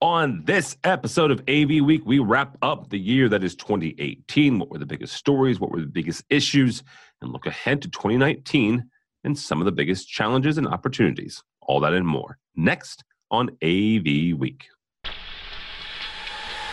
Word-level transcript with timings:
On 0.00 0.44
this 0.44 0.76
episode 0.84 1.32
of 1.32 1.40
AV 1.48 1.84
Week, 1.84 2.02
we 2.06 2.20
wrap 2.20 2.56
up 2.62 2.88
the 2.88 2.98
year 2.98 3.28
that 3.30 3.42
is 3.42 3.56
2018. 3.56 4.60
What 4.60 4.70
were 4.70 4.78
the 4.78 4.86
biggest 4.86 5.14
stories? 5.14 5.58
What 5.58 5.72
were 5.72 5.80
the 5.80 5.86
biggest 5.88 6.22
issues? 6.30 6.84
And 7.20 7.32
look 7.32 7.46
ahead 7.46 7.82
to 7.82 7.90
2019 7.90 8.88
and 9.24 9.36
some 9.36 9.60
of 9.60 9.64
the 9.64 9.72
biggest 9.72 10.08
challenges 10.08 10.56
and 10.56 10.68
opportunities. 10.68 11.42
All 11.62 11.80
that 11.80 11.94
and 11.94 12.06
more. 12.06 12.38
Next 12.54 13.02
on 13.32 13.48
AV 13.60 14.38
Week. 14.38 14.68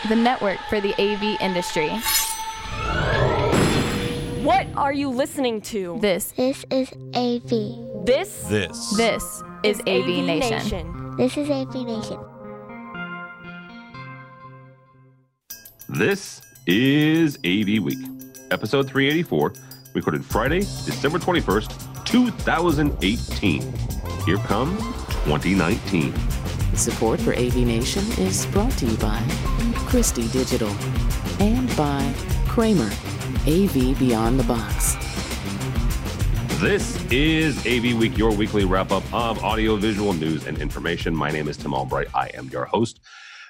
The 0.08 0.14
network 0.14 0.60
for 0.68 0.80
the 0.80 0.94
AV 0.94 1.36
industry. 1.40 1.88
What 4.44 4.68
are 4.76 4.92
you 4.92 5.08
listening 5.08 5.62
to? 5.62 5.98
This 6.00 6.30
This 6.30 6.64
is 6.70 6.92
AV. 7.16 8.06
This 8.06 8.44
This. 8.44 8.96
this 8.96 9.42
is 9.64 9.80
AV, 9.80 10.24
Nation. 10.24 11.16
This 11.16 11.36
is 11.36 11.50
AV 11.50 11.74
Nation. 11.84 12.20
This 15.88 16.42
is 16.66 17.36
AV 17.44 17.80
Week, 17.80 18.00
episode 18.50 18.88
384, 18.88 19.52
recorded 19.94 20.24
Friday, 20.24 20.58
December 20.58 21.20
21st, 21.20 22.04
2018. 22.04 23.62
Here 24.24 24.36
comes 24.38 24.80
2019. 25.26 26.12
Support 26.74 27.20
for 27.20 27.34
AV 27.34 27.58
Nation 27.58 28.02
is 28.18 28.46
brought 28.46 28.72
to 28.78 28.86
you 28.86 28.96
by 28.96 29.22
Christie 29.86 30.26
Digital 30.28 30.70
and 31.38 31.68
by 31.76 32.12
Kramer, 32.48 32.90
AV 33.46 33.96
Beyond 33.96 34.40
the 34.40 34.44
Box. 34.48 34.96
This 36.60 37.00
is 37.12 37.64
AV 37.64 37.96
Week, 37.96 38.18
your 38.18 38.34
weekly 38.34 38.64
wrap 38.64 38.90
up 38.90 39.04
of 39.14 39.44
audiovisual 39.44 40.14
news 40.14 40.48
and 40.48 40.58
information. 40.60 41.14
My 41.14 41.30
name 41.30 41.46
is 41.46 41.56
Tim 41.56 41.72
Albright. 41.72 42.08
I 42.12 42.32
am 42.34 42.48
your 42.48 42.64
host. 42.64 42.98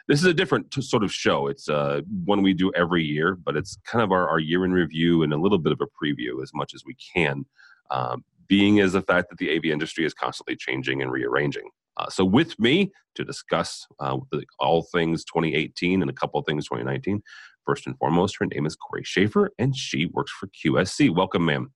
This 0.09 0.21
is 0.21 0.27
a 0.27 0.35
different 0.35 0.71
t- 0.71 0.83
sort 0.83 1.03
of 1.03 1.13
show. 1.13 1.49
It's 1.49 1.69
uh, 1.69 2.03
one 2.25 2.43
we 2.43 2.55
do 2.55 2.73
every 2.75 3.03
year, 3.03 3.35
but 3.35 3.57
it's 3.57 3.77
kind 3.87 4.03
of 4.05 4.13
our, 4.13 4.29
our 4.29 4.39
year 4.39 4.65
in 4.65 4.73
review 4.73 5.23
and 5.23 5.33
a 5.33 5.37
little 5.37 5.59
bit 5.59 5.73
of 5.73 5.81
a 5.81 5.87
preview 5.87 6.43
as 6.43 6.53
much 6.55 6.75
as 6.75 6.85
we 6.85 6.95
can, 6.95 7.45
um, 7.91 8.25
being 8.47 8.79
as 8.81 8.93
the 8.93 9.03
fact 9.03 9.31
that 9.31 9.39
the 9.39 9.57
AV 9.57 9.65
industry 9.65 10.05
is 10.05 10.15
constantly 10.15 10.55
changing 10.55 11.03
and 11.03 11.11
rearranging. 11.11 11.69
Uh, 11.97 12.09
so, 12.09 12.25
with 12.25 12.59
me 12.61 12.93
to 13.17 13.25
discuss 13.25 13.87
uh, 13.99 14.17
the, 14.31 14.45
all 14.61 14.83
things 14.93 15.25
2018 15.25 16.03
and 16.03 16.11
a 16.11 16.15
couple 16.15 16.39
of 16.39 16.47
things 16.47 16.67
2019, 16.67 17.21
first 17.65 17.87
and 17.87 17.99
foremost, 17.99 18.37
her 18.39 18.47
name 18.47 18.67
is 18.67 18.77
Corey 18.77 19.03
Schaefer, 19.03 19.51
and 19.59 19.75
she 19.75 20.07
works 20.07 20.31
for 20.31 20.49
QSC. 20.49 21.13
Welcome, 21.13 21.47
ma'am. 21.47 21.73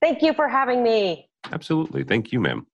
Thank 0.00 0.22
you 0.22 0.34
for 0.34 0.46
having 0.46 0.82
me. 0.82 1.28
Absolutely. 1.50 2.04
Thank 2.04 2.32
you, 2.32 2.40
ma'am. 2.40 2.66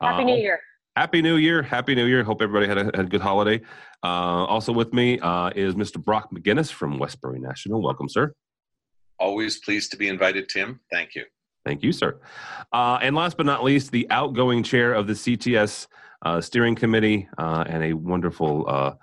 Happy 0.00 0.22
Uh, 0.22 0.26
New 0.26 0.36
Year. 0.36 0.60
Happy 0.98 1.22
New 1.22 1.36
Year. 1.36 1.62
Happy 1.62 1.94
New 1.94 2.06
Year. 2.06 2.24
Hope 2.24 2.42
everybody 2.42 2.66
had 2.66 2.76
a, 2.76 2.84
had 2.86 2.98
a 2.98 3.04
good 3.04 3.20
holiday. 3.20 3.60
Uh, 4.02 4.44
also 4.46 4.72
with 4.72 4.92
me 4.92 5.16
uh, 5.20 5.48
is 5.54 5.76
Mr. 5.76 6.02
Brock 6.02 6.32
McInnis 6.32 6.72
from 6.72 6.98
Westbury 6.98 7.38
National. 7.38 7.80
Welcome, 7.80 8.08
sir. 8.08 8.34
Always 9.20 9.60
pleased 9.60 9.92
to 9.92 9.96
be 9.96 10.08
invited, 10.08 10.48
Tim. 10.48 10.80
Thank 10.90 11.14
you. 11.14 11.22
Thank 11.64 11.84
you, 11.84 11.92
sir. 11.92 12.18
Uh, 12.72 12.98
and 13.00 13.14
last 13.14 13.36
but 13.36 13.46
not 13.46 13.62
least, 13.62 13.92
the 13.92 14.08
outgoing 14.10 14.64
chair 14.64 14.92
of 14.92 15.06
the 15.06 15.12
CTS 15.12 15.86
uh, 16.22 16.40
steering 16.40 16.74
committee 16.74 17.28
uh, 17.38 17.62
and 17.68 17.84
a 17.84 17.92
wonderful 17.92 18.68
uh, 18.68 18.94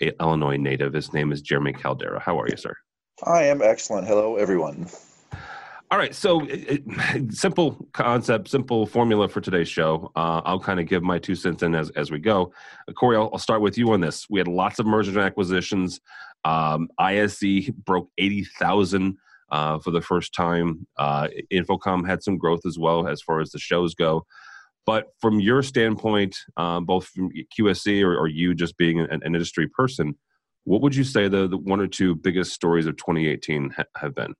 Illinois 0.00 0.56
native. 0.56 0.92
His 0.92 1.12
name 1.12 1.30
is 1.30 1.40
Jeremy 1.40 1.72
Caldera. 1.72 2.18
How 2.18 2.36
are 2.40 2.48
you, 2.48 2.56
sir? 2.56 2.74
I 3.22 3.44
am 3.44 3.62
excellent. 3.62 4.08
Hello, 4.08 4.34
everyone. 4.34 4.88
All 5.94 6.00
right, 6.00 6.12
so 6.12 6.40
it, 6.46 6.82
it- 6.88 7.32
simple 7.32 7.86
concept, 7.92 8.48
simple 8.48 8.84
formula 8.84 9.28
for 9.28 9.40
today's 9.40 9.68
show. 9.68 10.10
Uh, 10.16 10.42
I'll 10.44 10.58
kind 10.58 10.80
of 10.80 10.88
give 10.88 11.04
my 11.04 11.20
two 11.20 11.36
cents 11.36 11.62
in 11.62 11.72
as, 11.76 11.90
as 11.90 12.10
we 12.10 12.18
go. 12.18 12.52
Uh, 12.88 12.92
Corey, 12.94 13.16
I'll, 13.16 13.30
I'll 13.32 13.38
start 13.38 13.60
with 13.60 13.78
you 13.78 13.92
on 13.92 14.00
this. 14.00 14.26
We 14.28 14.40
had 14.40 14.48
lots 14.48 14.80
of 14.80 14.86
mergers 14.86 15.14
and 15.14 15.24
acquisitions. 15.24 16.00
Um, 16.44 16.88
ISE 16.98 17.70
broke 17.70 18.10
80,000 18.18 19.16
uh, 19.52 19.78
for 19.78 19.92
the 19.92 20.00
first 20.00 20.34
time. 20.34 20.84
Uh, 20.98 21.28
InfoComm 21.52 22.04
had 22.04 22.24
some 22.24 22.38
growth 22.38 22.66
as 22.66 22.76
well 22.76 23.06
as 23.06 23.22
far 23.22 23.40
as 23.40 23.52
the 23.52 23.60
shows 23.60 23.94
go. 23.94 24.26
But 24.86 25.12
from 25.20 25.38
your 25.38 25.62
standpoint, 25.62 26.36
um, 26.56 26.86
both 26.86 27.06
from 27.06 27.30
QSC 27.56 28.02
or, 28.02 28.16
or 28.18 28.26
you 28.26 28.52
just 28.56 28.76
being 28.76 28.98
an, 28.98 29.06
an 29.12 29.22
industry 29.24 29.68
person, 29.68 30.16
what 30.64 30.80
would 30.80 30.96
you 30.96 31.04
say 31.04 31.28
the, 31.28 31.46
the 31.46 31.56
one 31.56 31.78
or 31.80 31.86
two 31.86 32.16
biggest 32.16 32.52
stories 32.52 32.86
of 32.86 32.96
2018 32.96 33.70
ha- 33.70 33.84
have 33.96 34.16
been? 34.16 34.34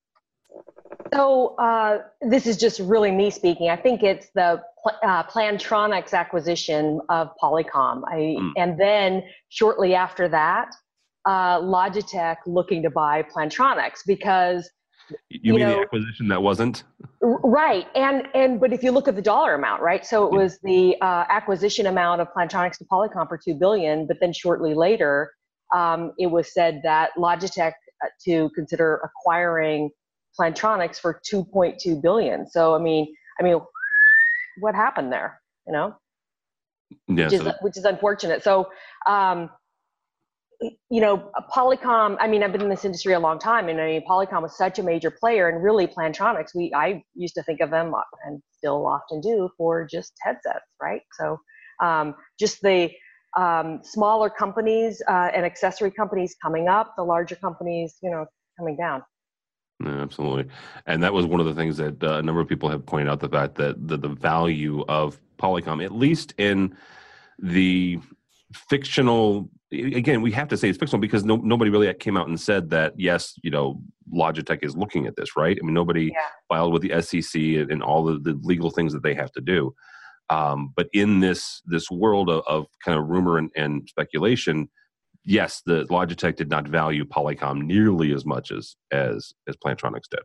So 1.14 1.54
uh, 1.56 1.98
this 2.22 2.47
is 2.47 2.56
just 2.56 2.80
really 2.80 3.12
me 3.12 3.30
speaking. 3.30 3.69
I 3.70 3.76
think 3.76 4.02
it's 4.02 4.28
the 4.34 4.60
pl- 4.82 4.98
uh, 5.08 5.22
Plantronics 5.25 6.12
acquisition 6.12 7.00
of 7.08 7.28
Polycom. 7.42 8.02
I, 8.10 8.16
Mm. 8.41 8.50
And 8.56 8.80
then 8.80 9.22
shortly 9.48 9.94
after 9.94 10.28
that, 10.28 10.75
uh, 11.25 11.60
Logitech 11.60 12.36
looking 12.47 12.82
to 12.82 12.91
buy 12.91 13.22
Plantronics 13.22 14.00
because 14.06 14.69
You, 15.28 15.38
You 15.42 15.52
mean 15.54 15.66
know- 15.69 15.75
the 15.76 15.80
acquisition 15.82 16.28
that 16.28 16.42
wasn't? 16.42 16.82
Right, 17.20 17.86
and 17.94 18.26
and 18.34 18.58
but 18.58 18.72
if 18.72 18.82
you 18.82 18.91
look 18.91 19.06
at 19.06 19.14
the 19.16 19.22
dollar 19.22 19.54
amount, 19.54 19.82
right? 19.82 20.04
So 20.04 20.26
it 20.26 20.32
Yeah. 20.32 20.38
was 20.42 20.58
the 20.62 20.96
uh, 21.02 21.25
acquisition 21.28 21.86
amount 21.86 22.22
of 22.22 22.28
Plantronics 22.34 22.78
to 22.78 22.84
Polycom 22.91 23.28
for 23.28 23.38
two 23.38 23.54
billion, 23.54 24.06
but 24.06 24.16
then 24.20 24.32
shortly 24.32 24.72
later, 24.75 25.31
um, 25.75 26.12
it 26.19 26.28
was 26.36 26.52
said 26.54 26.81
that 26.84 27.10
Logitech 27.19 27.75
uh, 28.02 28.08
to 28.26 28.50
consider 28.54 28.88
acquiring 29.08 29.91
Plantronics 30.38 30.98
for 30.98 31.20
two 31.24 31.44
point 31.44 31.78
two 31.78 31.96
billion. 32.00 32.48
So 32.48 32.74
I 32.74 32.78
mean, 32.78 33.14
I 33.40 33.42
mean, 33.42 33.60
what 34.58 34.74
happened 34.74 35.12
there? 35.12 35.40
You 35.66 35.72
know, 35.72 35.96
Yeah. 37.08 37.24
which 37.24 37.32
is 37.34 37.48
which 37.60 37.76
is 37.76 37.84
unfortunate. 37.84 38.42
So, 38.42 38.70
um, 39.06 39.50
you 40.90 41.00
know, 41.00 41.30
Polycom. 41.54 42.16
I 42.20 42.26
mean, 42.28 42.42
I've 42.42 42.52
been 42.52 42.62
in 42.62 42.68
this 42.68 42.84
industry 42.84 43.12
a 43.12 43.20
long 43.20 43.38
time, 43.38 43.68
and 43.68 43.80
I 43.80 43.86
mean, 43.86 44.02
Polycom 44.08 44.42
was 44.42 44.56
such 44.56 44.78
a 44.78 44.82
major 44.82 45.10
player, 45.10 45.48
and 45.48 45.62
really, 45.62 45.86
Plantronics. 45.86 46.54
We 46.54 46.72
I 46.74 47.02
used 47.14 47.34
to 47.34 47.42
think 47.42 47.60
of 47.60 47.70
them, 47.70 47.92
and 48.26 48.42
still 48.56 48.86
often 48.86 49.20
do, 49.20 49.50
for 49.56 49.86
just 49.86 50.12
headsets, 50.22 50.64
right? 50.80 51.02
So, 51.18 51.38
um, 51.82 52.14
just 52.38 52.60
the 52.62 52.90
um, 53.36 53.80
smaller 53.82 54.30
companies 54.30 55.02
uh, 55.08 55.30
and 55.34 55.44
accessory 55.44 55.90
companies 55.90 56.36
coming 56.42 56.68
up, 56.68 56.94
the 56.96 57.02
larger 57.04 57.36
companies, 57.36 57.96
you 58.02 58.10
know, 58.10 58.26
coming 58.58 58.76
down. 58.76 59.02
Yeah, 59.84 60.00
absolutely. 60.00 60.46
And 60.86 61.02
that 61.02 61.12
was 61.12 61.26
one 61.26 61.40
of 61.40 61.46
the 61.46 61.54
things 61.54 61.76
that 61.76 62.02
uh, 62.02 62.18
a 62.18 62.22
number 62.22 62.40
of 62.40 62.48
people 62.48 62.68
have 62.68 62.84
pointed 62.86 63.08
out 63.08 63.20
the 63.20 63.28
fact 63.28 63.56
that 63.56 63.86
the, 63.88 63.96
the 63.96 64.08
value 64.08 64.84
of 64.88 65.20
Polycom, 65.38 65.84
at 65.84 65.92
least 65.92 66.34
in 66.38 66.76
the 67.38 67.98
fictional, 68.52 69.50
again, 69.72 70.22
we 70.22 70.30
have 70.32 70.48
to 70.48 70.56
say 70.56 70.68
it's 70.68 70.78
fictional 70.78 71.00
because 71.00 71.24
no, 71.24 71.36
nobody 71.36 71.70
really 71.70 71.92
came 71.94 72.16
out 72.16 72.28
and 72.28 72.40
said 72.40 72.70
that, 72.70 72.94
yes, 72.98 73.34
you 73.42 73.50
know, 73.50 73.80
Logitech 74.12 74.62
is 74.62 74.76
looking 74.76 75.06
at 75.06 75.16
this, 75.16 75.36
right? 75.36 75.58
I 75.60 75.64
mean, 75.64 75.74
nobody 75.74 76.06
Yeah. 76.06 76.28
filed 76.48 76.72
with 76.72 76.82
the 76.82 77.02
SEC 77.02 77.40
and, 77.40 77.70
and 77.70 77.82
all 77.82 78.04
the, 78.04 78.18
the 78.18 78.38
legal 78.42 78.70
things 78.70 78.92
that 78.92 79.02
they 79.02 79.14
have 79.14 79.32
to 79.32 79.40
do. 79.40 79.74
Um, 80.30 80.72
but 80.74 80.88
in 80.94 81.20
this 81.20 81.60
this 81.66 81.90
world 81.90 82.30
of, 82.30 82.42
of 82.46 82.66
kind 82.82 82.98
of 82.98 83.08
rumor 83.08 83.36
and, 83.36 83.50
and 83.56 83.86
speculation, 83.88 84.70
yes, 85.24 85.62
the 85.64 85.84
Logitech 85.84 86.36
did 86.36 86.50
not 86.50 86.68
value 86.68 87.04
Polycom 87.04 87.64
nearly 87.64 88.12
as 88.12 88.24
much 88.24 88.50
as 88.50 88.76
as 88.90 89.32
as 89.48 89.56
Plantronics 89.56 90.08
did. 90.10 90.20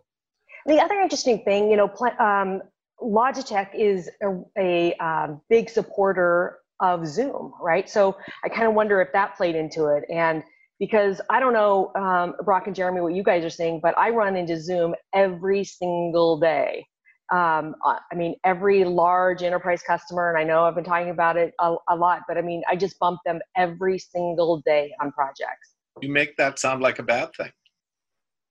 The 0.66 0.80
other 0.80 1.00
interesting 1.00 1.44
thing, 1.44 1.72
you 1.72 1.78
know, 1.78 1.92
um, 2.20 2.62
Logitech 3.02 3.70
is 3.74 4.10
a, 4.22 4.42
a 4.58 4.94
um, 4.96 5.42
big 5.50 5.70
supporter 5.70 6.60
of 6.82 7.08
Zoom, 7.08 7.54
right? 7.62 7.90
So 7.90 8.16
I 8.44 8.50
kind 8.50 8.68
of 8.68 8.74
wonder 8.74 9.02
if 9.02 9.10
that 9.14 9.36
played 9.36 9.56
into 9.56 9.88
it. 9.88 10.04
And 10.10 10.44
because 10.80 11.20
I 11.30 11.40
don't 11.40 11.54
know, 11.54 11.92
um, 11.96 12.36
Brock 12.44 12.68
and 12.68 12.76
Jeremy, 12.76 13.02
what 13.02 13.14
you 13.14 13.24
guys 13.24 13.44
are 13.44 13.50
saying, 13.50 13.80
but 13.84 13.98
I 13.98 14.10
run 14.12 14.36
into 14.36 14.60
Zoom 14.60 14.96
every 15.14 15.64
single 15.64 16.40
day. 16.40 16.86
Um, 17.32 17.76
I 17.86 18.00
I 18.12 18.16
mean, 18.16 18.36
every 18.44 18.84
large 18.84 19.44
enterprise 19.44 19.82
customer, 19.86 20.30
and 20.30 20.38
I 20.38 20.44
know 20.44 20.66
I've 20.66 20.76
been 20.76 20.84
talking 20.84 21.10
about 21.10 21.38
it 21.38 21.54
a, 21.60 21.76
a 21.90 21.96
lot, 21.96 22.22
but 22.28 22.38
I 22.38 22.42
mean, 22.42 22.64
I 22.70 22.76
just 22.76 22.98
bump 23.00 23.20
them 23.26 23.40
every 23.56 24.00
single 24.00 24.62
day 24.66 24.94
on 25.02 25.12
projects. 25.12 25.76
You 26.02 26.12
make 26.12 26.38
that 26.38 26.60
sound 26.60 26.82
like 26.82 27.00
a 27.00 27.04
bad 27.04 27.30
thing. 27.36 27.52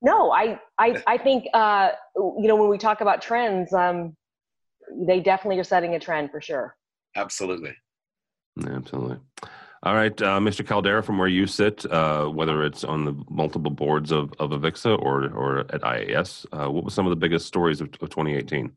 No, 0.00 0.30
I, 0.30 0.60
I, 0.78 1.02
I 1.08 1.18
think, 1.18 1.46
uh, 1.54 1.90
you 2.16 2.46
know, 2.46 2.54
when 2.54 2.68
we 2.68 2.78
talk 2.78 3.00
about 3.00 3.20
trends, 3.20 3.72
um, 3.72 4.16
they 4.96 5.18
definitely 5.18 5.58
are 5.58 5.64
setting 5.64 5.94
a 5.96 5.98
trend 5.98 6.30
for 6.30 6.40
sure. 6.40 6.76
Absolutely. 7.16 7.74
Absolutely. 8.64 9.18
All 9.84 9.94
right, 9.94 10.20
uh, 10.22 10.40
Mr. 10.40 10.66
Caldera, 10.66 11.02
from 11.04 11.18
where 11.18 11.28
you 11.28 11.46
sit, 11.46 11.86
uh, 11.90 12.26
whether 12.26 12.64
it's 12.64 12.82
on 12.82 13.04
the 13.04 13.14
multiple 13.30 13.70
boards 13.70 14.10
of, 14.10 14.32
of 14.40 14.50
Avixa 14.50 15.00
or 15.00 15.30
or 15.32 15.58
at 15.60 15.82
IAS, 15.82 16.46
uh, 16.52 16.68
what 16.68 16.84
were 16.84 16.90
some 16.90 17.06
of 17.06 17.10
the 17.10 17.16
biggest 17.16 17.46
stories 17.46 17.80
of, 17.80 17.88
of 18.00 18.10
2018? 18.10 18.72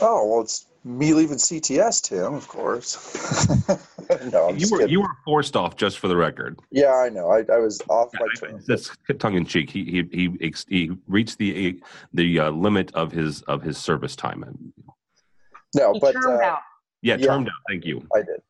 Oh 0.00 0.26
well, 0.26 0.40
it's 0.40 0.66
me 0.84 1.12
leaving 1.12 1.36
CTS, 1.36 2.00
Tim. 2.02 2.32
Of 2.32 2.48
course. 2.48 2.96
no, 4.32 4.48
I'm 4.48 4.54
You 4.54 4.60
just 4.60 4.72
were 4.72 4.78
kidding. 4.78 4.92
you 4.92 5.02
were 5.02 5.14
forced 5.26 5.54
off, 5.54 5.76
just 5.76 5.98
for 5.98 6.08
the 6.08 6.16
record. 6.16 6.58
Yeah, 6.70 6.94
I 6.94 7.10
know. 7.10 7.30
I, 7.30 7.40
I 7.52 7.58
was 7.58 7.82
off 7.90 8.10
my 8.18 8.26
Yeah, 8.42 8.48
term. 8.52 8.62
That's 8.66 8.90
tongue 9.18 9.34
in 9.34 9.44
cheek. 9.44 9.68
He 9.68 9.84
he 10.10 10.28
he, 10.40 10.54
he 10.68 10.90
reached 11.06 11.36
the 11.36 11.78
the 12.14 12.40
uh, 12.40 12.50
limit 12.50 12.90
of 12.94 13.12
his 13.12 13.42
of 13.42 13.60
his 13.62 13.76
service 13.76 14.16
time. 14.16 14.72
No, 15.76 15.92
He 15.92 16.00
but 16.00 16.12
termed 16.12 16.40
uh, 16.40 16.46
out. 16.46 16.58
Yeah, 17.02 17.16
Yeah. 17.16 17.26
termed 17.26 17.48
out. 17.48 17.54
Thank 17.68 17.84
you. 17.84 18.06
I 18.14 18.20
did. 18.22 18.40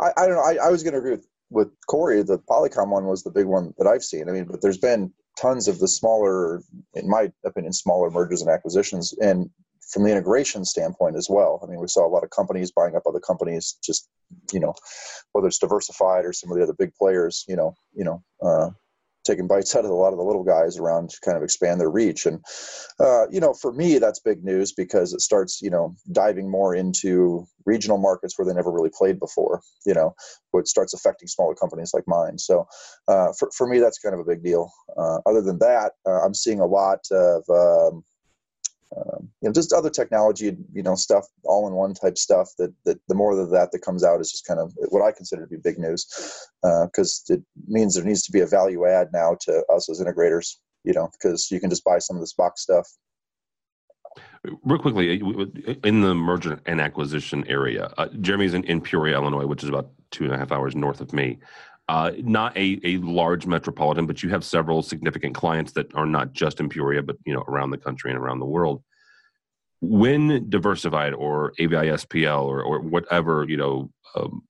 I, 0.00 0.12
I 0.16 0.26
don't 0.26 0.36
know. 0.36 0.42
I, 0.42 0.66
I 0.66 0.70
was 0.70 0.82
going 0.82 0.92
to 0.92 0.98
agree 0.98 1.12
with 1.12 1.26
with 1.50 1.68
Corey, 1.86 2.22
the 2.22 2.38
Polycom 2.38 2.88
one 2.88 3.06
was 3.06 3.22
the 3.22 3.30
big 3.30 3.46
one 3.46 3.72
that 3.78 3.86
I've 3.86 4.02
seen. 4.02 4.28
I 4.28 4.32
mean, 4.32 4.44
but 4.44 4.60
there's 4.60 4.78
been 4.78 5.12
tons 5.38 5.68
of 5.68 5.78
the 5.78 5.88
smaller, 5.88 6.62
in 6.94 7.08
my 7.08 7.30
opinion, 7.44 7.72
smaller 7.72 8.10
mergers 8.10 8.42
and 8.42 8.50
acquisitions, 8.50 9.14
and 9.20 9.48
from 9.90 10.02
the 10.02 10.10
integration 10.10 10.64
standpoint 10.64 11.16
as 11.16 11.28
well. 11.30 11.60
I 11.62 11.70
mean, 11.70 11.80
we 11.80 11.86
saw 11.86 12.04
a 12.06 12.10
lot 12.10 12.24
of 12.24 12.30
companies 12.30 12.72
buying 12.72 12.96
up 12.96 13.04
other 13.06 13.20
companies, 13.20 13.78
just 13.82 14.08
you 14.52 14.58
know, 14.58 14.74
whether 15.32 15.46
it's 15.46 15.58
diversified 15.58 16.24
or 16.24 16.32
some 16.32 16.50
of 16.50 16.56
the 16.56 16.64
other 16.64 16.74
big 16.76 16.92
players, 16.94 17.44
you 17.46 17.54
know, 17.54 17.74
you 17.94 18.04
know, 18.04 18.22
uh, 18.42 18.70
taking 19.26 19.46
bites 19.46 19.74
out 19.74 19.84
of 19.84 19.90
a 19.90 19.94
lot 19.94 20.12
of 20.12 20.18
the 20.18 20.24
little 20.24 20.44
guys 20.44 20.78
around 20.78 21.10
to 21.10 21.20
kind 21.20 21.36
of 21.36 21.42
expand 21.42 21.80
their 21.80 21.90
reach. 21.90 22.26
And 22.26 22.44
uh, 23.00 23.28
you 23.30 23.40
know, 23.40 23.52
for 23.52 23.72
me, 23.72 23.98
that's 23.98 24.20
big 24.20 24.44
news 24.44 24.72
because 24.72 25.12
it 25.12 25.20
starts, 25.20 25.60
you 25.60 25.70
know, 25.70 25.94
diving 26.12 26.50
more 26.50 26.74
into 26.74 27.46
regional 27.64 27.98
markets 27.98 28.38
where 28.38 28.46
they 28.46 28.54
never 28.54 28.70
really 28.70 28.90
played 28.96 29.18
before. 29.18 29.60
You 29.84 29.94
know, 29.94 30.14
it 30.54 30.68
starts 30.68 30.94
affecting 30.94 31.28
smaller 31.28 31.54
companies 31.54 31.92
like 31.92 32.04
mine. 32.06 32.38
So 32.38 32.66
uh, 33.08 33.32
for 33.38 33.50
for 33.56 33.66
me, 33.66 33.78
that's 33.78 33.98
kind 33.98 34.14
of 34.14 34.20
a 34.20 34.24
big 34.24 34.42
deal. 34.42 34.70
Uh, 34.96 35.18
other 35.26 35.42
than 35.42 35.58
that, 35.58 35.92
uh, 36.06 36.20
I'm 36.24 36.34
seeing 36.34 36.60
a 36.60 36.66
lot 36.66 37.00
of 37.10 37.42
um, 37.50 38.04
know 39.48 39.52
just 39.52 39.72
other 39.72 39.90
technology 39.90 40.56
you 40.72 40.82
know 40.82 40.94
stuff 40.94 41.26
all 41.44 41.66
in 41.66 41.74
one 41.74 41.94
type 41.94 42.18
stuff 42.18 42.50
that, 42.58 42.72
that 42.84 42.98
the 43.08 43.14
more 43.14 43.38
of 43.38 43.50
that 43.50 43.70
that 43.72 43.80
comes 43.80 44.04
out 44.04 44.20
is 44.20 44.30
just 44.30 44.46
kind 44.46 44.60
of 44.60 44.72
what 44.88 45.02
i 45.02 45.12
consider 45.12 45.42
to 45.42 45.48
be 45.48 45.56
big 45.56 45.78
news 45.78 46.06
because 46.62 47.24
uh, 47.30 47.34
it 47.34 47.42
means 47.66 47.94
there 47.94 48.04
needs 48.04 48.22
to 48.22 48.32
be 48.32 48.40
a 48.40 48.46
value 48.46 48.86
add 48.86 49.08
now 49.12 49.36
to 49.40 49.64
us 49.72 49.88
as 49.88 50.00
integrators 50.00 50.56
you 50.84 50.92
know 50.92 51.08
because 51.12 51.50
you 51.50 51.60
can 51.60 51.70
just 51.70 51.84
buy 51.84 51.98
some 51.98 52.16
of 52.16 52.22
this 52.22 52.34
box 52.34 52.62
stuff 52.62 52.88
Real 54.64 54.78
quickly, 54.78 55.20
uh, 55.20 55.74
in 55.84 56.00
the 56.00 56.14
merger 56.14 56.60
and 56.66 56.80
acquisition 56.80 57.44
area, 57.48 57.92
uh, 57.98 58.08
Jeremy's 58.20 58.54
in, 58.54 58.64
in 58.64 58.80
Peoria, 58.80 59.16
Illinois, 59.16 59.46
which 59.46 59.62
is 59.62 59.68
about 59.68 59.90
two 60.10 60.24
and 60.24 60.32
a 60.32 60.38
half 60.38 60.52
hours 60.52 60.76
north 60.76 61.00
of 61.00 61.12
me. 61.12 61.38
Uh, 61.88 62.12
not 62.18 62.56
a, 62.56 62.80
a 62.82 62.96
large 62.98 63.46
metropolitan, 63.46 64.06
but 64.06 64.22
you 64.22 64.28
have 64.28 64.44
several 64.44 64.82
significant 64.82 65.34
clients 65.34 65.72
that 65.72 65.92
are 65.94 66.06
not 66.06 66.32
just 66.32 66.58
in 66.58 66.68
Peoria, 66.68 67.02
but 67.02 67.16
you 67.24 67.32
know 67.32 67.44
around 67.46 67.70
the 67.70 67.78
country 67.78 68.10
and 68.10 68.18
around 68.18 68.40
the 68.40 68.46
world. 68.46 68.82
When 69.80 70.48
diversified 70.48 71.12
or 71.14 71.52
AVISPL 71.60 72.44
or, 72.44 72.62
or 72.62 72.80
whatever 72.80 73.44
you 73.48 73.56
know 73.56 73.90
um, 74.14 74.42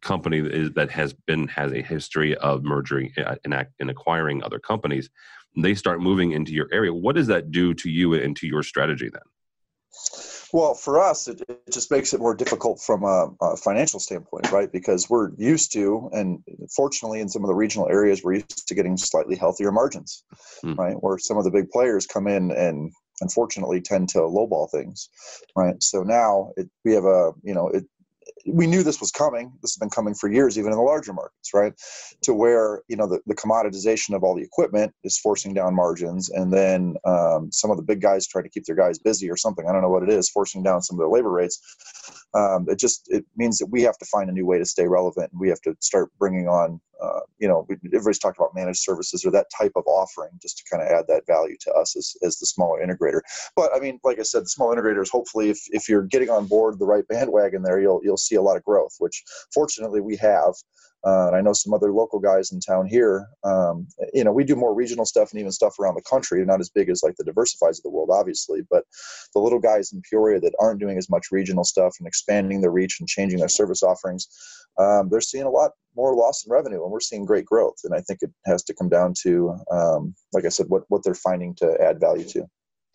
company 0.00 0.40
that, 0.40 0.52
is, 0.52 0.72
that 0.72 0.90
has 0.90 1.12
been 1.12 1.48
has 1.48 1.72
a 1.72 1.82
history 1.82 2.36
of 2.36 2.62
merging 2.62 3.12
uh, 3.16 3.36
and, 3.44 3.66
and 3.80 3.90
acquiring 3.90 4.42
other 4.42 4.58
companies, 4.58 5.10
they 5.56 5.74
start 5.74 6.00
moving 6.00 6.32
into 6.32 6.52
your 6.52 6.68
area. 6.72 6.92
What 6.92 7.16
does 7.16 7.26
that 7.28 7.50
do 7.50 7.74
to 7.74 7.90
you 7.90 8.14
and 8.14 8.36
to 8.36 8.46
your 8.46 8.62
strategy 8.62 9.10
then? 9.12 9.22
Well, 10.52 10.74
for 10.74 11.00
us, 11.00 11.28
it, 11.28 11.42
it 11.48 11.72
just 11.72 11.90
makes 11.90 12.14
it 12.14 12.20
more 12.20 12.34
difficult 12.34 12.80
from 12.80 13.02
a, 13.04 13.28
a, 13.42 13.56
financial 13.56 14.00
standpoint, 14.00 14.50
right? 14.50 14.70
Because 14.72 15.10
we're 15.10 15.30
used 15.36 15.72
to, 15.74 16.08
and 16.12 16.42
fortunately, 16.74 17.20
in 17.20 17.28
some 17.28 17.44
of 17.44 17.48
the 17.48 17.54
regional 17.54 17.88
areas, 17.88 18.22
we're 18.22 18.34
used 18.34 18.66
to 18.66 18.74
getting 18.74 18.96
slightly 18.96 19.36
healthier 19.36 19.72
margins, 19.72 20.24
mm. 20.64 20.76
right? 20.78 20.96
Where 21.00 21.18
some 21.18 21.36
of 21.36 21.44
the 21.44 21.50
big 21.50 21.68
players 21.70 22.06
come 22.06 22.26
in 22.26 22.50
and 22.50 22.92
unfortunately 23.20 23.80
tend 23.80 24.08
to 24.10 24.18
lowball 24.18 24.70
things, 24.70 25.08
right? 25.56 25.82
So 25.82 26.02
now 26.02 26.52
it, 26.56 26.68
we 26.84 26.92
have 26.94 27.04
a, 27.04 27.32
you 27.42 27.54
know, 27.54 27.68
it, 27.68 27.84
we 28.46 28.66
knew 28.66 28.82
this 28.82 29.00
was 29.00 29.10
coming. 29.10 29.52
This 29.62 29.72
has 29.72 29.78
been 29.78 29.90
coming 29.90 30.14
for 30.14 30.30
years, 30.30 30.58
even 30.58 30.72
in 30.72 30.78
the 30.78 30.84
larger 30.84 31.12
markets, 31.12 31.52
right? 31.54 31.72
To 32.22 32.34
where 32.34 32.82
you 32.88 32.96
know 32.96 33.06
the, 33.06 33.20
the 33.26 33.34
commoditization 33.34 34.14
of 34.14 34.22
all 34.22 34.34
the 34.34 34.42
equipment 34.42 34.94
is 35.04 35.18
forcing 35.18 35.54
down 35.54 35.74
margins, 35.74 36.30
and 36.30 36.52
then 36.52 36.96
um, 37.04 37.50
some 37.52 37.70
of 37.70 37.76
the 37.76 37.82
big 37.82 38.00
guys 38.00 38.26
try 38.26 38.42
to 38.42 38.48
keep 38.48 38.64
their 38.64 38.76
guys 38.76 38.98
busy 38.98 39.30
or 39.30 39.36
something. 39.36 39.66
I 39.68 39.72
don't 39.72 39.82
know 39.82 39.90
what 39.90 40.02
it 40.02 40.10
is, 40.10 40.30
forcing 40.30 40.62
down 40.62 40.82
some 40.82 40.96
of 40.96 40.98
their 40.98 41.08
labor 41.08 41.30
rates. 41.30 41.60
Um, 42.34 42.66
it 42.68 42.78
just 42.78 43.08
it 43.08 43.24
means 43.36 43.58
that 43.58 43.66
we 43.66 43.82
have 43.82 43.98
to 43.98 44.04
find 44.06 44.28
a 44.28 44.32
new 44.32 44.46
way 44.46 44.58
to 44.58 44.64
stay 44.64 44.86
relevant, 44.86 45.32
and 45.32 45.40
we 45.40 45.48
have 45.48 45.60
to 45.62 45.74
start 45.80 46.10
bringing 46.18 46.48
on 46.48 46.80
uh, 47.00 47.20
you 47.38 47.46
know, 47.46 47.66
everybody's 47.86 48.18
talked 48.18 48.38
about 48.38 48.54
managed 48.54 48.80
services 48.80 49.24
or 49.24 49.30
that 49.30 49.46
type 49.56 49.72
of 49.76 49.84
offering 49.86 50.30
just 50.42 50.58
to 50.58 50.64
kind 50.70 50.82
of 50.82 50.88
add 50.88 51.04
that 51.06 51.26
value 51.26 51.56
to 51.60 51.72
us 51.72 51.96
as, 51.96 52.16
as 52.22 52.38
the 52.38 52.46
smaller 52.46 52.84
integrator. 52.84 53.20
But 53.54 53.70
I 53.74 53.78
mean, 53.78 54.00
like 54.02 54.18
I 54.18 54.22
said, 54.22 54.42
the 54.42 54.48
small 54.48 54.74
integrators, 54.74 55.08
hopefully, 55.08 55.50
if, 55.50 55.60
if 55.68 55.88
you're 55.88 56.02
getting 56.02 56.30
on 56.30 56.46
board 56.46 56.78
the 56.78 56.86
right 56.86 57.06
bandwagon 57.06 57.62
there, 57.62 57.80
you'll, 57.80 58.00
you'll 58.02 58.16
see 58.16 58.34
a 58.34 58.42
lot 58.42 58.56
of 58.56 58.64
growth, 58.64 58.94
which 58.98 59.22
fortunately 59.54 60.00
we 60.00 60.16
have. 60.16 60.54
Uh, 61.06 61.28
and 61.28 61.36
I 61.36 61.40
know 61.40 61.52
some 61.52 61.72
other 61.72 61.92
local 61.92 62.18
guys 62.18 62.50
in 62.52 62.60
town 62.60 62.86
here. 62.86 63.26
Um, 63.44 63.86
you 64.12 64.24
know, 64.24 64.32
we 64.32 64.44
do 64.44 64.56
more 64.56 64.74
regional 64.74 65.04
stuff 65.04 65.30
and 65.30 65.40
even 65.40 65.52
stuff 65.52 65.78
around 65.78 65.94
the 65.94 66.02
country. 66.02 66.44
Not 66.44 66.60
as 66.60 66.70
big 66.70 66.88
as 66.88 67.02
like 67.02 67.16
the 67.16 67.24
diversifies 67.24 67.78
of 67.78 67.84
the 67.84 67.90
world, 67.90 68.10
obviously, 68.12 68.62
but 68.68 68.84
the 69.34 69.40
little 69.40 69.60
guys 69.60 69.92
in 69.92 70.02
Peoria 70.08 70.40
that 70.40 70.54
aren't 70.58 70.80
doing 70.80 70.98
as 70.98 71.08
much 71.08 71.28
regional 71.30 71.64
stuff 71.64 71.94
and 71.98 72.08
expanding 72.08 72.60
their 72.60 72.72
reach 72.72 72.98
and 72.98 73.08
changing 73.08 73.38
their 73.38 73.48
service 73.48 73.82
offerings, 73.82 74.28
um, 74.78 75.08
they're 75.08 75.20
seeing 75.20 75.44
a 75.44 75.50
lot 75.50 75.72
more 75.96 76.14
loss 76.14 76.44
in 76.44 76.52
revenue, 76.52 76.82
and 76.82 76.90
we're 76.90 77.00
seeing 77.00 77.24
great 77.24 77.44
growth. 77.44 77.76
And 77.84 77.94
I 77.94 78.00
think 78.00 78.20
it 78.22 78.30
has 78.46 78.62
to 78.64 78.74
come 78.74 78.88
down 78.88 79.14
to, 79.22 79.56
um, 79.70 80.14
like 80.32 80.44
I 80.44 80.48
said, 80.48 80.66
what 80.68 80.84
what 80.88 81.02
they're 81.04 81.14
finding 81.14 81.54
to 81.56 81.76
add 81.80 82.00
value 82.00 82.24
to. 82.30 82.46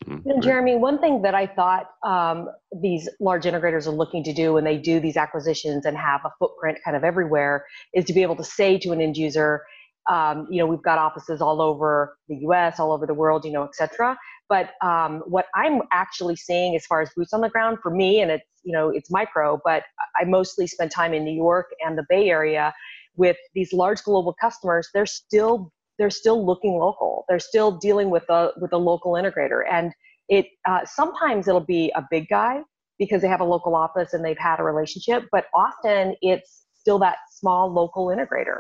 Mm-hmm. 0.08 0.30
You 0.30 0.42
Jeremy, 0.42 0.76
one 0.76 1.00
thing 1.00 1.22
that 1.22 1.36
I 1.36 1.48
thought 1.48 1.88
um, 2.04 2.50
these 2.82 3.10
large 3.20 3.44
integrators 3.46 3.88
are 3.88 3.92
looking 3.92 4.24
to 4.24 4.34
do 4.34 4.54
when 4.54 4.64
they 4.64 4.78
do 4.78 5.00
these 5.00 5.18
acquisitions 5.18 5.86
and 5.86 5.98
have 5.98 6.22
a 6.26 6.32
footprint 6.40 6.80
kind 6.84 6.98
of 6.98 7.04
everywhere 7.04 7.66
is 7.94 8.06
to 8.06 8.14
be 8.14 8.22
able 8.22 8.36
to 8.38 8.44
say 8.44 8.78
to 8.80 8.92
an 8.92 9.02
end 9.02 9.18
user, 9.18 9.64
um, 10.10 10.48
you 10.50 10.58
know, 10.60 10.68
we've 10.68 10.82
got 10.84 11.00
offices 11.00 11.42
all 11.42 11.62
over 11.62 12.18
the 12.28 12.36
U.S., 12.42 12.80
all 12.80 12.92
over 12.92 13.06
the 13.06 13.14
world, 13.14 13.46
you 13.46 13.52
know, 13.52 13.64
et 13.64 13.76
cetera. 13.76 14.18
But 14.50 14.72
um, 14.82 15.24
what 15.26 15.46
I'm 15.56 15.82
actually 15.92 16.36
seeing 16.36 16.76
as 16.76 16.86
far 16.86 17.02
as 17.02 17.10
boots 17.16 17.34
on 17.34 17.42
the 17.42 17.50
ground 17.50 17.80
for 17.82 17.90
me, 17.90 18.22
and 18.22 18.30
it's 18.32 18.46
you 18.64 18.74
know 18.74 18.90
it's 18.90 19.10
micro, 19.10 19.60
but 19.66 19.84
I 20.20 20.26
mostly 20.26 20.68
spend 20.68 20.92
time 20.92 21.14
in 21.14 21.24
New 21.24 21.36
York 21.36 21.68
and 21.86 21.98
the 21.98 22.06
Bay 22.10 22.30
Area 22.30 22.74
with 23.16 23.38
these 23.56 23.74
large 23.74 24.04
global 24.04 24.36
customers. 24.40 24.90
They're 24.94 25.06
still 25.06 25.73
they're 25.98 26.10
still 26.10 26.46
looking 26.46 26.74
local. 26.78 27.26
They're 27.28 27.40
still 27.40 27.78
dealing 27.78 28.10
with 28.10 28.30
a 28.30 28.52
with 28.58 28.74
a 28.74 28.78
local 28.78 29.14
integrator, 29.14 29.62
and 29.70 29.92
it 30.30 30.48
uh, 30.68 30.86
sometimes 30.86 31.48
it'll 31.48 31.62
be 31.62 31.92
a 31.96 32.04
big 32.10 32.28
guy 32.30 32.62
because 33.00 33.22
they 33.22 33.28
have 33.28 33.42
a 33.42 33.46
local 33.46 33.76
office 33.76 34.14
and 34.14 34.24
they've 34.24 34.38
had 34.38 34.60
a 34.60 34.64
relationship, 34.64 35.24
but 35.32 35.46
often 35.56 36.16
it's 36.22 36.66
still 36.76 37.00
that 37.00 37.18
small 37.32 37.72
local 37.72 38.08
integrator. 38.08 38.60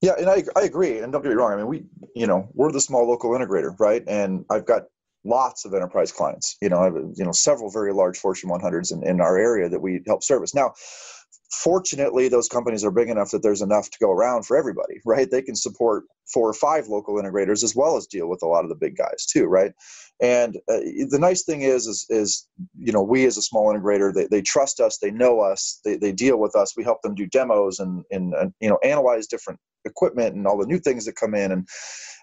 Yeah, 0.00 0.14
and 0.18 0.28
I, 0.28 0.42
I 0.56 0.62
agree. 0.62 0.98
And 0.98 1.12
don't 1.12 1.22
get 1.22 1.28
me 1.28 1.36
wrong. 1.36 1.52
I 1.52 1.56
mean, 1.56 1.68
we, 1.68 1.84
you 2.16 2.26
know, 2.26 2.48
we're 2.54 2.72
the 2.72 2.80
small 2.80 3.08
local 3.08 3.30
integrator, 3.30 3.78
right? 3.78 4.02
And 4.08 4.44
I've 4.50 4.66
got 4.66 4.82
lots 5.24 5.64
of 5.64 5.74
enterprise 5.74 6.10
clients. 6.10 6.56
You 6.60 6.70
know, 6.70 6.78
I 6.78 6.84
have, 6.86 6.96
you 7.14 7.24
know, 7.24 7.30
several 7.30 7.70
very 7.70 7.92
large 7.92 8.18
Fortune 8.18 8.50
100s 8.50 8.92
in, 8.92 9.06
in 9.06 9.20
our 9.20 9.38
area 9.38 9.68
that 9.68 9.80
we 9.80 10.02
help 10.04 10.24
service. 10.24 10.54
Now, 10.54 10.72
fortunately 11.52 12.28
those 12.28 12.48
companies 12.48 12.82
are 12.82 12.90
big 12.90 13.10
enough 13.10 13.30
that 13.30 13.42
there's 13.42 13.60
enough 13.60 13.90
to 13.90 13.98
go 14.00 14.10
around 14.10 14.44
for 14.44 14.56
everybody 14.56 14.94
right 15.04 15.30
they 15.30 15.42
can 15.42 15.54
support 15.54 16.04
four 16.26 16.48
or 16.48 16.54
five 16.54 16.88
local 16.88 17.14
integrators 17.14 17.62
as 17.62 17.74
well 17.74 17.96
as 17.96 18.06
deal 18.06 18.28
with 18.28 18.42
a 18.42 18.46
lot 18.46 18.64
of 18.64 18.68
the 18.68 18.76
big 18.76 18.96
guys 18.96 19.26
too 19.26 19.44
right? 19.46 19.72
And 20.20 20.56
uh, 20.68 20.78
the 21.08 21.18
nice 21.20 21.42
thing 21.42 21.62
is, 21.62 21.86
is 21.86 22.06
is 22.08 22.48
you 22.78 22.92
know 22.92 23.02
we 23.02 23.26
as 23.26 23.36
a 23.36 23.42
small 23.42 23.72
integrator 23.72 24.12
they, 24.14 24.26
they 24.26 24.42
trust 24.42 24.80
us 24.80 24.98
they 24.98 25.10
know 25.10 25.40
us 25.40 25.80
they, 25.84 25.96
they 25.96 26.12
deal 26.12 26.38
with 26.38 26.54
us 26.54 26.76
we 26.76 26.84
help 26.84 27.02
them 27.02 27.14
do 27.14 27.26
demos 27.26 27.80
and, 27.80 28.04
and, 28.10 28.34
and 28.34 28.52
you 28.60 28.68
know 28.68 28.78
analyze 28.84 29.26
different 29.26 29.58
equipment 29.84 30.34
and 30.34 30.46
all 30.46 30.58
the 30.58 30.66
new 30.66 30.78
things 30.78 31.04
that 31.04 31.16
come 31.16 31.34
in. 31.34 31.52
And 31.52 31.68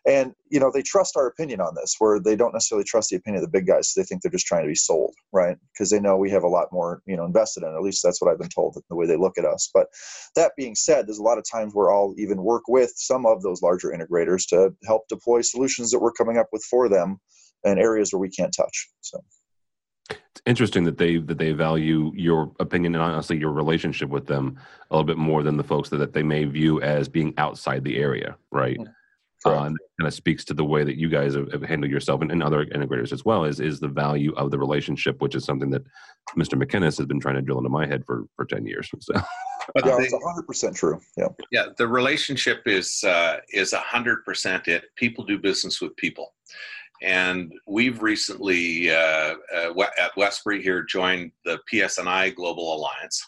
and 0.08 0.34
you 0.50 0.60
know 0.60 0.72
they 0.74 0.82
trust 0.82 1.18
our 1.18 1.28
opinion 1.28 1.60
on 1.60 1.76
this 1.76 1.96
where 2.00 2.20
they 2.20 2.36
don't 2.36 2.54
necessarily 2.54 2.86
trust 2.86 3.10
the 3.10 3.18
opinion 3.18 3.44
of 3.44 3.52
the 3.52 3.58
big 3.58 3.68
guys 3.68 3.92
so 3.92 4.00
they 4.00 4.06
think 4.06 4.22
they're 4.22 4.32
just 4.32 4.46
trying 4.46 4.64
to 4.64 4.70
be 4.70 4.76
sold 4.76 5.14
right? 5.34 5.58
Because 5.74 5.90
they 5.90 6.00
know 6.00 6.18
we 6.18 6.30
have 6.32 6.44
a 6.44 6.48
lot 6.48 6.72
more 6.72 7.02
you 7.06 7.18
know 7.18 7.26
invested 7.26 7.64
in 7.64 7.70
it. 7.70 7.76
at 7.76 7.82
least 7.82 8.02
that's 8.04 8.22
what 8.22 8.32
i've 8.32 8.40
been 8.40 8.50
told 8.50 8.82
the 8.90 8.96
way 8.96 9.06
they 9.06 9.18
look 9.18 9.38
at 9.38 9.46
us. 9.46 9.70
But 9.74 9.88
that 10.36 10.54
being 10.58 10.76
said 10.76 11.06
there's 11.06 11.20
a 11.20 11.24
lot 11.24 11.38
of 11.38 11.44
times 11.50 11.74
where 11.76 11.92
i'll 11.92 12.16
even 12.18 12.44
work 12.44 12.64
with 12.68 12.94
some 12.96 13.26
of 13.26 13.42
those 13.42 13.62
larger 13.62 13.89
integrators 13.92 14.48
to 14.48 14.72
help 14.86 15.08
deploy 15.10 15.42
solutions 15.42 15.92
that 15.92 16.00
we're 16.00 16.12
coming 16.12 16.38
up 16.38 16.48
with 16.52 16.64
for 16.64 16.90
them 16.90 17.18
in 17.64 17.78
areas 17.78 18.12
where 18.12 18.20
we 18.20 18.30
can't 18.30 18.54
touch 18.56 18.90
so 19.02 19.20
it's 20.10 20.42
interesting 20.46 20.84
that 20.84 20.98
they 20.98 21.18
that 21.18 21.38
they 21.38 21.52
value 21.52 22.12
your 22.16 22.52
opinion 22.60 22.96
and 22.96 23.04
honestly 23.04 23.38
your 23.38 23.52
relationship 23.52 24.10
with 24.10 24.26
them 24.26 24.58
a 24.90 24.96
little 24.96 25.06
bit 25.06 25.18
more 25.18 25.44
than 25.44 25.58
the 25.58 25.64
folks 25.64 25.90
that, 25.90 25.98
that 25.98 26.14
they 26.14 26.24
may 26.24 26.46
view 26.46 26.82
as 26.82 27.08
being 27.08 27.34
outside 27.38 27.84
the 27.84 27.98
area 27.98 28.36
right 28.52 28.78
mm-hmm. 28.78 28.92
Uh, 29.46 29.64
and 29.64 29.78
kind 29.98 30.06
of 30.08 30.14
speaks 30.14 30.44
to 30.44 30.54
the 30.54 30.66
way 30.66 30.84
that 30.84 30.98
you 30.98 31.08
guys 31.08 31.34
have, 31.34 31.50
have 31.54 31.64
handled 31.64 31.90
yourself 31.90 32.22
and, 32.22 32.30
and, 32.30 32.44
other 32.44 32.66
integrators 32.66 33.14
as 33.14 33.24
well 33.24 33.46
is 33.46 33.62
is 33.62 33.80
the 33.80 33.88
value 33.88 34.34
of 34.36 34.52
the 34.52 34.60
relationship, 34.60 35.22
which 35.22 35.34
is 35.34 35.46
something 35.46 35.70
that 35.70 35.82
Mr. 36.38 36.62
McInnis 36.62 36.98
has 36.98 37.06
been 37.06 37.22
trying 37.22 37.36
to 37.36 37.42
drill 37.42 37.58
into 37.58 37.70
my 37.70 37.88
head 37.88 38.04
for 38.06 38.26
for 38.36 38.44
ten 38.44 38.66
years. 38.66 38.92
So. 39.00 39.14
But 39.74 39.86
yeah, 39.86 39.98
it's 40.00 40.14
hundred 40.24 40.48
percent 40.48 40.76
true. 40.76 41.00
Yeah, 41.18 41.28
yeah. 41.52 41.66
The 41.78 41.88
relationship 41.88 42.62
is 42.66 43.04
uh, 43.04 43.38
is 43.50 43.74
hundred 43.74 44.24
percent 44.26 44.68
it. 44.68 44.86
People 44.96 45.24
do 45.24 45.38
business 45.38 45.82
with 45.82 45.96
people, 45.98 46.34
and 47.02 47.52
we've 47.68 48.02
recently 48.02 48.92
uh, 48.92 49.36
uh, 49.56 49.84
at 50.00 50.16
Westbury 50.18 50.62
here 50.62 50.84
joined 50.84 51.32
the 51.46 51.60
PSNI 51.72 52.36
Global 52.36 52.76
Alliance. 52.76 53.22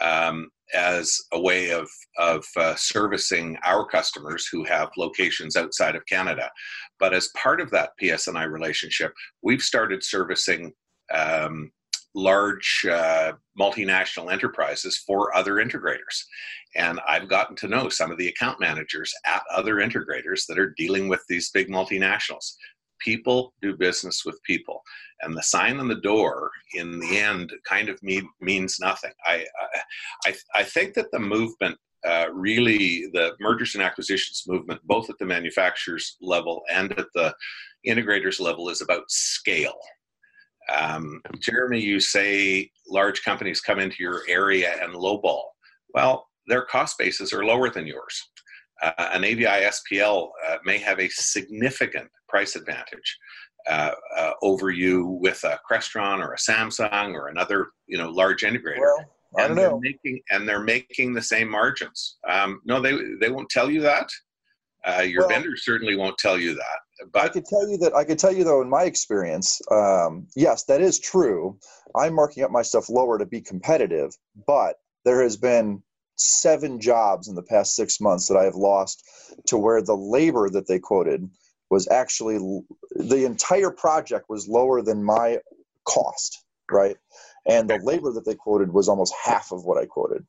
Um, 0.00 0.50
as 0.74 1.20
a 1.32 1.40
way 1.40 1.70
of, 1.70 1.88
of 2.18 2.44
uh, 2.56 2.74
servicing 2.74 3.56
our 3.64 3.86
customers 3.86 4.48
who 4.50 4.64
have 4.64 4.90
locations 4.96 5.56
outside 5.56 5.94
of 5.94 6.04
Canada. 6.06 6.50
But 6.98 7.14
as 7.14 7.30
part 7.36 7.60
of 7.60 7.70
that 7.70 7.90
PSNI 8.02 8.50
relationship, 8.50 9.12
we've 9.42 9.62
started 9.62 10.02
servicing 10.02 10.72
um, 11.14 11.70
large 12.16 12.86
uh, 12.90 13.32
multinational 13.60 14.32
enterprises 14.32 14.96
for 15.06 15.36
other 15.36 15.56
integrators. 15.56 16.24
And 16.74 16.98
I've 17.06 17.28
gotten 17.28 17.54
to 17.56 17.68
know 17.68 17.90
some 17.90 18.10
of 18.10 18.16
the 18.16 18.28
account 18.28 18.58
managers 18.58 19.12
at 19.26 19.42
other 19.54 19.76
integrators 19.76 20.46
that 20.48 20.58
are 20.58 20.74
dealing 20.76 21.08
with 21.08 21.22
these 21.28 21.50
big 21.50 21.68
multinationals. 21.68 22.54
People 23.00 23.52
do 23.60 23.76
business 23.76 24.24
with 24.24 24.42
people, 24.44 24.80
and 25.20 25.36
the 25.36 25.42
sign 25.42 25.78
on 25.78 25.88
the 25.88 26.00
door 26.00 26.50
in 26.72 26.98
the 26.98 27.18
end 27.18 27.52
kind 27.68 27.90
of 27.90 28.02
mean, 28.02 28.26
means 28.40 28.78
nothing. 28.80 29.12
I, 29.26 29.44
I, 30.24 30.34
I 30.54 30.62
think 30.62 30.94
that 30.94 31.10
the 31.12 31.18
movement 31.18 31.76
uh, 32.06 32.26
really 32.32 33.06
the 33.12 33.32
mergers 33.40 33.74
and 33.74 33.82
acquisitions 33.82 34.44
movement, 34.46 34.80
both 34.84 35.10
at 35.10 35.18
the 35.18 35.24
manufacturers 35.26 36.16
level 36.22 36.62
and 36.70 36.92
at 36.92 37.06
the 37.14 37.34
integrators 37.86 38.40
level, 38.40 38.68
is 38.68 38.80
about 38.80 39.10
scale. 39.10 39.78
Um, 40.74 41.20
Jeremy, 41.40 41.80
you 41.80 42.00
say 42.00 42.70
large 42.88 43.22
companies 43.22 43.60
come 43.60 43.78
into 43.78 43.96
your 44.00 44.22
area 44.28 44.76
and 44.82 44.94
lowball. 44.94 45.42
Well, 45.94 46.26
their 46.46 46.62
cost 46.62 46.98
bases 46.98 47.32
are 47.32 47.44
lower 47.44 47.70
than 47.70 47.86
yours. 47.86 48.28
Uh, 48.82 48.92
an 48.98 49.24
AVI 49.24 49.44
SPL 49.44 50.28
uh, 50.48 50.56
may 50.64 50.78
have 50.78 51.00
a 51.00 51.08
significant 51.08 52.08
price 52.28 52.56
advantage 52.56 53.18
uh, 53.68 53.92
uh, 54.16 54.32
over 54.42 54.70
you 54.70 55.06
with 55.20 55.42
a 55.44 55.58
Crestron 55.68 56.18
or 56.18 56.34
a 56.34 56.36
Samsung 56.36 57.14
or 57.14 57.28
another, 57.28 57.68
you 57.86 57.98
know, 57.98 58.10
large 58.10 58.42
integrator. 58.42 58.80
Well, 58.80 59.04
I 59.38 59.44
and 59.44 59.48
don't 59.48 59.56
they're 59.56 59.70
know. 59.70 59.80
making 59.80 60.20
and 60.30 60.48
they're 60.48 60.62
making 60.62 61.14
the 61.14 61.22
same 61.22 61.48
margins. 61.48 62.16
Um, 62.28 62.60
no, 62.64 62.80
they 62.80 62.96
they 63.20 63.30
won't 63.30 63.50
tell 63.50 63.70
you 63.70 63.80
that. 63.82 64.08
Uh, 64.86 65.02
your 65.02 65.22
Well- 65.22 65.28
vendors 65.30 65.64
certainly 65.64 65.96
won't 65.96 66.16
tell 66.18 66.38
you 66.38 66.54
that. 66.54 66.78
I 67.02 67.04
But 67.12 67.32
could 67.32 67.44
tell 67.44 67.68
you 67.68 67.76
that 67.78 67.94
I 67.94 68.04
could 68.04 68.18
tell 68.18 68.32
you 68.32 68.44
though 68.44 68.62
in 68.62 68.70
my 68.70 68.84
experience, 68.84 69.60
um, 69.70 70.28
yes, 70.34 70.64
that 70.64 70.80
is 70.80 70.98
true. 70.98 71.58
I'm 71.94 72.14
marking 72.14 72.42
up 72.42 72.50
my 72.50 72.62
stuff 72.62 72.88
lower 72.88 73.18
to 73.18 73.26
be 73.26 73.40
competitive, 73.40 74.16
but 74.46 74.76
there 75.04 75.22
has 75.22 75.36
been 75.36 75.82
seven 76.16 76.80
jobs 76.80 77.28
in 77.28 77.34
the 77.34 77.42
past 77.42 77.74
six 77.74 78.00
months 78.00 78.28
that 78.28 78.36
I 78.38 78.44
have 78.44 78.54
lost 78.54 79.02
to 79.46 79.58
where 79.58 79.82
the 79.82 79.96
labor 79.96 80.48
that 80.48 80.66
they 80.68 80.78
quoted 80.78 81.28
was 81.68 81.86
actually 81.88 82.38
the 82.94 83.24
entire 83.26 83.70
project 83.70 84.26
was 84.30 84.48
lower 84.48 84.80
than 84.80 85.04
my 85.04 85.40
cost, 85.84 86.44
right? 86.70 86.96
And 87.44 87.68
the 87.68 87.78
labor 87.82 88.12
that 88.12 88.24
they 88.24 88.34
quoted 88.34 88.72
was 88.72 88.88
almost 88.88 89.12
half 89.22 89.52
of 89.52 89.64
what 89.64 89.76
I 89.76 89.84
quoted, 89.84 90.24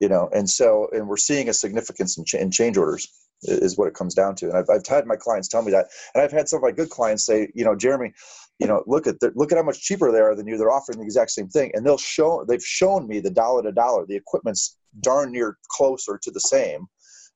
you 0.00 0.08
know. 0.08 0.28
And 0.32 0.50
so, 0.50 0.88
and 0.92 1.08
we're 1.08 1.16
seeing 1.16 1.48
a 1.48 1.54
significance 1.54 2.18
in, 2.18 2.24
ch- 2.24 2.34
in 2.34 2.50
change 2.50 2.76
orders 2.76 3.08
i- 3.08 3.25
is 3.42 3.76
what 3.76 3.88
it 3.88 3.94
comes 3.94 4.14
down 4.14 4.34
to. 4.36 4.48
And 4.48 4.56
I've, 4.56 4.68
I've 4.70 4.86
had 4.86 5.06
my 5.06 5.16
clients 5.16 5.48
tell 5.48 5.62
me 5.62 5.70
that, 5.72 5.86
and 6.14 6.22
I've 6.22 6.32
had 6.32 6.48
some 6.48 6.58
of 6.58 6.62
my 6.62 6.72
good 6.72 6.90
clients 6.90 7.24
say, 7.26 7.48
you 7.54 7.64
know, 7.64 7.76
Jeremy, 7.76 8.12
you 8.58 8.66
know, 8.66 8.82
look 8.86 9.06
at 9.06 9.20
the, 9.20 9.32
look 9.34 9.52
at 9.52 9.58
how 9.58 9.64
much 9.64 9.80
cheaper 9.80 10.10
they 10.10 10.20
are 10.20 10.34
than 10.34 10.46
you. 10.46 10.56
They're 10.56 10.70
offering 10.70 10.98
the 10.98 11.04
exact 11.04 11.30
same 11.30 11.48
thing, 11.48 11.70
and 11.74 11.84
they'll 11.84 11.98
show 11.98 12.44
they've 12.48 12.64
shown 12.64 13.06
me 13.06 13.20
the 13.20 13.30
dollar 13.30 13.62
to 13.62 13.72
dollar. 13.72 14.06
The 14.06 14.16
equipment's 14.16 14.78
darn 15.00 15.32
near 15.32 15.58
closer 15.68 16.18
to 16.22 16.30
the 16.30 16.40
same, 16.40 16.86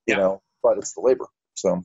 you 0.07 0.15
Yeah. 0.15 0.17
know, 0.17 0.41
but 0.63 0.77
it's 0.77 0.93
the 0.93 1.01
labor. 1.01 1.27
So 1.53 1.83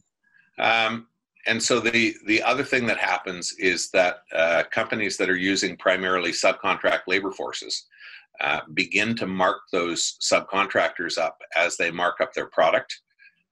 Um, 0.59 1.09
and 1.47 1.63
so 1.63 1.81
the 1.81 2.15
the 2.27 2.43
other 2.43 2.65
thing 2.65 2.87
that 2.87 2.99
happens 2.99 3.55
is 3.59 3.91
that 3.91 4.23
uh, 4.35 4.65
companies 4.71 5.17
that 5.19 5.29
are 5.29 5.37
using 5.37 5.77
primarily 5.77 6.33
subcontract 6.33 7.03
labor 7.07 7.31
forces 7.31 7.87
uh, 8.41 8.61
begin 8.75 9.15
to 9.17 9.27
mark 9.27 9.59
those 9.73 10.17
subcontractors 10.21 11.19
up 11.19 11.39
as 11.55 11.77
they 11.77 11.91
mark 11.91 12.21
up 12.21 12.33
their 12.33 12.47
product, 12.47 13.01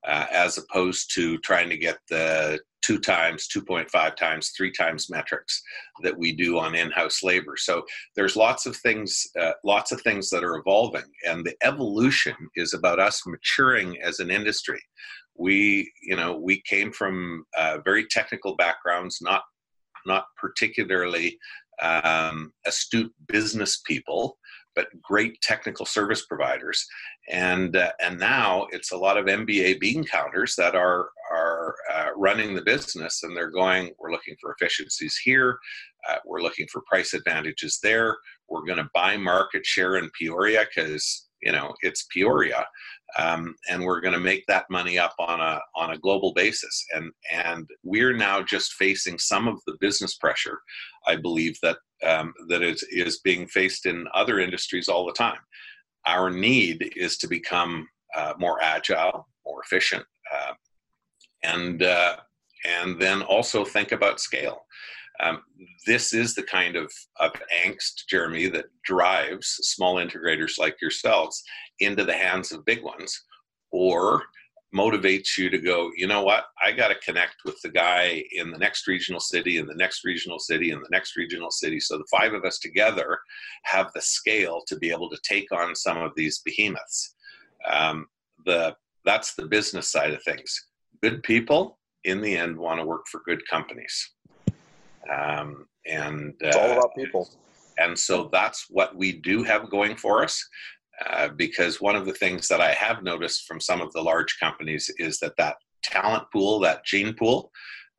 uh, 0.06 0.26
as 0.32 0.58
opposed 0.58 1.12
to 1.14 1.38
trying 1.38 1.68
to 1.70 1.76
get 1.76 1.98
the 2.08 2.60
two 2.82 2.98
times, 2.98 3.48
2.5 3.48 4.14
times, 4.16 4.52
three 4.54 4.70
times 4.70 5.08
metrics 5.08 5.62
that 6.02 6.16
we 6.16 6.32
do 6.32 6.58
on 6.58 6.74
in-house 6.74 7.22
labor. 7.22 7.54
So 7.56 7.82
there's 8.14 8.36
lots 8.36 8.66
of 8.66 8.76
things, 8.76 9.26
uh, 9.40 9.52
lots 9.64 9.90
of 9.90 10.02
things 10.02 10.28
that 10.28 10.44
are 10.44 10.56
evolving, 10.56 11.04
and 11.26 11.44
the 11.46 11.54
evolution 11.62 12.34
is 12.56 12.74
about 12.74 13.00
us 13.00 13.22
maturing 13.26 13.96
as 14.02 14.20
an 14.20 14.30
industry 14.30 14.82
we 15.36 15.90
you 16.02 16.16
know 16.16 16.36
we 16.36 16.62
came 16.62 16.92
from 16.92 17.44
uh, 17.56 17.78
very 17.84 18.06
technical 18.06 18.56
backgrounds 18.56 19.18
not 19.20 19.42
not 20.06 20.26
particularly 20.36 21.38
um, 21.82 22.52
astute 22.66 23.12
business 23.28 23.80
people 23.86 24.36
but 24.74 24.88
great 25.02 25.40
technical 25.40 25.86
service 25.86 26.26
providers. 26.26 26.84
And 27.30 27.76
uh, 27.76 27.92
and 28.00 28.18
now 28.18 28.66
it's 28.70 28.92
a 28.92 28.96
lot 28.96 29.16
of 29.16 29.26
mba 29.26 29.80
bean 29.80 30.04
counters 30.04 30.54
that 30.56 30.74
are 30.74 31.08
are 31.32 31.74
uh, 31.92 32.08
running 32.16 32.54
the 32.54 32.62
business 32.62 33.22
and 33.22 33.36
they're 33.36 33.50
going 33.50 33.90
we're 33.98 34.12
looking 34.12 34.36
for 34.40 34.54
efficiencies 34.58 35.18
here. 35.24 35.58
Uh, 36.08 36.16
we're 36.26 36.42
looking 36.42 36.66
for 36.70 36.82
price 36.86 37.14
advantages 37.14 37.78
there. 37.82 38.16
We're 38.48 38.66
going 38.66 38.78
to 38.78 38.90
buy 38.92 39.16
market 39.16 39.64
share 39.64 39.96
in 39.96 40.10
peoria 40.18 40.66
because 40.74 41.28
you 41.44 41.52
know 41.52 41.74
it's 41.82 42.06
peoria 42.12 42.64
um, 43.18 43.54
and 43.68 43.82
we're 43.82 44.00
going 44.00 44.14
to 44.14 44.20
make 44.20 44.44
that 44.46 44.68
money 44.70 44.98
up 44.98 45.14
on 45.18 45.40
a 45.40 45.60
on 45.76 45.90
a 45.92 45.98
global 45.98 46.32
basis. 46.32 46.84
And 46.94 47.12
and 47.32 47.68
we're 47.82 48.12
now 48.12 48.42
just 48.42 48.74
facing 48.74 49.18
some 49.18 49.46
of 49.46 49.60
the 49.66 49.76
business 49.80 50.16
pressure, 50.16 50.60
I 51.06 51.16
believe 51.16 51.56
that 51.62 51.78
um, 52.04 52.32
that 52.48 52.62
is 52.62 52.82
is 52.90 53.20
being 53.20 53.46
faced 53.46 53.86
in 53.86 54.06
other 54.14 54.40
industries 54.40 54.88
all 54.88 55.06
the 55.06 55.12
time. 55.12 55.38
Our 56.06 56.30
need 56.30 56.92
is 56.96 57.16
to 57.18 57.28
become 57.28 57.88
uh, 58.16 58.34
more 58.38 58.62
agile, 58.62 59.28
more 59.46 59.62
efficient, 59.62 60.04
uh, 60.34 60.54
and 61.44 61.82
uh, 61.82 62.16
and 62.64 63.00
then 63.00 63.22
also 63.22 63.64
think 63.64 63.92
about 63.92 64.20
scale. 64.20 64.62
Um, 65.20 65.42
this 65.86 66.12
is 66.12 66.34
the 66.34 66.42
kind 66.42 66.76
of, 66.76 66.92
of 67.20 67.32
angst, 67.64 68.06
Jeremy, 68.08 68.48
that 68.48 68.66
drives 68.84 69.46
small 69.46 69.96
integrators 69.96 70.58
like 70.58 70.80
yourselves 70.80 71.42
into 71.80 72.04
the 72.04 72.14
hands 72.14 72.52
of 72.52 72.64
big 72.64 72.82
ones 72.82 73.22
or 73.70 74.22
motivates 74.74 75.38
you 75.38 75.48
to 75.48 75.58
go 75.58 75.92
you 75.94 76.08
know 76.08 76.22
what? 76.22 76.46
I 76.60 76.72
got 76.72 76.88
to 76.88 76.96
connect 76.96 77.36
with 77.44 77.60
the 77.62 77.68
guy 77.68 78.24
in 78.32 78.50
the 78.50 78.58
next 78.58 78.88
regional 78.88 79.20
city 79.20 79.58
in 79.58 79.66
the 79.66 79.74
next 79.74 80.04
regional 80.04 80.40
city 80.40 80.72
in 80.72 80.80
the 80.80 80.88
next 80.90 81.16
regional 81.16 81.50
city. 81.50 81.78
So 81.78 81.96
the 81.96 82.08
five 82.10 82.34
of 82.34 82.44
us 82.44 82.58
together 82.58 83.20
have 83.64 83.90
the 83.94 84.00
scale 84.00 84.62
to 84.66 84.76
be 84.76 84.90
able 84.90 85.10
to 85.10 85.18
take 85.22 85.52
on 85.52 85.76
some 85.76 85.98
of 85.98 86.12
these 86.16 86.40
behemoths. 86.40 87.14
Um, 87.70 88.06
the 88.44 88.74
that's 89.04 89.34
the 89.34 89.46
business 89.46 89.92
side 89.92 90.12
of 90.12 90.22
things. 90.24 90.66
Good 91.02 91.22
people 91.22 91.78
in 92.02 92.20
the 92.20 92.36
end 92.36 92.56
want 92.56 92.80
to 92.80 92.86
work 92.86 93.06
for 93.10 93.20
good 93.24 93.46
companies 93.48 94.13
um, 95.12 95.66
and 95.86 96.34
it's 96.40 96.56
all 96.56 96.70
uh, 96.70 96.78
about 96.78 96.94
people. 96.96 97.28
and 97.78 97.98
so 97.98 98.28
that's 98.32 98.66
what 98.70 98.96
we 98.96 99.12
do 99.12 99.42
have 99.42 99.70
going 99.70 99.96
for 99.96 100.22
us. 100.22 100.42
Uh, 101.10 101.28
because 101.28 101.80
one 101.80 101.96
of 101.96 102.06
the 102.06 102.12
things 102.12 102.46
that 102.46 102.60
I 102.60 102.72
have 102.72 103.02
noticed 103.02 103.48
from 103.48 103.60
some 103.60 103.80
of 103.80 103.92
the 103.92 104.00
large 104.00 104.38
companies 104.38 104.88
is 104.98 105.18
that 105.18 105.36
that 105.38 105.56
talent 105.82 106.24
pool, 106.32 106.60
that 106.60 106.84
gene 106.84 107.14
pool, 107.14 107.50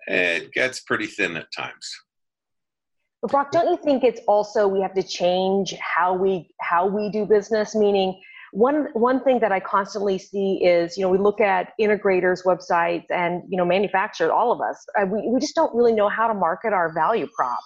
it 0.08 0.54
gets 0.54 0.80
pretty 0.80 1.08
thin 1.08 1.36
at 1.36 1.52
times. 1.52 1.94
But 3.22 3.32
Brock, 3.32 3.52
don't 3.52 3.70
you 3.70 3.78
think 3.84 4.04
it's 4.04 4.22
also 4.28 4.68
we 4.68 4.82
have 4.82 4.94
to 4.94 5.04
change 5.04 5.74
how 5.80 6.14
we 6.14 6.50
how 6.62 6.86
we 6.86 7.10
do 7.10 7.26
business? 7.26 7.76
Meaning, 7.76 8.22
one 8.56 8.88
one 8.94 9.22
thing 9.24 9.40
that 9.40 9.52
I 9.52 9.60
constantly 9.60 10.18
see 10.18 10.64
is 10.64 10.98
you 10.98 11.04
know 11.04 11.10
we 11.10 11.18
look 11.18 11.42
at 11.42 11.74
integrators' 11.80 12.46
websites 12.46 13.06
and 13.10 13.44
you 13.50 13.58
know 13.58 13.66
manufacturers, 13.66 14.32
all 14.34 14.52
of 14.52 14.62
us, 14.62 14.84
uh, 15.00 15.06
we 15.06 15.28
we 15.28 15.40
just 15.40 15.56
don't 15.56 15.76
really 15.76 15.94
know 15.94 16.08
how 16.08 16.28
to 16.28 16.34
market 16.34 16.72
our 16.72 16.94
value 16.94 17.28
prop, 17.36 17.60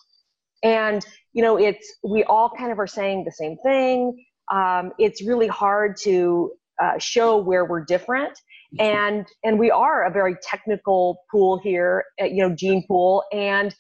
and 0.64 1.06
you 1.34 1.44
know 1.44 1.58
it's 1.58 1.96
we 2.04 2.24
all 2.24 2.52
kind 2.58 2.72
of 2.72 2.80
are 2.80 2.88
saying 2.88 3.24
the 3.24 3.32
same 3.32 3.58
thing. 3.64 4.26
Um, 4.52 4.92
it's 4.98 5.24
really 5.24 5.48
hard 5.48 5.96
to 5.98 6.52
uh, 6.82 6.98
show 6.98 7.38
where 7.38 7.66
we're 7.66 7.86
different. 7.86 8.40
And 8.80 9.26
and 9.44 9.58
we 9.58 9.72
are 9.72 10.06
a 10.06 10.12
very 10.12 10.36
technical 10.44 11.22
pool 11.32 11.60
here 11.64 12.06
at, 12.20 12.32
you 12.32 12.48
know 12.48 12.56
gene 12.56 12.84
pool. 12.88 13.24
And 13.32 13.76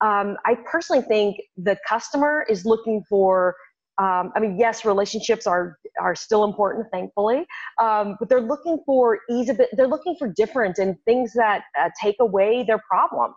um, 0.00 0.36
i 0.44 0.56
personally 0.68 1.02
think 1.02 1.36
the 1.56 1.76
customer 1.88 2.44
is 2.48 2.66
looking 2.66 3.04
for 3.08 3.54
um, 3.98 4.32
i 4.34 4.40
mean 4.40 4.58
yes 4.58 4.84
relationships 4.84 5.46
are 5.46 5.78
are 6.00 6.14
still 6.14 6.44
important 6.44 6.86
thankfully 6.92 7.44
um, 7.80 8.16
but 8.18 8.28
they're 8.28 8.40
looking 8.40 8.78
for 8.86 9.18
ease 9.30 9.48
of 9.48 9.60
they're 9.72 9.88
looking 9.88 10.16
for 10.18 10.28
different 10.28 10.78
and 10.78 10.96
things 11.04 11.32
that 11.34 11.64
uh, 11.80 11.88
take 12.00 12.16
away 12.20 12.62
their 12.62 12.80
problems 12.88 13.36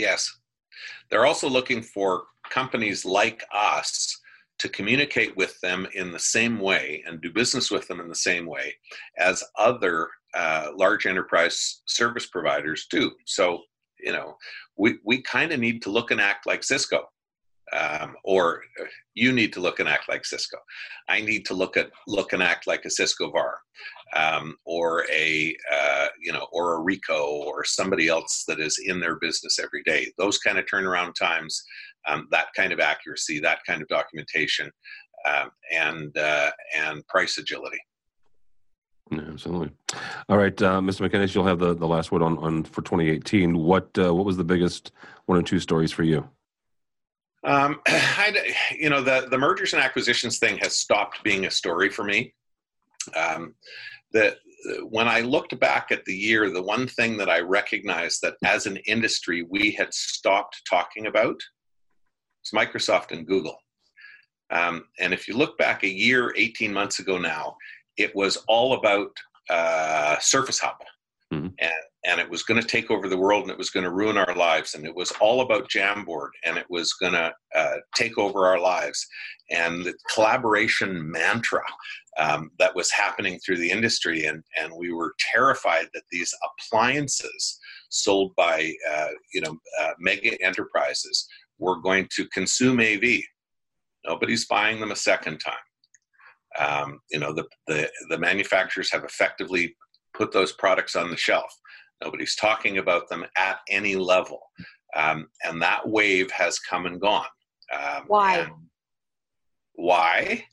Yes. 0.00 0.32
They're 1.10 1.26
also 1.26 1.48
looking 1.48 1.82
for 1.82 2.24
companies 2.48 3.04
like 3.04 3.44
us 3.54 4.18
to 4.58 4.68
communicate 4.68 5.36
with 5.36 5.60
them 5.60 5.86
in 5.94 6.10
the 6.10 6.18
same 6.18 6.58
way 6.58 7.04
and 7.06 7.20
do 7.20 7.30
business 7.30 7.70
with 7.70 7.86
them 7.86 8.00
in 8.00 8.08
the 8.08 8.14
same 8.14 8.46
way 8.46 8.74
as 9.18 9.44
other 9.58 10.08
uh, 10.34 10.68
large 10.74 11.04
enterprise 11.06 11.82
service 11.86 12.26
providers 12.26 12.86
do. 12.90 13.12
So, 13.26 13.60
you 13.98 14.12
know, 14.12 14.36
we, 14.78 14.98
we 15.04 15.20
kind 15.20 15.52
of 15.52 15.60
need 15.60 15.82
to 15.82 15.90
look 15.90 16.10
and 16.10 16.20
act 16.20 16.46
like 16.46 16.64
Cisco. 16.64 17.04
Um, 17.72 18.16
or 18.24 18.62
you 19.14 19.32
need 19.32 19.52
to 19.52 19.60
look 19.60 19.80
and 19.80 19.88
act 19.88 20.08
like 20.08 20.24
Cisco. 20.24 20.58
I 21.08 21.20
need 21.20 21.44
to 21.46 21.54
look 21.54 21.76
at 21.76 21.90
look 22.08 22.32
and 22.32 22.42
act 22.42 22.66
like 22.66 22.84
a 22.84 22.90
Cisco 22.90 23.30
VAR, 23.30 23.58
um, 24.16 24.56
or 24.64 25.04
a 25.10 25.56
uh, 25.72 26.06
you 26.22 26.32
know, 26.32 26.46
or 26.52 26.76
a 26.76 26.84
Ricoh, 26.84 27.26
or 27.26 27.64
somebody 27.64 28.08
else 28.08 28.44
that 28.48 28.60
is 28.60 28.78
in 28.84 28.98
their 28.98 29.16
business 29.16 29.58
every 29.58 29.82
day. 29.84 30.12
Those 30.18 30.38
kind 30.38 30.58
of 30.58 30.66
turnaround 30.66 31.14
times 31.14 31.62
um, 32.08 32.28
that 32.30 32.48
kind 32.56 32.72
of 32.72 32.80
accuracy, 32.80 33.40
that 33.40 33.60
kind 33.66 33.82
of 33.82 33.88
documentation, 33.88 34.70
um, 35.28 35.50
and 35.72 36.16
uh, 36.16 36.50
and 36.76 37.06
price 37.06 37.38
agility. 37.38 37.78
Yeah, 39.10 39.22
absolutely. 39.28 39.70
All 40.28 40.38
right, 40.38 40.60
uh, 40.62 40.80
Mr. 40.80 41.08
McInnis, 41.08 41.34
you'll 41.34 41.46
have 41.46 41.58
the, 41.58 41.74
the 41.74 41.86
last 41.86 42.12
word 42.12 42.22
on, 42.22 42.38
on 42.38 42.62
for 42.62 42.82
2018. 42.82 43.58
What 43.58 43.88
uh, 43.98 44.14
what 44.14 44.24
was 44.24 44.36
the 44.36 44.44
biggest 44.44 44.92
one 45.26 45.38
or 45.38 45.42
two 45.42 45.58
stories 45.58 45.90
for 45.90 46.04
you? 46.04 46.28
Um, 47.44 47.80
I, 47.86 48.54
you 48.78 48.90
know, 48.90 49.02
the 49.02 49.28
the 49.30 49.38
mergers 49.38 49.72
and 49.72 49.82
acquisitions 49.82 50.38
thing 50.38 50.58
has 50.58 50.76
stopped 50.76 51.22
being 51.22 51.46
a 51.46 51.50
story 51.50 51.90
for 51.90 52.04
me. 52.04 52.34
Um, 53.16 53.54
the 54.12 54.36
when 54.82 55.08
I 55.08 55.20
looked 55.20 55.58
back 55.58 55.90
at 55.90 56.04
the 56.04 56.14
year, 56.14 56.50
the 56.50 56.62
one 56.62 56.86
thing 56.86 57.16
that 57.16 57.30
I 57.30 57.40
recognized 57.40 58.20
that 58.22 58.34
as 58.44 58.66
an 58.66 58.76
industry 58.86 59.42
we 59.48 59.70
had 59.70 59.92
stopped 59.94 60.60
talking 60.68 61.06
about 61.06 61.40
is 62.44 62.52
Microsoft 62.54 63.12
and 63.12 63.26
Google. 63.26 63.56
Um, 64.50 64.84
and 64.98 65.14
if 65.14 65.28
you 65.28 65.36
look 65.36 65.56
back 65.56 65.84
a 65.84 65.88
year, 65.88 66.34
18 66.36 66.72
months 66.72 66.98
ago 66.98 67.18
now, 67.18 67.56
it 67.96 68.14
was 68.14 68.36
all 68.48 68.74
about 68.74 69.10
uh, 69.48 70.18
Surface 70.18 70.58
Hub. 70.58 70.76
Mm-hmm. 71.32 71.46
And, 71.58 71.72
and 72.04 72.20
it 72.20 72.30
was 72.30 72.42
going 72.42 72.60
to 72.60 72.66
take 72.66 72.90
over 72.90 73.08
the 73.08 73.18
world 73.18 73.42
and 73.42 73.50
it 73.50 73.58
was 73.58 73.70
going 73.70 73.84
to 73.84 73.90
ruin 73.90 74.16
our 74.16 74.34
lives. 74.34 74.74
And 74.74 74.86
it 74.86 74.94
was 74.94 75.12
all 75.20 75.42
about 75.42 75.68
Jamboard 75.68 76.30
and 76.44 76.56
it 76.56 76.64
was 76.70 76.94
going 76.94 77.12
to 77.12 77.32
uh, 77.54 77.76
take 77.94 78.16
over 78.16 78.46
our 78.46 78.58
lives. 78.58 79.06
And 79.50 79.84
the 79.84 79.94
collaboration 80.14 81.10
mantra 81.10 81.62
um, 82.18 82.50
that 82.58 82.74
was 82.74 82.90
happening 82.90 83.38
through 83.38 83.58
the 83.58 83.70
industry. 83.70 84.24
And, 84.24 84.42
and 84.58 84.72
we 84.74 84.92
were 84.92 85.14
terrified 85.32 85.88
that 85.92 86.04
these 86.10 86.34
appliances 86.58 87.58
sold 87.90 88.34
by 88.36 88.72
uh, 88.90 89.08
you 89.34 89.40
know 89.40 89.58
uh, 89.80 89.90
mega 89.98 90.40
enterprises 90.42 91.26
were 91.58 91.80
going 91.80 92.08
to 92.16 92.26
consume 92.28 92.80
AV. 92.80 93.20
Nobody's 94.06 94.46
buying 94.46 94.80
them 94.80 94.92
a 94.92 94.96
second 94.96 95.38
time. 95.38 95.54
Um, 96.58 97.00
you 97.10 97.20
know, 97.20 97.32
the, 97.32 97.44
the, 97.66 97.88
the 98.08 98.18
manufacturers 98.18 98.90
have 98.92 99.04
effectively 99.04 99.76
put 100.14 100.32
those 100.32 100.52
products 100.52 100.96
on 100.96 101.10
the 101.10 101.16
shelf. 101.16 101.54
Nobody's 102.02 102.36
talking 102.36 102.78
about 102.78 103.08
them 103.08 103.24
at 103.36 103.58
any 103.68 103.96
level. 103.96 104.40
Um, 104.96 105.28
and 105.44 105.60
that 105.62 105.88
wave 105.88 106.30
has 106.30 106.58
come 106.58 106.86
and 106.86 107.00
gone. 107.00 107.26
Um, 107.72 108.04
why? 108.06 108.38
And 108.38 108.52
why? 109.74 110.44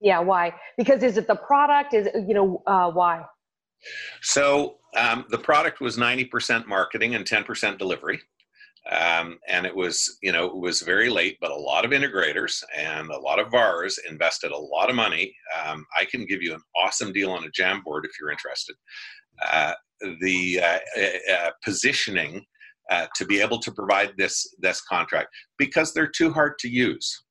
Yeah, 0.00 0.20
why? 0.20 0.54
Because 0.76 1.02
is 1.02 1.16
it 1.16 1.26
the 1.26 1.36
product? 1.36 1.94
Is 1.94 2.06
it, 2.06 2.14
you 2.28 2.34
know, 2.34 2.62
uh, 2.66 2.90
why? 2.90 3.24
So 4.22 4.76
um, 4.96 5.24
the 5.30 5.38
product 5.38 5.80
was 5.80 5.96
90% 5.96 6.66
marketing 6.66 7.14
and 7.14 7.24
10% 7.24 7.78
delivery. 7.78 8.20
Um, 8.90 9.38
and 9.48 9.66
it 9.66 9.74
was, 9.74 10.18
you 10.22 10.30
know, 10.30 10.46
it 10.46 10.56
was 10.56 10.82
very 10.82 11.10
late, 11.10 11.38
but 11.40 11.50
a 11.50 11.56
lot 11.56 11.84
of 11.84 11.90
integrators 11.90 12.62
and 12.76 13.10
a 13.10 13.18
lot 13.18 13.40
of 13.40 13.50
VARs 13.50 13.98
invested 14.08 14.52
a 14.52 14.56
lot 14.56 14.88
of 14.88 14.94
money. 14.94 15.34
Um, 15.64 15.84
I 15.98 16.04
can 16.04 16.24
give 16.24 16.40
you 16.40 16.54
an 16.54 16.60
awesome 16.76 17.12
deal 17.12 17.32
on 17.32 17.44
a 17.44 17.48
Jamboard 17.48 18.04
if 18.04 18.12
you're 18.20 18.30
interested. 18.30 18.76
Uh, 19.44 19.72
the 20.00 20.60
uh, 20.62 20.78
uh, 20.98 21.32
uh, 21.32 21.50
positioning 21.64 22.44
to 23.16 23.24
be 23.24 23.40
able 23.40 23.58
to 23.58 23.72
provide 23.72 24.12
this 24.16 24.54
this 24.58 24.80
contract 24.82 25.28
because 25.58 25.92
they're 25.92 26.06
too 26.06 26.32
hard 26.32 26.58
to 26.58 26.68
use. 26.68 27.24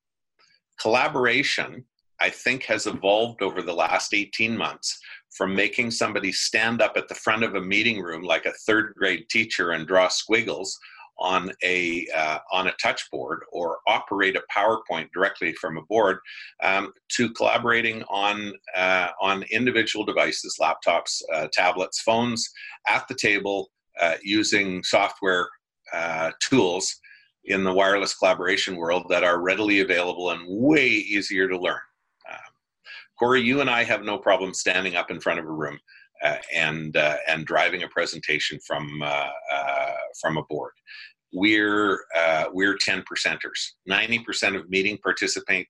Collaboration, 0.82 1.86
I 2.20 2.30
think, 2.30 2.64
has 2.64 2.88
evolved 2.88 3.42
over 3.42 3.62
the 3.62 3.74
last 3.74 4.14
18 4.14 4.58
months 4.58 5.00
from 5.38 5.56
making 5.56 5.92
somebody 5.92 6.32
stand 6.32 6.82
up 6.82 6.94
at 6.98 7.08
the 7.08 7.16
front 7.16 7.44
of 7.44 7.56
a 7.56 7.62
meeting 7.62 8.02
room 8.02 8.24
like 8.24 8.46
a 8.46 8.54
third 8.68 8.94
grade 8.98 9.26
teacher 9.30 9.72
and 9.72 9.88
draw 9.88 10.08
squiggles 10.08 10.78
on 11.20 11.52
a 11.64 12.08
uh, 12.16 12.40
on 12.52 12.68
a 12.68 12.74
touch 12.82 13.10
board 13.12 13.44
or 13.52 13.80
operate 13.88 14.36
a 14.36 14.44
PowerPoint 14.56 15.10
directly 15.14 15.54
from 15.54 15.78
a 15.78 15.82
board 15.84 16.18
um, 16.64 16.92
to 17.10 17.32
collaborating 17.34 18.04
on 18.04 18.54
uh, 18.76 19.10
on 19.22 19.44
individual 19.44 20.06
devices, 20.06 20.58
laptops, 20.60 21.22
uh, 21.34 21.48
tablets, 21.54 22.02
phones 22.02 22.50
at 22.88 23.08
the 23.08 23.16
table 23.16 23.70
uh, 24.02 24.16
using 24.24 24.84
software 24.84 25.48
uh, 25.94 26.32
tools 26.42 26.96
in 27.46 27.64
the 27.64 27.74
wireless 27.74 28.16
collaboration 28.16 28.76
world 28.76 29.06
that 29.10 29.24
are 29.24 29.42
readily 29.42 29.82
available 29.82 30.32
and 30.32 30.42
way 30.48 30.88
easier 30.88 31.48
to 31.48 31.58
learn. 31.58 31.80
Um, 32.30 32.40
Corey, 33.20 33.42
you 33.42 33.62
and 33.62 33.70
I 33.70 33.84
have 33.84 34.04
no 34.04 34.18
problem 34.18 34.54
standing 34.54 34.96
up 34.96 35.12
in 35.12 35.20
front 35.20 35.40
of 35.40 35.46
a 35.46 35.52
room. 35.52 35.80
Uh, 36.24 36.38
and 36.54 36.96
uh, 36.96 37.18
and 37.28 37.46
driving 37.46 37.84
a 37.84 37.88
presentation 37.90 38.58
from 38.66 39.02
uh, 39.04 39.30
from 40.20 40.38
a 40.38 40.44
board. 40.44 40.72
We're 41.34 42.00
uh, 42.18 42.46
we're 42.54 42.78
ten 42.80 43.04
percenters. 43.04 43.74
Ninety 43.86 44.20
percent 44.20 44.56
of 44.56 44.70
meeting 44.70 44.98
participant 45.04 45.68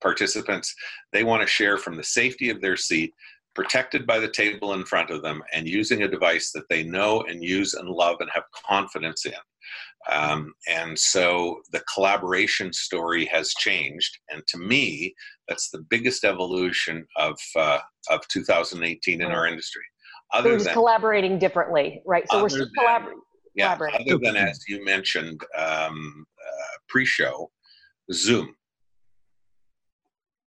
participants 0.00 0.72
they 1.12 1.24
want 1.24 1.42
to 1.42 1.48
share 1.48 1.78
from 1.78 1.96
the 1.96 2.04
safety 2.04 2.48
of 2.48 2.60
their 2.60 2.76
seat, 2.76 3.12
protected 3.54 4.06
by 4.06 4.20
the 4.20 4.30
table 4.30 4.74
in 4.74 4.84
front 4.84 5.10
of 5.10 5.20
them, 5.20 5.42
and 5.52 5.66
using 5.66 6.04
a 6.04 6.08
device 6.08 6.52
that 6.52 6.68
they 6.70 6.84
know 6.84 7.22
and 7.28 7.42
use 7.42 7.74
and 7.74 7.88
love 7.88 8.16
and 8.20 8.30
have 8.32 8.44
confidence 8.52 9.26
in. 9.26 9.32
Um, 10.10 10.54
and 10.68 10.98
so 10.98 11.60
the 11.72 11.82
collaboration 11.92 12.72
story 12.72 13.26
has 13.26 13.52
changed, 13.58 14.18
and 14.30 14.42
to 14.48 14.58
me, 14.58 15.14
that's 15.48 15.70
the 15.70 15.84
biggest 15.90 16.24
evolution 16.24 17.06
of 17.16 17.38
uh, 17.56 17.78
of 18.10 18.26
2018 18.28 19.20
in 19.20 19.30
our 19.30 19.46
industry. 19.46 19.82
Other 20.32 20.58
than 20.58 20.72
collaborating 20.72 21.38
differently, 21.38 22.02
right? 22.06 22.24
So 22.30 22.42
we're 22.42 22.48
still 22.48 22.68
collaborating. 22.78 23.20
Yeah, 23.54 23.72
other 23.72 24.18
than 24.22 24.36
as 24.36 24.62
you 24.68 24.84
mentioned 24.84 25.40
um, 25.56 26.26
uh, 26.46 26.76
pre-show, 26.88 27.50
Zoom. 28.12 28.54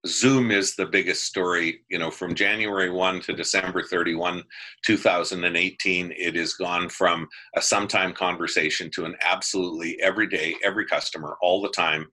Zoom 0.07 0.53
is 0.53 0.77
the 0.77 0.87
biggest 0.87 1.25
story, 1.25 1.81
you 1.89 1.99
know, 1.99 2.11
from 2.11 2.35
January 2.35 2.89
1 2.89 3.21
to 3.23 3.33
December 3.33 3.83
31, 3.83 4.45
2018. 4.87 6.15
It 6.17 6.37
has 6.37 6.53
gone 6.55 6.89
from 6.89 7.27
a 7.57 7.63
sometime 7.63 8.13
conversation 8.13 8.91
to 8.93 9.07
an 9.07 9.17
absolutely 9.23 10.01
everyday, 10.01 10.55
every 10.65 10.87
customer, 10.87 11.37
all 11.43 11.61
the 11.61 11.71
time. 11.71 12.07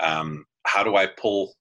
Um, 0.00 0.44
how 0.66 0.82
do 0.82 0.96
I 0.96 1.06
pull 1.06 1.54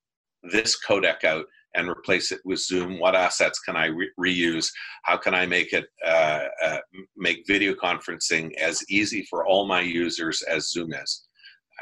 this 0.43 0.77
codec 0.85 1.23
out 1.23 1.45
and 1.75 1.87
replace 1.87 2.33
it 2.33 2.41
with 2.43 2.59
Zoom? 2.59 2.99
What 2.99 3.15
assets 3.15 3.59
can 3.59 3.77
I 3.77 3.85
re- 3.85 4.11
reuse? 4.19 4.67
How 5.03 5.15
can 5.15 5.33
I 5.33 5.45
make 5.45 5.71
it 5.71 5.85
uh, 6.05 6.45
uh, 6.61 6.79
make 7.15 7.47
video 7.47 7.73
conferencing 7.73 8.53
as 8.55 8.83
easy 8.89 9.25
for 9.29 9.47
all 9.47 9.65
my 9.65 9.79
users 9.79 10.41
as 10.41 10.71
Zoom 10.71 10.91
is? 10.93 11.25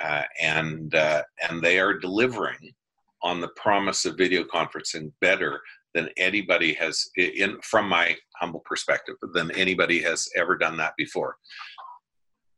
Uh, 0.04 0.22
and 0.40 0.94
uh, 0.94 1.24
and 1.50 1.64
they 1.64 1.80
are 1.80 1.98
delivering 1.98 2.76
on 3.24 3.42
the 3.42 3.48
promise 3.50 4.06
of 4.06 4.18
video 4.18 4.44
conferencing 4.44 5.12
better 5.22 5.60
than 5.94 6.10
anybody 6.18 6.74
has 6.74 7.10
in 7.18 7.58
from 7.62 7.90
my 7.90 8.16
humble 8.40 8.62
perspective 8.66 9.16
than 9.34 9.50
anybody 9.52 10.02
has 10.02 10.28
ever 10.36 10.58
done 10.58 10.78
that 10.78 10.94
before 10.98 11.36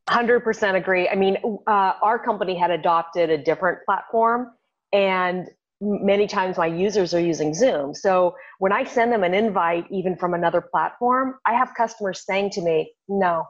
100% 0.10 0.76
agree 0.76 1.08
i 1.10 1.16
mean 1.16 1.38
uh, 1.68 1.94
our 2.02 2.18
company 2.18 2.58
had 2.58 2.72
adopted 2.72 3.30
a 3.30 3.38
different 3.38 3.80
platform 3.86 4.52
and 4.92 5.48
many 5.82 6.28
times 6.28 6.58
my 6.58 6.66
users 6.66 7.14
are 7.14 7.20
using 7.20 7.54
Zoom. 7.54 7.94
So 7.94 8.36
when 8.60 8.72
I 8.72 8.84
send 8.84 9.12
them 9.12 9.24
an 9.24 9.34
invite, 9.34 9.86
even 9.90 10.16
from 10.18 10.34
another 10.34 10.62
platform, 10.62 11.36
I 11.46 11.54
have 11.54 11.74
customers 11.76 12.26
saying 12.26 12.52
to 12.52 12.62
me, 12.62 12.94
no, 13.08 13.44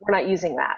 we're 0.00 0.12
not 0.12 0.28
using 0.28 0.56
that. 0.56 0.76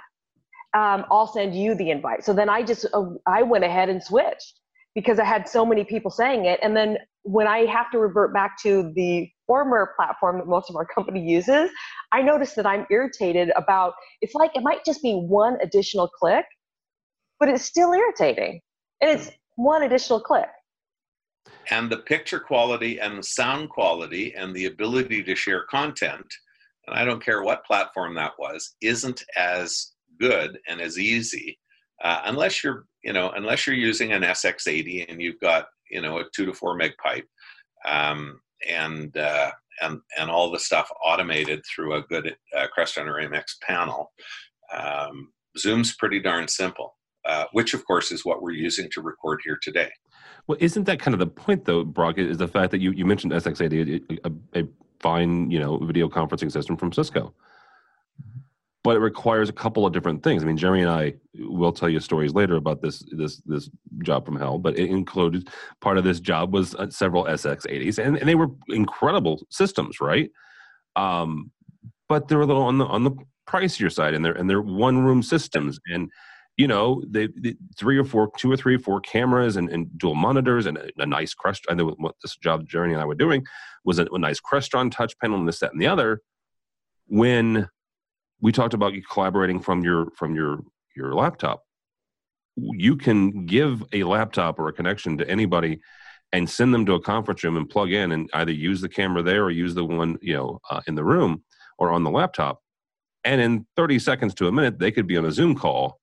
Um, 0.74 1.04
I'll 1.10 1.26
send 1.26 1.54
you 1.54 1.74
the 1.74 1.90
invite. 1.90 2.24
So 2.24 2.32
then 2.32 2.48
I 2.48 2.62
just, 2.62 2.86
uh, 2.92 3.06
I 3.26 3.42
went 3.42 3.64
ahead 3.64 3.88
and 3.88 4.02
switched 4.02 4.60
because 4.98 5.20
I 5.20 5.24
had 5.24 5.48
so 5.48 5.64
many 5.64 5.84
people 5.84 6.10
saying 6.10 6.46
it. 6.46 6.58
And 6.60 6.76
then 6.76 6.98
when 7.22 7.46
I 7.46 7.66
have 7.66 7.88
to 7.92 8.00
revert 8.00 8.34
back 8.34 8.60
to 8.62 8.92
the 8.96 9.30
former 9.46 9.92
platform 9.94 10.38
that 10.38 10.48
most 10.48 10.70
of 10.70 10.74
our 10.74 10.84
company 10.94 11.20
uses, 11.20 11.70
I 12.10 12.20
notice 12.20 12.54
that 12.54 12.66
I'm 12.66 12.84
irritated 12.90 13.52
about, 13.54 13.94
it's 14.22 14.34
like, 14.34 14.50
it 14.56 14.64
might 14.64 14.84
just 14.84 15.00
be 15.00 15.12
one 15.12 15.56
additional 15.62 16.08
click, 16.08 16.46
but 17.38 17.48
it's 17.48 17.62
still 17.62 17.92
irritating. 17.92 18.60
And 19.00 19.20
it's 19.20 19.30
one 19.54 19.84
additional 19.84 20.18
click 20.18 20.48
and 21.70 21.88
the 21.88 21.98
picture 21.98 22.40
quality 22.40 22.98
and 22.98 23.18
the 23.18 23.22
sound 23.22 23.70
quality 23.70 24.34
and 24.34 24.52
the 24.54 24.66
ability 24.66 25.22
to 25.22 25.34
share 25.34 25.64
content 25.64 26.26
and 26.86 26.96
i 26.96 27.04
don't 27.04 27.24
care 27.24 27.42
what 27.42 27.64
platform 27.64 28.14
that 28.14 28.32
was 28.38 28.74
isn't 28.80 29.24
as 29.36 29.92
good 30.20 30.58
and 30.68 30.80
as 30.80 30.98
easy 30.98 31.58
uh, 32.02 32.22
unless 32.24 32.62
you're 32.62 32.86
you 33.02 33.12
know 33.12 33.30
unless 33.36 33.66
you're 33.66 33.76
using 33.76 34.12
an 34.12 34.22
sx80 34.22 35.10
and 35.10 35.20
you've 35.20 35.40
got 35.40 35.66
you 35.90 36.00
know 36.00 36.18
a 36.18 36.24
two 36.34 36.46
to 36.46 36.52
four 36.52 36.74
meg 36.74 36.92
pipe 37.02 37.26
um, 37.86 38.40
and 38.68 39.16
uh, 39.16 39.50
and 39.82 40.00
and 40.18 40.30
all 40.30 40.50
the 40.50 40.58
stuff 40.58 40.90
automated 41.04 41.62
through 41.64 41.94
a 41.94 42.02
good 42.02 42.36
uh, 42.56 42.66
Crestron 42.76 43.06
or 43.06 43.14
AMX 43.14 43.60
panel. 43.62 44.12
Um, 44.72 45.32
Zoom's 45.56 45.94
pretty 45.96 46.20
darn 46.20 46.48
simple, 46.48 46.96
uh, 47.26 47.44
which 47.52 47.74
of 47.74 47.86
course 47.86 48.12
is 48.12 48.24
what 48.24 48.42
we're 48.42 48.52
using 48.52 48.88
to 48.92 49.00
record 49.00 49.40
here 49.44 49.58
today. 49.62 49.90
Well, 50.46 50.58
isn't 50.60 50.84
that 50.84 50.98
kind 50.98 51.14
of 51.14 51.20
the 51.20 51.26
point, 51.26 51.64
though, 51.64 51.84
Brock? 51.84 52.18
Is 52.18 52.38
the 52.38 52.48
fact 52.48 52.70
that 52.70 52.80
you, 52.80 52.92
you 52.92 53.04
mentioned 53.04 53.32
SX80, 53.32 54.20
a, 54.24 54.60
a, 54.60 54.64
fine, 55.00 55.50
you 55.50 55.60
know, 55.60 55.78
video 55.78 56.08
conferencing 56.08 56.50
system 56.50 56.76
from 56.76 56.92
Cisco. 56.92 57.34
But 58.88 58.96
it 58.96 59.00
requires 59.00 59.50
a 59.50 59.52
couple 59.52 59.84
of 59.84 59.92
different 59.92 60.22
things. 60.22 60.42
I 60.42 60.46
mean, 60.46 60.56
Jeremy 60.56 60.80
and 60.80 60.90
I 60.90 61.12
will 61.34 61.72
tell 61.72 61.90
you 61.90 62.00
stories 62.00 62.32
later 62.32 62.56
about 62.56 62.80
this 62.80 63.04
this 63.10 63.42
this 63.44 63.68
job 64.02 64.24
from 64.24 64.36
hell, 64.36 64.56
but 64.56 64.78
it 64.78 64.88
included 64.88 65.50
part 65.82 65.98
of 65.98 66.04
this 66.04 66.20
job 66.20 66.54
was 66.54 66.74
uh, 66.74 66.88
several 66.88 67.24
SX80s, 67.24 67.98
and, 68.02 68.16
and 68.16 68.26
they 68.26 68.34
were 68.34 68.48
incredible 68.68 69.42
systems, 69.50 70.00
right? 70.00 70.30
Um, 70.96 71.50
but 72.08 72.28
they're 72.28 72.40
a 72.40 72.46
little 72.46 72.62
on 72.62 72.78
the 72.78 72.86
on 72.86 73.04
the 73.04 73.10
pricier 73.46 73.92
side, 73.92 74.14
and 74.14 74.24
they're 74.24 74.32
and 74.32 74.48
they're 74.48 74.62
one 74.62 75.04
room 75.04 75.22
systems, 75.22 75.78
and 75.92 76.10
you 76.56 76.66
know, 76.66 77.02
they, 77.06 77.28
they, 77.36 77.56
three 77.78 77.98
or 77.98 78.04
four, 78.04 78.32
two 78.38 78.50
or 78.50 78.56
three 78.56 78.76
or 78.76 78.78
four 78.78 79.02
cameras 79.02 79.56
and, 79.56 79.68
and 79.68 79.86
dual 79.98 80.14
monitors 80.14 80.64
and 80.64 80.78
a, 80.78 80.88
a 80.96 81.06
nice 81.06 81.34
Crest. 81.34 81.66
I 81.68 81.74
know 81.74 81.94
what 81.98 82.14
this 82.22 82.38
job 82.38 82.66
Jeremy 82.66 82.94
and 82.94 83.02
I 83.02 83.04
were 83.04 83.14
doing 83.14 83.44
was 83.84 83.98
a, 83.98 84.06
a 84.10 84.18
nice 84.18 84.40
Crestron 84.40 84.90
touch 84.90 85.12
panel 85.18 85.38
and 85.38 85.46
this, 85.46 85.58
that, 85.58 85.72
and 85.72 85.80
the 85.80 85.86
other. 85.88 86.22
When 87.06 87.68
we 88.40 88.52
talked 88.52 88.74
about 88.74 88.94
you 88.94 89.02
collaborating 89.02 89.60
from 89.60 89.82
your 89.82 90.10
from 90.16 90.34
your 90.34 90.60
your 90.94 91.14
laptop, 91.14 91.62
you 92.56 92.96
can 92.96 93.46
give 93.46 93.82
a 93.92 94.04
laptop 94.04 94.58
or 94.58 94.68
a 94.68 94.72
connection 94.72 95.18
to 95.18 95.28
anybody 95.28 95.80
and 96.32 96.48
send 96.48 96.74
them 96.74 96.84
to 96.86 96.94
a 96.94 97.00
conference 97.00 97.42
room 97.42 97.56
and 97.56 97.70
plug 97.70 97.90
in 97.90 98.12
and 98.12 98.28
either 98.34 98.52
use 98.52 98.80
the 98.80 98.88
camera 98.88 99.22
there 99.22 99.44
or 99.44 99.50
use 99.50 99.74
the 99.74 99.84
one 99.84 100.18
you 100.20 100.34
know 100.34 100.60
uh, 100.70 100.80
in 100.86 100.94
the 100.94 101.04
room 101.04 101.42
or 101.78 101.90
on 101.90 102.04
the 102.04 102.10
laptop. 102.10 102.60
And 103.24 103.40
in 103.40 103.66
30 103.76 103.98
seconds 103.98 104.34
to 104.34 104.48
a 104.48 104.52
minute 104.52 104.78
they 104.78 104.90
could 104.90 105.06
be 105.06 105.16
on 105.16 105.24
a 105.24 105.32
zoom 105.32 105.54
call. 105.54 106.00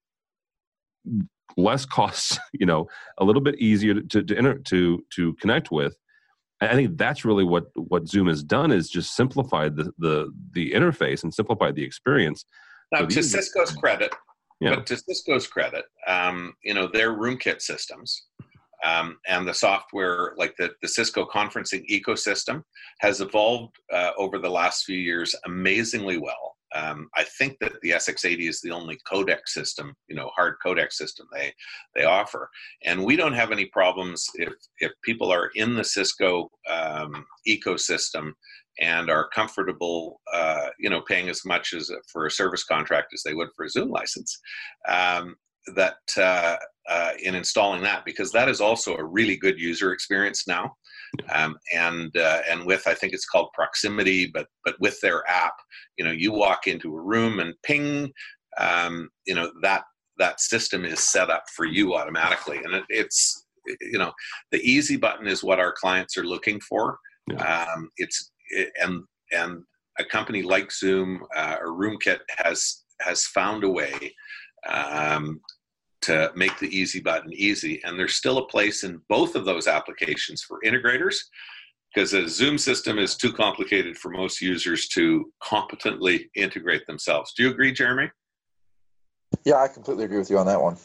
Less 1.57 1.85
costs, 1.85 2.39
you 2.53 2.65
know, 2.65 2.87
a 3.17 3.23
little 3.23 3.41
bit 3.41 3.59
easier 3.59 4.01
to 4.01 4.23
to 4.23 4.37
enter, 4.37 4.55
to 4.59 5.03
to 5.15 5.33
connect 5.35 5.71
with. 5.71 5.95
And 6.61 6.71
I 6.71 6.75
think 6.75 6.97
that's 6.97 7.25
really 7.25 7.43
what 7.43 7.65
what 7.75 8.07
Zoom 8.07 8.27
has 8.27 8.43
done 8.43 8.71
is 8.71 8.89
just 8.89 9.15
simplified 9.15 9.75
the 9.75 9.91
the 9.97 10.33
the 10.53 10.71
interface 10.71 11.23
and 11.23 11.33
simplified 11.33 11.75
the 11.75 11.83
experience. 11.83 12.45
Now, 12.91 13.05
to 13.05 13.23
Cisco's 13.23 13.71
credit, 13.71 14.13
yeah. 14.61 14.75
but 14.75 14.85
to 14.85 14.97
Cisco's 14.97 15.47
credit, 15.47 15.85
um, 16.07 16.53
you 16.63 16.73
know, 16.73 16.87
their 16.87 17.13
RoomKit 17.13 17.61
systems 17.61 18.27
um, 18.85 19.17
and 19.27 19.47
the 19.47 19.53
software, 19.53 20.33
like 20.37 20.55
the, 20.57 20.71
the 20.81 20.87
Cisco 20.87 21.25
conferencing 21.25 21.83
ecosystem, 21.89 22.63
has 22.99 23.21
evolved 23.21 23.75
uh, 23.91 24.11
over 24.17 24.37
the 24.37 24.49
last 24.49 24.85
few 24.85 24.97
years 24.97 25.35
amazingly 25.45 26.17
well. 26.17 26.54
Um, 26.73 27.09
I 27.15 27.23
think 27.37 27.57
that 27.61 27.73
the 27.81 27.91
SX80 27.91 28.49
is 28.49 28.61
the 28.61 28.71
only 28.71 28.97
codec 29.09 29.47
system, 29.47 29.93
you 30.07 30.15
know, 30.15 30.29
hard 30.35 30.55
codec 30.65 30.91
system 30.91 31.27
they 31.33 31.53
they 31.95 32.05
offer, 32.05 32.49
and 32.83 33.03
we 33.03 33.15
don't 33.15 33.33
have 33.33 33.51
any 33.51 33.65
problems 33.65 34.25
if 34.35 34.53
if 34.79 34.91
people 35.03 35.31
are 35.31 35.51
in 35.55 35.75
the 35.75 35.83
Cisco 35.83 36.49
um, 36.69 37.25
ecosystem 37.47 38.31
and 38.79 39.09
are 39.09 39.29
comfortable, 39.29 40.19
uh, 40.33 40.67
you 40.79 40.89
know, 40.89 41.01
paying 41.01 41.29
as 41.29 41.45
much 41.45 41.73
as 41.73 41.91
for 42.11 42.25
a 42.25 42.31
service 42.31 42.63
contract 42.63 43.13
as 43.13 43.23
they 43.23 43.33
would 43.33 43.49
for 43.55 43.65
a 43.65 43.69
Zoom 43.69 43.89
license. 43.89 44.37
Um, 44.87 45.35
that 45.75 45.97
uh, 46.17 46.57
uh, 46.89 47.11
in 47.21 47.35
installing 47.35 47.81
that 47.81 48.05
because 48.05 48.31
that 48.31 48.49
is 48.49 48.61
also 48.61 48.95
a 48.95 49.03
really 49.03 49.35
good 49.37 49.59
user 49.59 49.91
experience 49.91 50.47
now. 50.47 50.75
Um, 51.31 51.57
and 51.73 52.15
uh, 52.17 52.41
and 52.49 52.65
with 52.65 52.87
I 52.87 52.93
think 52.93 53.13
it's 53.13 53.25
called 53.25 53.49
proximity, 53.53 54.27
but 54.27 54.47
but 54.65 54.75
with 54.79 54.99
their 55.01 55.23
app, 55.29 55.53
you 55.97 56.03
know, 56.03 56.11
you 56.11 56.31
walk 56.31 56.67
into 56.67 56.95
a 56.95 57.01
room 57.01 57.39
and 57.39 57.53
ping, 57.63 58.11
um, 58.59 59.09
you 59.25 59.33
know 59.33 59.51
that 59.61 59.83
that 60.17 60.39
system 60.39 60.83
is 60.83 60.99
set 60.99 61.29
up 61.29 61.43
for 61.55 61.65
you 61.65 61.95
automatically, 61.95 62.57
and 62.57 62.73
it, 62.73 62.83
it's 62.89 63.45
you 63.81 63.97
know 63.97 64.11
the 64.51 64.59
easy 64.59 64.97
button 64.97 65.27
is 65.27 65.43
what 65.43 65.59
our 65.59 65.71
clients 65.71 66.17
are 66.17 66.25
looking 66.25 66.59
for. 66.59 66.97
Yeah. 67.31 67.65
Um, 67.75 67.89
it's 67.97 68.31
it, 68.49 68.71
and 68.81 69.03
and 69.31 69.63
a 69.97 70.03
company 70.03 70.41
like 70.41 70.71
Zoom 70.71 71.23
uh, 71.35 71.57
or 71.61 71.71
RoomKit 71.71 72.19
has 72.37 72.83
has 73.01 73.25
found 73.25 73.63
a 73.63 73.69
way 73.69 74.13
um, 74.67 75.39
to 76.05 76.31
make 76.35 76.57
the 76.59 76.67
easy 76.67 76.99
button 76.99 77.31
easy. 77.33 77.81
And 77.83 77.97
there's 77.97 78.15
still 78.15 78.37
a 78.37 78.47
place 78.47 78.83
in 78.83 79.01
both 79.09 79.35
of 79.35 79.45
those 79.45 79.67
applications 79.67 80.41
for 80.41 80.59
integrators 80.65 81.17
because 81.93 82.13
a 82.13 82.27
Zoom 82.27 82.57
system 82.57 82.99
is 82.99 83.15
too 83.15 83.31
complicated 83.31 83.97
for 83.97 84.09
most 84.09 84.41
users 84.41 84.87
to 84.89 85.31
competently 85.41 86.29
integrate 86.35 86.85
themselves. 86.87 87.33
Do 87.35 87.43
you 87.43 87.51
agree, 87.51 87.71
Jeremy? 87.71 88.11
Yeah, 89.45 89.55
I 89.55 89.67
completely 89.67 90.05
agree 90.05 90.17
with 90.17 90.29
you 90.29 90.37
on 90.37 90.45
that 90.47 90.61
one. 90.61 90.77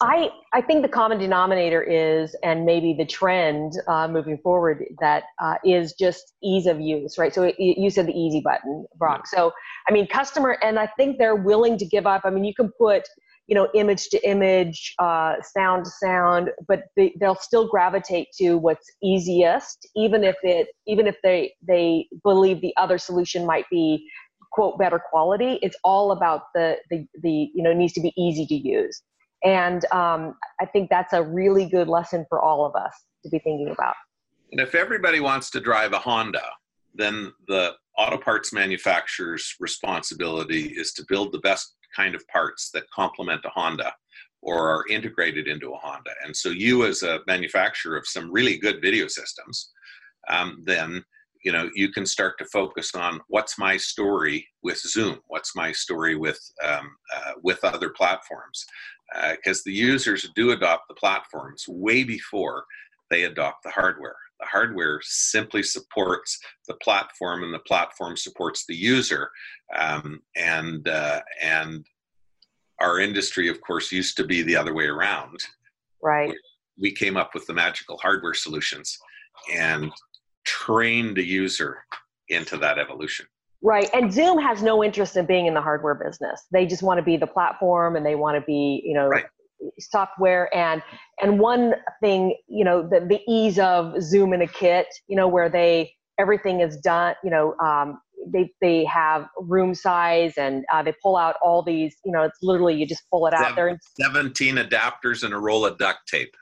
I, 0.00 0.30
I 0.52 0.60
think 0.60 0.82
the 0.82 0.88
common 0.88 1.18
denominator 1.18 1.80
is, 1.80 2.34
and 2.42 2.64
maybe 2.64 2.92
the 2.92 3.04
trend 3.04 3.74
uh, 3.86 4.08
moving 4.08 4.36
forward, 4.38 4.84
that 5.00 5.24
uh, 5.40 5.54
is 5.64 5.92
just 5.92 6.34
ease 6.42 6.66
of 6.66 6.80
use, 6.80 7.18
right? 7.18 7.32
So 7.32 7.44
it, 7.44 7.54
you 7.58 7.88
said 7.88 8.06
the 8.08 8.18
easy 8.18 8.40
button, 8.40 8.84
Brock. 8.96 9.28
So, 9.28 9.52
I 9.88 9.92
mean, 9.92 10.08
customer, 10.08 10.58
and 10.60 10.76
I 10.76 10.88
think 10.96 11.18
they're 11.18 11.36
willing 11.36 11.78
to 11.78 11.86
give 11.86 12.04
up. 12.04 12.22
I 12.24 12.30
mean, 12.30 12.42
you 12.42 12.54
can 12.54 12.72
put 12.76 13.04
you 13.46 13.54
know 13.54 13.68
image 13.74 14.08
to 14.08 14.28
image 14.28 14.94
uh, 14.98 15.34
sound 15.42 15.84
to 15.84 15.90
sound 15.90 16.50
but 16.68 16.84
they, 16.96 17.14
they'll 17.20 17.34
still 17.34 17.68
gravitate 17.68 18.28
to 18.38 18.56
what's 18.56 18.86
easiest 19.02 19.88
even 19.96 20.24
if 20.24 20.36
it 20.42 20.68
even 20.86 21.06
if 21.06 21.16
they 21.22 21.52
they 21.66 22.06
believe 22.22 22.60
the 22.60 22.74
other 22.76 22.98
solution 22.98 23.44
might 23.44 23.64
be 23.70 24.06
quote 24.52 24.78
better 24.78 24.98
quality. 24.98 25.58
It's 25.62 25.76
all 25.82 26.12
about 26.12 26.42
the 26.54 26.76
the, 26.90 27.06
the 27.22 27.50
you 27.54 27.62
know 27.62 27.72
needs 27.72 27.94
to 27.94 28.00
be 28.00 28.12
easy 28.16 28.46
to 28.46 28.54
use. 28.54 29.02
And 29.44 29.84
um, 29.86 30.36
i 30.60 30.66
think 30.66 30.88
that's 30.88 31.12
a 31.12 31.22
really 31.22 31.66
good 31.66 31.88
lesson 31.88 32.24
for 32.28 32.40
all 32.40 32.64
of 32.64 32.76
us 32.76 32.94
to 33.24 33.28
be 33.28 33.40
thinking 33.40 33.70
about. 33.70 33.94
And 34.52 34.60
if 34.60 34.74
everybody 34.74 35.18
wants 35.18 35.50
to 35.50 35.60
drive 35.60 35.92
a 35.92 35.98
honda 35.98 36.44
then 36.94 37.32
the 37.48 37.72
auto 37.96 38.18
parts 38.18 38.52
manufacturer's 38.52 39.54
responsibility 39.60 40.66
is 40.66 40.92
to 40.92 41.04
build 41.08 41.32
the 41.32 41.38
best 41.38 41.74
kind 41.94 42.14
of 42.14 42.26
parts 42.28 42.70
that 42.72 42.90
complement 42.90 43.44
a 43.44 43.48
Honda 43.48 43.92
or 44.42 44.68
are 44.68 44.84
integrated 44.88 45.46
into 45.46 45.72
a 45.72 45.78
Honda. 45.78 46.10
And 46.24 46.36
so 46.36 46.50
you 46.50 46.84
as 46.84 47.02
a 47.02 47.20
manufacturer 47.26 47.96
of 47.96 48.06
some 48.06 48.30
really 48.30 48.58
good 48.58 48.82
video 48.82 49.06
systems, 49.06 49.70
um, 50.28 50.62
then 50.64 51.04
you 51.44 51.52
know 51.52 51.70
you 51.74 51.90
can 51.90 52.06
start 52.06 52.38
to 52.38 52.44
focus 52.46 52.94
on 52.94 53.20
what's 53.28 53.58
my 53.58 53.76
story 53.76 54.46
with 54.62 54.78
Zoom, 54.78 55.20
what's 55.28 55.56
my 55.56 55.72
story 55.72 56.16
with 56.16 56.40
um, 56.64 56.96
uh, 57.14 57.32
with 57.42 57.64
other 57.64 57.90
platforms, 57.90 58.64
because 59.32 59.58
uh, 59.60 59.62
the 59.66 59.72
users 59.72 60.28
do 60.34 60.52
adopt 60.52 60.88
the 60.88 60.94
platforms 60.94 61.64
way 61.68 62.04
before 62.04 62.64
they 63.10 63.24
adopt 63.24 63.62
the 63.62 63.70
hardware. 63.70 64.16
The 64.42 64.48
hardware 64.48 64.98
simply 65.04 65.62
supports 65.62 66.36
the 66.66 66.74
platform, 66.82 67.44
and 67.44 67.54
the 67.54 67.60
platform 67.60 68.16
supports 68.16 68.66
the 68.66 68.74
user. 68.74 69.30
Um, 69.78 70.20
and 70.36 70.86
uh, 70.88 71.20
and 71.40 71.86
our 72.80 72.98
industry, 72.98 73.48
of 73.48 73.60
course, 73.60 73.92
used 73.92 74.16
to 74.16 74.24
be 74.24 74.42
the 74.42 74.56
other 74.56 74.74
way 74.74 74.86
around. 74.86 75.38
Right. 76.02 76.34
We 76.76 76.90
came 76.90 77.16
up 77.16 77.30
with 77.34 77.46
the 77.46 77.54
magical 77.54 77.98
hardware 77.98 78.34
solutions 78.34 78.98
and 79.54 79.92
trained 80.44 81.16
the 81.16 81.24
user 81.24 81.78
into 82.28 82.56
that 82.56 82.80
evolution. 82.80 83.26
Right. 83.62 83.88
And 83.94 84.12
Zoom 84.12 84.38
has 84.38 84.60
no 84.60 84.82
interest 84.82 85.16
in 85.16 85.24
being 85.24 85.46
in 85.46 85.54
the 85.54 85.60
hardware 85.60 85.94
business. 85.94 86.46
They 86.50 86.66
just 86.66 86.82
want 86.82 86.98
to 86.98 87.04
be 87.04 87.16
the 87.16 87.28
platform 87.28 87.94
and 87.94 88.04
they 88.04 88.16
want 88.16 88.36
to 88.36 88.44
be, 88.44 88.82
you 88.84 88.94
know, 88.94 89.06
right 89.06 89.26
software. 89.78 90.54
And 90.54 90.82
and 91.20 91.38
one 91.38 91.74
thing 92.00 92.36
you 92.48 92.64
know 92.64 92.82
the, 92.82 93.00
the 93.00 93.20
ease 93.28 93.58
of 93.58 93.94
zoom 94.02 94.32
in 94.32 94.42
a 94.42 94.46
kit 94.46 94.86
you 95.08 95.16
know 95.16 95.28
where 95.28 95.48
they 95.48 95.92
everything 96.18 96.60
is 96.60 96.76
done 96.78 97.14
you 97.24 97.30
know 97.30 97.54
um, 97.58 98.00
they 98.26 98.50
they 98.60 98.84
have 98.84 99.26
room 99.38 99.74
size 99.74 100.34
and 100.36 100.64
uh, 100.72 100.82
they 100.82 100.92
pull 101.02 101.16
out 101.16 101.36
all 101.42 101.62
these 101.62 101.96
you 102.04 102.12
know 102.12 102.22
it's 102.22 102.38
literally 102.42 102.74
you 102.74 102.86
just 102.86 103.08
pull 103.10 103.26
it 103.26 103.34
out 103.34 103.54
there 103.56 103.78
17 104.00 104.56
adapters 104.56 105.22
and 105.22 105.32
a 105.32 105.38
roll 105.38 105.64
of 105.64 105.78
duct 105.78 106.06
tape. 106.06 106.34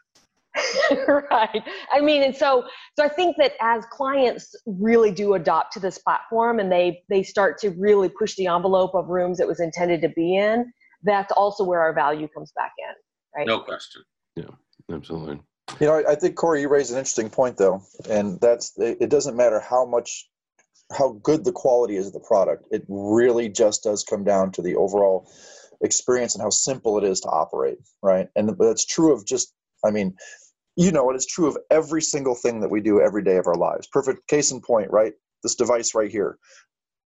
Right. 1.06 1.62
I 1.92 2.00
mean 2.00 2.24
and 2.24 2.34
so 2.34 2.64
so 2.98 3.04
i 3.04 3.08
think 3.08 3.36
that 3.36 3.52
as 3.60 3.84
clients 3.92 4.54
really 4.66 5.12
do 5.12 5.34
adopt 5.34 5.72
to 5.74 5.80
this 5.80 5.98
platform 5.98 6.58
and 6.58 6.72
they 6.72 7.02
they 7.08 7.22
start 7.22 7.56
to 7.58 7.70
really 7.70 8.08
push 8.08 8.34
the 8.34 8.48
envelope 8.48 8.94
of 8.94 9.08
rooms 9.08 9.38
it 9.38 9.46
was 9.46 9.60
intended 9.60 10.02
to 10.02 10.08
be 10.08 10.36
in 10.36 10.72
that's 11.04 11.30
also 11.32 11.62
where 11.62 11.80
our 11.80 11.94
value 11.94 12.26
comes 12.34 12.52
back 12.56 12.72
in 12.78 12.94
right? 13.36 13.46
No 13.46 13.60
question. 13.60 14.02
Yeah, 14.36 14.50
absolutely. 14.92 15.40
You 15.80 15.86
know, 15.86 16.02
I 16.08 16.14
think 16.14 16.36
Corey, 16.36 16.62
you 16.62 16.68
raised 16.68 16.90
an 16.90 16.98
interesting 16.98 17.30
point 17.30 17.56
though, 17.56 17.82
and 18.08 18.40
that's 18.40 18.72
it 18.78 19.08
doesn't 19.08 19.36
matter 19.36 19.60
how 19.60 19.84
much, 19.84 20.28
how 20.92 21.12
good 21.22 21.44
the 21.44 21.52
quality 21.52 21.96
is 21.96 22.08
of 22.08 22.12
the 22.12 22.20
product. 22.20 22.66
It 22.70 22.84
really 22.88 23.48
just 23.48 23.84
does 23.84 24.02
come 24.02 24.24
down 24.24 24.50
to 24.52 24.62
the 24.62 24.74
overall 24.74 25.30
experience 25.80 26.34
and 26.34 26.42
how 26.42 26.50
simple 26.50 26.98
it 26.98 27.04
is 27.04 27.20
to 27.20 27.28
operate, 27.28 27.78
right? 28.02 28.28
And 28.34 28.54
that's 28.58 28.84
true 28.84 29.12
of 29.12 29.24
just, 29.24 29.54
I 29.84 29.90
mean, 29.90 30.16
you 30.76 30.90
know, 30.90 31.08
it 31.10 31.16
is 31.16 31.26
true 31.26 31.46
of 31.46 31.56
every 31.70 32.02
single 32.02 32.34
thing 32.34 32.60
that 32.60 32.70
we 32.70 32.80
do 32.80 33.00
every 33.00 33.22
day 33.22 33.36
of 33.36 33.46
our 33.46 33.54
lives. 33.54 33.86
Perfect 33.86 34.26
case 34.26 34.50
in 34.50 34.60
point, 34.60 34.90
right? 34.90 35.12
This 35.42 35.54
device 35.54 35.94
right 35.94 36.10
here 36.10 36.36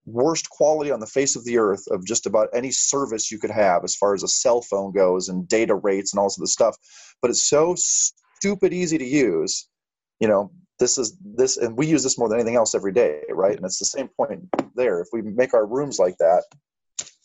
worst 0.06 0.48
quality 0.50 0.90
on 0.90 1.00
the 1.00 1.06
face 1.06 1.36
of 1.36 1.44
the 1.44 1.58
earth 1.58 1.84
of 1.90 2.04
just 2.04 2.26
about 2.26 2.48
any 2.54 2.70
service 2.70 3.30
you 3.30 3.38
could 3.38 3.50
have 3.50 3.84
as 3.84 3.94
far 3.94 4.14
as 4.14 4.22
a 4.22 4.28
cell 4.28 4.60
phone 4.60 4.92
goes 4.92 5.28
and 5.28 5.48
data 5.48 5.74
rates 5.74 6.12
and 6.12 6.20
all 6.20 6.26
of 6.26 6.34
this 6.38 6.52
stuff 6.52 6.76
but 7.22 7.30
it's 7.30 7.44
so 7.44 7.74
stupid 7.76 8.72
easy 8.72 8.98
to 8.98 9.04
use 9.04 9.68
you 10.20 10.28
know 10.28 10.50
this 10.78 10.98
is 10.98 11.16
this 11.36 11.56
and 11.56 11.76
we 11.76 11.86
use 11.86 12.02
this 12.02 12.18
more 12.18 12.28
than 12.28 12.38
anything 12.38 12.56
else 12.56 12.74
every 12.74 12.92
day 12.92 13.22
right 13.30 13.56
and 13.56 13.64
it's 13.64 13.78
the 13.78 13.84
same 13.84 14.08
point 14.08 14.40
there 14.74 15.00
if 15.00 15.08
we 15.12 15.22
make 15.22 15.54
our 15.54 15.66
rooms 15.66 15.98
like 15.98 16.16
that 16.18 16.42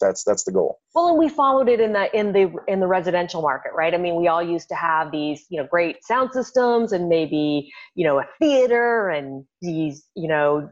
That's 0.01 0.23
that's 0.23 0.43
the 0.45 0.51
goal. 0.51 0.79
Well, 0.95 1.09
and 1.09 1.19
we 1.19 1.29
followed 1.29 1.67
it 1.67 1.79
in 1.81 1.91
the 1.93 2.09
in 2.17 2.31
the 2.31 2.53
in 2.67 2.79
the 2.79 2.87
residential 2.87 3.41
market, 3.41 3.71
right? 3.75 3.93
I 3.93 3.97
mean, 3.97 4.15
we 4.15 4.27
all 4.29 4.41
used 4.41 4.69
to 4.69 4.75
have 4.75 5.11
these, 5.11 5.45
you 5.49 5.59
know, 5.59 5.67
great 5.69 5.97
sound 6.05 6.31
systems 6.31 6.93
and 6.93 7.09
maybe, 7.09 7.69
you 7.95 8.07
know, 8.07 8.19
a 8.19 8.25
theater 8.39 9.09
and 9.09 9.45
these, 9.61 10.05
you 10.15 10.29
know, 10.29 10.69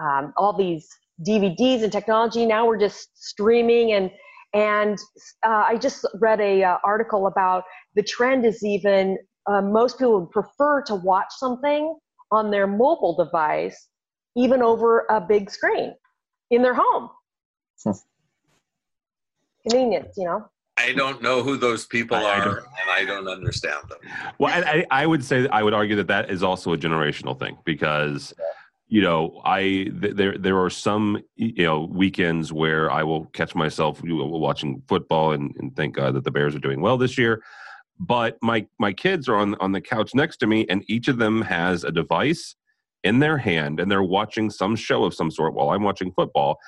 um, 0.00 0.32
all 0.36 0.52
these 0.56 0.88
DVDs 1.26 1.82
and 1.82 1.92
technology. 1.92 2.46
Now 2.46 2.66
we're 2.66 2.78
just 2.78 3.10
streaming 3.14 3.92
and 3.92 4.10
and 4.52 4.96
uh, 5.44 5.64
I 5.68 5.76
just 5.78 6.06
read 6.20 6.40
a 6.40 6.62
uh, 6.62 6.78
article 6.84 7.26
about 7.26 7.64
the 7.96 8.04
trend 8.04 8.46
is 8.46 8.64
even 8.64 9.18
uh, 9.46 9.60
most 9.60 9.98
people 9.98 10.20
would 10.20 10.30
prefer 10.30 10.80
to 10.82 10.94
watch 10.94 11.26
something 11.30 11.96
on 12.30 12.50
their 12.50 12.66
mobile 12.66 13.16
device 13.16 13.88
even 14.36 14.62
over 14.62 15.06
a 15.10 15.20
big 15.20 15.50
screen 15.50 15.94
in 16.50 16.62
their 16.62 16.74
home. 16.74 17.10
Hmm. 17.82 17.92
Convenience, 19.68 20.14
you 20.16 20.24
know. 20.24 20.48
I 20.76 20.92
don't 20.92 21.22
know 21.22 21.42
who 21.42 21.56
those 21.56 21.86
people 21.86 22.16
I, 22.16 22.38
are, 22.38 22.60
I 22.60 22.80
and 22.82 22.90
I 22.90 23.04
don't 23.04 23.28
understand 23.28 23.88
them. 23.88 23.98
Well, 24.38 24.52
I, 24.52 24.84
I 24.90 25.06
would 25.06 25.24
say 25.24 25.46
I 25.48 25.62
would 25.62 25.72
argue 25.72 25.96
that 25.96 26.08
that 26.08 26.30
is 26.30 26.42
also 26.42 26.72
a 26.72 26.76
generational 26.76 27.38
thing 27.38 27.56
because, 27.64 28.34
you 28.88 29.02
know, 29.02 29.40
I 29.44 29.60
th- 30.00 30.14
there 30.14 30.36
there 30.38 30.62
are 30.62 30.70
some 30.70 31.22
you 31.36 31.64
know 31.64 31.84
weekends 31.84 32.52
where 32.52 32.90
I 32.90 33.02
will 33.02 33.26
catch 33.26 33.54
myself 33.54 34.00
watching 34.04 34.82
football 34.86 35.32
and, 35.32 35.54
and 35.58 35.74
thank 35.74 35.94
God 35.94 36.14
that 36.14 36.24
the 36.24 36.30
Bears 36.30 36.54
are 36.54 36.60
doing 36.60 36.80
well 36.80 36.98
this 36.98 37.16
year. 37.16 37.42
But 37.98 38.36
my 38.42 38.66
my 38.78 38.92
kids 38.92 39.28
are 39.28 39.36
on 39.36 39.54
on 39.56 39.72
the 39.72 39.80
couch 39.80 40.14
next 40.14 40.38
to 40.38 40.46
me, 40.46 40.66
and 40.68 40.84
each 40.88 41.08
of 41.08 41.18
them 41.18 41.42
has 41.42 41.84
a 41.84 41.90
device 41.90 42.56
in 43.04 43.18
their 43.18 43.38
hand 43.38 43.78
and 43.78 43.92
they're 43.92 44.02
watching 44.02 44.50
some 44.50 44.74
show 44.74 45.04
of 45.04 45.14
some 45.14 45.30
sort 45.30 45.54
while 45.54 45.70
I'm 45.70 45.82
watching 45.82 46.10
football. 46.12 46.58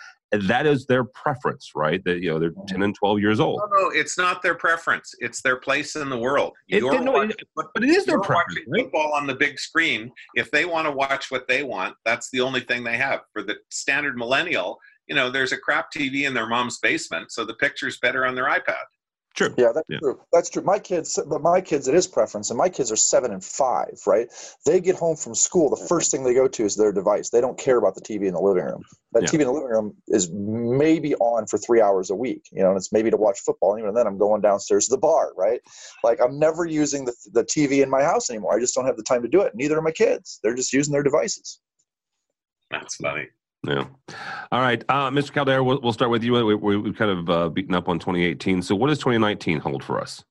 That 0.43 0.67
is 0.67 0.87
their 0.87 1.05
preference, 1.05 1.73
right? 1.75 2.03
That 2.05 2.21
you 2.21 2.31
know 2.31 2.39
they're 2.39 2.51
mm-hmm. 2.51 2.67
ten 2.67 2.83
and 2.83 2.95
twelve 2.95 3.21
years 3.21 3.41
old. 3.41 3.61
No, 3.71 3.79
no, 3.79 3.91
it's 3.91 4.19
not 4.19 4.43
their 4.43 4.55
preference. 4.55 5.15
It's 5.19 5.43
their 5.43 5.57
place 5.57 5.97
in 5.97 6.09
the 6.09 6.19
world. 6.19 6.53
It, 6.69 6.83
no, 6.83 7.13
watching, 7.13 7.37
but, 7.55 7.67
but 7.75 7.85
it 7.85 7.91
is 7.91 8.05
their 8.05 8.21
preference. 8.21 8.61
Right? 8.69 8.85
Football 8.85 9.13
on 9.15 9.27
the 9.27 9.35
big 9.35 9.59
screen. 9.59 10.13
If 10.35 10.51
they 10.51 10.65
want 10.65 10.87
to 10.87 10.93
watch 10.93 11.31
what 11.31 11.49
they 11.49 11.63
want, 11.63 11.97
that's 12.05 12.31
the 12.31 12.41
only 12.41 12.61
thing 12.61 12.85
they 12.85 12.97
have. 12.97 13.21
For 13.33 13.43
the 13.43 13.57
standard 13.71 14.17
millennial, 14.17 14.79
you 15.07 15.15
know, 15.15 15.31
there's 15.31 15.53
a 15.53 15.59
crap 15.59 15.93
TV 15.93 16.27
in 16.27 16.35
their 16.35 16.47
mom's 16.47 16.79
basement, 16.79 17.33
so 17.33 17.45
the 17.45 17.55
picture's 17.55 17.99
better 17.99 18.27
on 18.27 18.35
their 18.35 18.47
iPad. 18.47 18.85
True. 19.37 19.55
Yeah, 19.59 19.73
that's 19.75 19.87
yeah. 19.91 19.99
true. 19.99 20.19
That's 20.33 20.49
true. 20.49 20.63
My 20.63 20.79
kids, 20.79 21.19
but 21.29 21.43
my 21.43 21.61
kids, 21.61 21.89
it 21.89 21.95
is 21.95 22.07
preference, 22.07 22.49
and 22.49 22.57
my 22.57 22.71
kids 22.71 22.91
are 22.91 22.97
seven 22.97 23.33
and 23.33 23.45
five. 23.45 24.01
Right? 24.07 24.29
They 24.65 24.81
get 24.81 24.97
home 24.97 25.15
from 25.15 25.35
school. 25.35 25.69
The 25.69 25.87
first 25.89 26.11
thing 26.11 26.25
they 26.25 26.33
go 26.33 26.49
to 26.49 26.65
is 26.65 26.75
their 26.75 26.91
device. 26.91 27.29
They 27.29 27.43
don't 27.43 27.59
care 27.59 27.77
about 27.77 27.95
the 27.97 28.01
TV 28.01 28.27
in 28.27 28.33
the 28.33 28.41
living 28.41 28.65
room. 28.65 28.83
That 29.13 29.25
yeah. 29.25 29.29
TV 29.29 29.41
in 29.41 29.47
the 29.47 29.53
living 29.53 29.69
room 29.69 29.95
is 30.09 30.31
maybe 30.33 31.15
on 31.17 31.47
for 31.47 31.59
three 31.59 31.83
hours 31.83 32.09
a 32.09 32.15
week. 32.15 32.49
You 32.51 32.63
know, 32.63 32.71
and 32.71 32.79
it's 32.79 32.93
maybe 32.93 33.11
to 33.11 33.17
watch 33.19 33.41
football. 33.41 33.75
And 33.75 33.83
even 33.83 33.95
then, 33.95 34.07
I'm 34.07 34.17
going 34.17 34.41
downstairs 34.41 34.87
to 34.87 34.95
the 34.95 35.01
bar. 35.01 35.33
Right? 35.37 35.61
Like 36.03 36.19
I'm 36.23 36.39
never 36.39 36.65
using 36.65 37.05
the 37.05 37.15
the 37.33 37.45
TV 37.45 37.83
in 37.83 37.91
my 37.91 38.03
house 38.03 38.31
anymore. 38.31 38.57
I 38.57 38.61
just 38.61 38.75
don't 38.75 38.87
have 38.87 38.97
the 38.97 39.03
time 39.03 39.21
to 39.21 39.29
do 39.29 39.43
it. 39.43 39.53
Neither 39.55 39.77
are 39.77 39.83
my 39.83 39.93
kids. 39.93 40.41
They're 40.43 40.55
just 40.55 40.73
using 40.73 40.93
their 40.93 41.03
devices. 41.03 41.61
That's 42.71 42.97
funny. 42.97 43.29
Yeah. 43.65 43.87
All 44.53 44.61
right, 44.61 44.85
uh, 44.89 45.11
Mr. 45.11 45.33
Caldera, 45.33 45.63
we'll, 45.63 45.81
we'll, 45.81 45.93
start 45.93 46.11
with 46.11 46.23
you. 46.23 46.33
We, 46.33 46.55
we, 46.55 46.77
we've 46.77 46.97
kind 46.97 47.11
of 47.11 47.31
uh, 47.31 47.49
beaten 47.49 47.75
up 47.75 47.89
on 47.89 47.99
2018. 47.99 48.63
So, 48.63 48.77
what 48.77 48.89
does 48.89 48.99
2019 48.99 49.59
hold 49.59 49.83
for 49.83 50.01
us? 50.01 50.25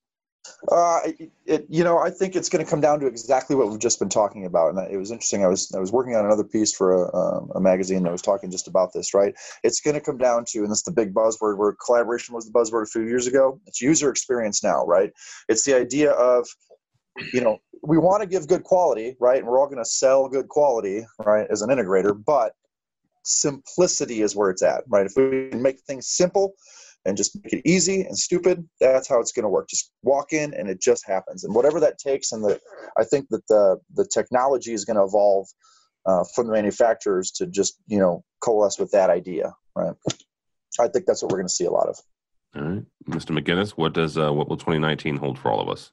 Uh, 0.71 0.99
it, 1.45 1.65
you 1.69 1.83
know, 1.83 1.99
I 1.99 2.09
think 2.09 2.35
it's 2.35 2.49
going 2.49 2.63
to 2.63 2.69
come 2.69 2.81
down 2.81 2.99
to 2.99 3.07
exactly 3.07 3.55
what 3.55 3.69
we've 3.69 3.79
just 3.79 3.99
been 3.99 4.09
talking 4.09 4.45
about, 4.45 4.73
and 4.73 4.91
it 4.91 4.97
was 4.97 5.11
interesting. 5.11 5.43
I 5.43 5.47
was 5.47 5.71
I 5.75 5.79
was 5.79 5.91
working 5.91 6.15
on 6.15 6.25
another 6.25 6.43
piece 6.43 6.73
for 6.73 7.05
a, 7.05 7.15
um, 7.15 7.51
a 7.55 7.59
magazine 7.59 8.03
that 8.03 8.11
was 8.11 8.21
talking 8.21 8.49
just 8.49 8.67
about 8.67 8.93
this. 8.93 9.13
Right, 9.13 9.35
it's 9.63 9.81
going 9.81 9.95
to 9.95 10.01
come 10.01 10.17
down 10.17 10.45
to, 10.49 10.59
and 10.59 10.71
this 10.71 10.79
is 10.79 10.83
the 10.83 10.91
big 10.91 11.13
buzzword 11.13 11.57
where 11.57 11.75
collaboration 11.85 12.33
was 12.33 12.45
the 12.45 12.51
buzzword 12.51 12.83
a 12.83 12.87
few 12.87 13.03
years 13.03 13.27
ago. 13.27 13.59
It's 13.67 13.81
user 13.81 14.09
experience 14.09 14.63
now, 14.63 14.85
right? 14.85 15.11
It's 15.49 15.63
the 15.63 15.75
idea 15.75 16.11
of, 16.11 16.47
you 17.33 17.41
know, 17.41 17.59
we 17.83 17.97
want 17.97 18.21
to 18.23 18.27
give 18.27 18.47
good 18.47 18.63
quality, 18.63 19.15
right? 19.19 19.39
And 19.39 19.47
we're 19.47 19.59
all 19.59 19.67
going 19.67 19.77
to 19.77 19.85
sell 19.85 20.27
good 20.27 20.47
quality, 20.47 21.05
right, 21.23 21.47
as 21.49 21.61
an 21.61 21.69
integrator, 21.69 22.19
but 22.25 22.53
simplicity 23.25 24.21
is 24.21 24.35
where 24.35 24.49
it's 24.49 24.63
at, 24.63 24.83
right? 24.87 25.05
If 25.05 25.13
we 25.15 25.49
can 25.49 25.61
make 25.61 25.79
things 25.81 26.07
simple 26.07 26.53
and 27.05 27.17
just 27.17 27.37
make 27.43 27.53
it 27.53 27.61
easy 27.65 28.01
and 28.01 28.17
stupid, 28.17 28.67
that's 28.79 29.07
how 29.07 29.19
it's 29.19 29.31
going 29.31 29.43
to 29.43 29.49
work. 29.49 29.67
Just 29.67 29.91
walk 30.03 30.33
in 30.33 30.53
and 30.53 30.69
it 30.69 30.81
just 30.81 31.05
happens. 31.05 31.43
And 31.43 31.53
whatever 31.53 31.79
that 31.79 31.97
takes, 31.97 32.31
and 32.31 32.43
the 32.43 32.59
I 32.97 33.03
think 33.03 33.27
that 33.29 33.45
the 33.47 33.77
the 33.93 34.07
technology 34.11 34.73
is 34.73 34.85
going 34.85 34.97
to 34.97 35.03
evolve 35.03 35.47
uh, 36.05 36.23
from 36.35 36.47
the 36.47 36.53
manufacturers 36.53 37.31
to 37.31 37.47
just 37.47 37.77
you 37.87 37.99
know 37.99 38.23
coalesce 38.41 38.79
with 38.79 38.91
that 38.91 39.09
idea, 39.09 39.53
right? 39.75 39.95
I 40.79 40.87
think 40.87 41.05
that's 41.05 41.21
what 41.21 41.31
we're 41.31 41.39
going 41.39 41.47
to 41.47 41.53
see 41.53 41.65
a 41.65 41.71
lot 41.71 41.87
of. 41.87 41.97
All 42.55 42.61
right, 42.61 42.85
Mr. 43.09 43.37
McInnis, 43.37 43.71
what 43.71 43.93
does 43.93 44.17
uh, 44.17 44.31
what 44.31 44.47
will 44.47 44.57
2019 44.57 45.17
hold 45.17 45.37
for 45.37 45.51
all 45.51 45.61
of 45.61 45.69
us? 45.69 45.91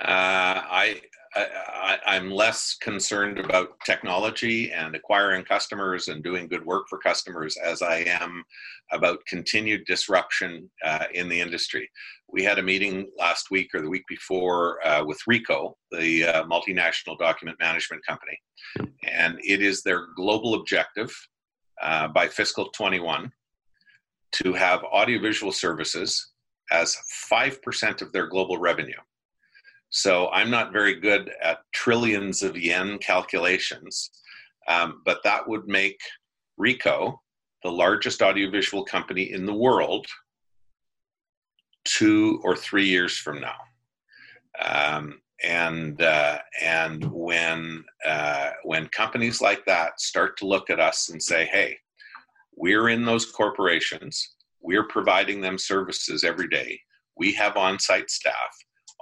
Uh, 0.00 0.62
I 0.64 1.00
I, 1.34 2.16
am 2.16 2.30
less 2.30 2.76
concerned 2.80 3.38
about 3.38 3.78
technology 3.84 4.70
and 4.70 4.94
acquiring 4.94 5.44
customers 5.44 6.08
and 6.08 6.22
doing 6.22 6.46
good 6.46 6.64
work 6.64 6.88
for 6.88 6.98
customers 6.98 7.56
as 7.56 7.80
I 7.80 8.04
am 8.06 8.44
about 8.92 9.24
continued 9.26 9.84
disruption 9.86 10.70
uh, 10.84 11.06
in 11.14 11.28
the 11.28 11.40
industry. 11.40 11.90
We 12.28 12.44
had 12.44 12.58
a 12.58 12.62
meeting 12.62 13.10
last 13.18 13.50
week 13.50 13.70
or 13.74 13.80
the 13.80 13.88
week 13.88 14.04
before 14.08 14.86
uh, 14.86 15.04
with 15.04 15.20
Ricoh, 15.28 15.74
the 15.90 16.24
uh, 16.24 16.44
multinational 16.44 17.18
document 17.18 17.58
management 17.60 18.04
company, 18.06 18.38
and 19.08 19.38
it 19.42 19.62
is 19.62 19.82
their 19.82 20.08
global 20.16 20.54
objective 20.54 21.14
uh, 21.82 22.08
by 22.08 22.28
fiscal 22.28 22.66
21 22.70 23.32
to 24.32 24.52
have 24.52 24.82
audiovisual 24.84 25.52
services 25.52 26.32
as 26.70 26.96
5% 27.30 28.02
of 28.02 28.12
their 28.12 28.26
global 28.26 28.58
revenue. 28.58 28.94
So 29.92 30.30
I'm 30.30 30.50
not 30.50 30.72
very 30.72 30.94
good 30.98 31.30
at 31.42 31.58
trillions 31.74 32.42
of 32.42 32.56
yen 32.56 32.96
calculations, 32.98 34.10
um, 34.66 35.02
but 35.04 35.22
that 35.22 35.46
would 35.46 35.68
make 35.68 36.00
Ricoh 36.58 37.18
the 37.62 37.70
largest 37.70 38.22
audiovisual 38.22 38.86
company 38.86 39.32
in 39.32 39.44
the 39.44 39.52
world 39.52 40.06
two 41.84 42.40
or 42.42 42.56
three 42.56 42.86
years 42.86 43.18
from 43.18 43.42
now. 43.42 43.58
Um, 44.64 45.20
and 45.44 46.00
uh, 46.00 46.38
and 46.62 47.04
when 47.12 47.84
uh, 48.06 48.50
when 48.64 48.86
companies 48.88 49.42
like 49.42 49.64
that 49.66 50.00
start 50.00 50.38
to 50.38 50.46
look 50.46 50.70
at 50.70 50.80
us 50.80 51.10
and 51.10 51.22
say, 51.22 51.44
"Hey, 51.46 51.76
we're 52.56 52.88
in 52.88 53.04
those 53.04 53.26
corporations. 53.30 54.36
We're 54.60 54.86
providing 54.86 55.42
them 55.42 55.58
services 55.58 56.24
every 56.24 56.48
day. 56.48 56.80
We 57.16 57.34
have 57.34 57.56
on-site 57.56 58.10
staff 58.10 58.56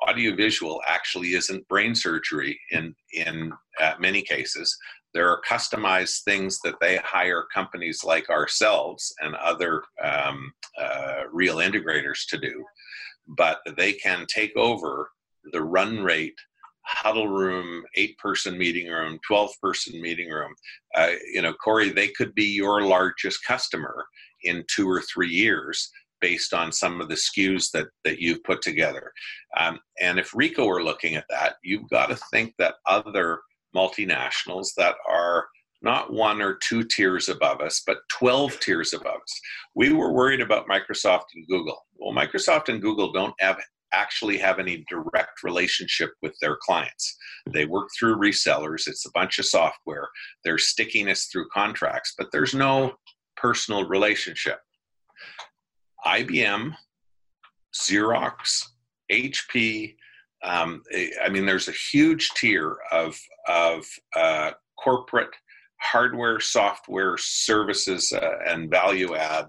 audiovisual 0.09 0.81
actually 0.87 1.35
isn't 1.35 1.67
brain 1.69 1.95
surgery 1.95 2.59
in 2.71 2.95
in 3.13 3.53
uh, 3.81 3.95
many 3.99 4.23
cases. 4.23 4.77
There 5.13 5.29
are 5.29 5.43
customized 5.49 6.23
things 6.23 6.61
that 6.63 6.77
they 6.81 6.97
hire 6.99 7.45
companies 7.53 8.05
like 8.05 8.31
ourselves 8.31 9.13
and 9.21 9.35
other 9.35 9.83
um, 10.03 10.53
uh, 10.81 11.23
real 11.33 11.57
integrators 11.57 12.27
to 12.29 12.39
do 12.39 12.65
but 13.37 13.61
they 13.77 13.93
can 13.93 14.27
take 14.29 14.57
over 14.57 15.11
the 15.53 15.63
run 15.63 16.03
rate 16.03 16.35
huddle 16.83 17.29
room 17.29 17.85
eight 17.95 18.17
person 18.19 18.59
meeting 18.59 18.91
room 18.91 19.19
12 19.27 19.51
person 19.63 20.01
meeting 20.01 20.31
room. 20.31 20.53
Uh, 20.95 21.13
you 21.33 21.43
know 21.43 21.53
corey 21.55 21.91
they 21.91 22.09
could 22.09 22.35
be 22.35 22.47
your 22.47 22.83
largest 22.83 23.45
customer 23.47 24.05
in 24.43 24.65
two 24.75 24.89
or 24.89 25.03
three 25.03 25.29
years 25.29 25.91
based 26.21 26.53
on 26.53 26.73
some 26.73 27.01
of 27.01 27.09
the 27.09 27.15
SKUs 27.15 27.71
that 27.73 27.89
that 28.05 28.21
you've 28.21 28.43
put 28.45 28.63
together. 28.63 29.13
Um, 29.57 29.79
and 30.01 30.19
if 30.19 30.31
Ricoh 30.33 30.67
were 30.67 30.83
looking 30.83 31.15
at 31.15 31.27
that, 31.31 31.57
you've 31.63 31.89
got 31.91 32.07
to 32.11 32.17
think 32.31 32.55
that 32.59 32.77
other 32.87 33.41
multinationals 33.75 34.69
that 34.77 34.97
are 35.09 35.47
not 35.83 36.13
one 36.13 36.43
or 36.43 36.59
two 36.63 36.85
tiers 36.85 37.29
above 37.29 37.61
us, 37.61 37.83
but 37.87 37.99
12 38.11 38.61
tiers 38.61 38.93
above 38.93 39.17
us. 39.17 39.41
We 39.75 39.93
were 39.93 40.13
worried 40.13 40.43
about 40.43 40.69
Microsoft 40.69 41.25
and 41.35 41.47
Google. 41.49 41.79
Well, 41.97 42.15
Microsoft 42.15 42.69
and 42.69 42.83
Google 42.83 43.13
don't 43.13 43.35
have 43.41 43.59
actually 43.93 44.39
have 44.39 44.59
any 44.59 44.85
direct 44.89 45.43
relationship 45.43 46.11
with 46.23 46.35
their 46.41 46.57
clients. 46.63 47.17
They 47.53 47.65
work 47.65 47.89
through 47.99 48.17
resellers, 48.17 48.87
it's 48.87 49.07
a 49.07 49.11
bunch 49.13 49.39
of 49.39 49.47
software, 49.47 50.09
there's 50.45 50.69
stickiness 50.69 51.27
through 51.27 51.49
contracts, 51.49 52.15
but 52.17 52.29
there's 52.33 52.55
no 52.55 52.93
personal 53.37 53.89
relationship. 53.89 54.61
IBM, 56.07 56.75
Xerox, 57.75 58.65
HP. 59.11 59.95
Um, 60.43 60.83
I 61.23 61.29
mean, 61.29 61.47
there's 61.47 61.69
a 61.69 61.73
huge 61.73 62.31
tier 62.31 62.77
of 62.91 63.19
of 63.49 63.87
uh, 64.17 64.53
corporate 64.83 65.35
hardware, 65.81 66.41
software, 66.41 67.17
services, 67.19 68.13
uh, 68.13 68.39
and 68.47 68.71
value 68.71 69.15
add 69.15 69.49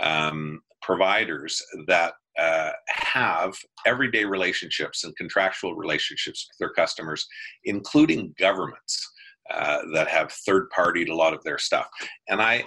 um, 0.00 0.60
providers 0.82 1.62
that 1.86 2.14
uh, 2.38 2.70
have 2.88 3.54
everyday 3.86 4.24
relationships 4.24 5.04
and 5.04 5.16
contractual 5.16 5.74
relationships 5.74 6.48
with 6.48 6.58
their 6.58 6.72
customers, 6.74 7.26
including 7.64 8.34
governments 8.38 9.10
uh, 9.50 9.80
that 9.92 10.08
have 10.08 10.30
third 10.46 10.68
partied 10.76 11.08
a 11.08 11.14
lot 11.14 11.34
of 11.34 11.42
their 11.42 11.58
stuff. 11.58 11.88
And 12.28 12.40
I 12.40 12.64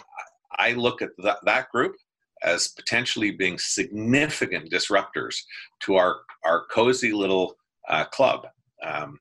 I 0.57 0.73
look 0.73 1.01
at 1.01 1.09
that, 1.23 1.37
that 1.45 1.69
group 1.69 1.95
as 2.43 2.69
potentially 2.69 3.31
being 3.31 3.57
significant 3.57 4.71
disruptors 4.71 5.35
to 5.81 5.95
our, 5.95 6.21
our 6.45 6.65
cozy 6.71 7.11
little 7.11 7.55
uh, 7.89 8.05
club. 8.05 8.47
Um, 8.83 9.19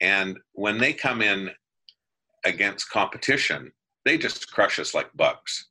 and 0.00 0.38
when 0.52 0.78
they 0.78 0.92
come 0.92 1.22
in 1.22 1.50
against 2.44 2.90
competition, 2.90 3.72
they 4.04 4.18
just 4.18 4.50
crush 4.52 4.78
us 4.78 4.94
like 4.94 5.10
bugs. 5.14 5.68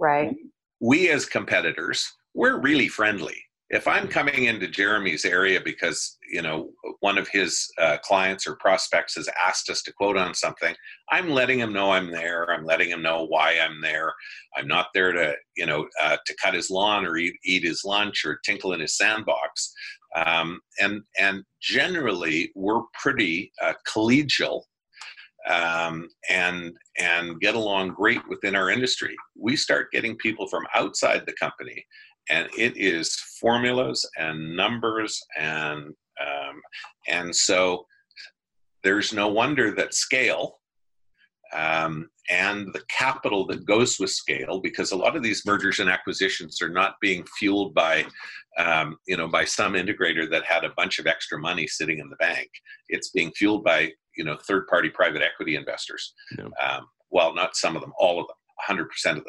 Right. 0.00 0.34
We 0.80 1.10
as 1.10 1.26
competitors, 1.26 2.12
we're 2.34 2.60
really 2.60 2.88
friendly 2.88 3.43
if 3.74 3.88
I'm 3.88 4.06
coming 4.06 4.44
into 4.44 4.68
Jeremy's 4.68 5.24
area 5.24 5.60
because 5.60 6.16
you 6.30 6.42
know 6.42 6.70
one 7.00 7.18
of 7.18 7.26
his 7.28 7.68
uh, 7.76 7.98
clients 8.04 8.46
or 8.46 8.54
prospects 8.54 9.16
has 9.16 9.28
asked 9.44 9.68
us 9.68 9.82
to 9.82 9.92
quote 9.92 10.16
on 10.16 10.32
something, 10.32 10.74
I'm 11.10 11.28
letting 11.28 11.58
him 11.58 11.72
know 11.72 11.90
I'm 11.90 12.12
there. 12.12 12.50
I'm 12.52 12.64
letting 12.64 12.88
him 12.88 13.02
know 13.02 13.26
why 13.26 13.58
I'm 13.58 13.80
there. 13.80 14.12
I'm 14.56 14.68
not 14.68 14.86
there 14.94 15.10
to 15.12 15.34
you 15.56 15.66
know 15.66 15.88
uh, 16.00 16.16
to 16.24 16.36
cut 16.40 16.54
his 16.54 16.70
lawn 16.70 17.04
or 17.04 17.16
eat, 17.16 17.34
eat 17.44 17.64
his 17.64 17.82
lunch 17.84 18.24
or 18.24 18.38
tinkle 18.44 18.72
in 18.74 18.80
his 18.80 18.96
sandbox. 18.96 19.74
Um, 20.14 20.60
and 20.80 21.02
and 21.18 21.42
generally 21.60 22.52
we're 22.54 22.82
pretty 23.02 23.50
uh, 23.60 23.72
collegial 23.88 24.62
um, 25.48 26.08
and 26.30 26.72
and 26.96 27.40
get 27.40 27.56
along 27.56 27.94
great 27.94 28.20
within 28.28 28.54
our 28.54 28.70
industry. 28.70 29.16
We 29.36 29.56
start 29.56 29.90
getting 29.90 30.16
people 30.16 30.46
from 30.46 30.64
outside 30.76 31.24
the 31.26 31.34
company 31.40 31.84
and 32.30 32.48
it 32.56 32.76
is 32.76 33.14
formulas 33.40 34.08
and 34.18 34.56
numbers 34.56 35.22
and 35.38 35.94
um, 36.20 36.60
and 37.08 37.34
so 37.34 37.84
there's 38.82 39.12
no 39.12 39.28
wonder 39.28 39.72
that 39.72 39.94
scale 39.94 40.58
um, 41.54 42.08
and 42.30 42.68
the 42.72 42.82
capital 42.88 43.46
that 43.46 43.64
goes 43.64 43.98
with 43.98 44.10
scale 44.10 44.60
because 44.60 44.92
a 44.92 44.96
lot 44.96 45.16
of 45.16 45.22
these 45.22 45.44
mergers 45.46 45.78
and 45.78 45.90
acquisitions 45.90 46.60
are 46.62 46.68
not 46.68 46.96
being 47.00 47.24
fueled 47.38 47.74
by 47.74 48.04
um, 48.58 48.96
you 49.06 49.16
know 49.16 49.28
by 49.28 49.44
some 49.44 49.74
integrator 49.74 50.28
that 50.30 50.44
had 50.44 50.64
a 50.64 50.72
bunch 50.76 50.98
of 50.98 51.06
extra 51.06 51.38
money 51.38 51.66
sitting 51.66 51.98
in 51.98 52.08
the 52.08 52.16
bank 52.16 52.48
it's 52.88 53.10
being 53.10 53.30
fueled 53.32 53.64
by 53.64 53.90
you 54.16 54.24
know 54.24 54.36
third 54.46 54.66
party 54.68 54.88
private 54.88 55.22
equity 55.22 55.56
investors 55.56 56.14
yeah. 56.38 56.44
um, 56.62 56.86
well 57.10 57.34
not 57.34 57.56
some 57.56 57.76
of 57.76 57.82
them 57.82 57.92
all 57.98 58.20
of 58.20 58.26
them 58.26 58.36
100% 58.68 58.82
of 59.06 59.16
them. 59.16 59.24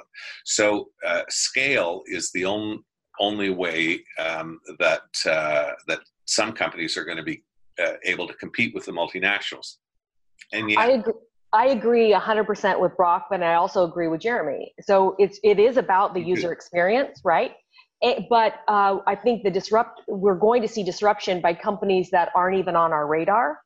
So 0.45 0.89
uh, 1.05 1.23
scale 1.29 2.03
is 2.07 2.31
the 2.31 2.45
only 2.45 2.79
only 3.19 3.49
way 3.49 4.03
um, 4.19 4.59
that 4.79 5.03
uh, 5.25 5.71
that 5.87 5.99
some 6.25 6.51
companies 6.51 6.97
are 6.97 7.05
going 7.05 7.17
to 7.17 7.23
be 7.23 7.43
uh, 7.79 7.93
able 8.03 8.27
to 8.27 8.33
compete 8.33 8.73
with 8.75 8.85
the 8.85 8.91
multinationals. 8.91 9.77
And 10.51 10.69
yet, 10.69 10.79
I 10.79 10.91
agree. 10.91 11.13
I 11.53 11.67
agree 11.67 12.11
100% 12.11 12.81
with 12.81 12.97
Brock, 12.97 13.27
but 13.29 13.41
I 13.41 13.53
also 13.53 13.85
agree 13.85 14.09
with 14.09 14.19
Jeremy. 14.19 14.73
So 14.81 15.15
it's 15.17 15.39
it 15.43 15.57
is 15.57 15.77
about 15.77 16.13
the 16.13 16.19
user 16.19 16.51
experience, 16.51 17.21
right? 17.23 17.53
It, 18.01 18.25
but 18.29 18.55
uh, 18.67 18.97
I 19.07 19.15
think 19.15 19.43
the 19.43 19.51
disrupt 19.51 20.01
we're 20.07 20.35
going 20.35 20.61
to 20.63 20.67
see 20.67 20.83
disruption 20.83 21.39
by 21.39 21.53
companies 21.53 22.09
that 22.11 22.29
aren't 22.35 22.57
even 22.57 22.75
on 22.75 22.91
our 22.91 23.07
radar 23.07 23.59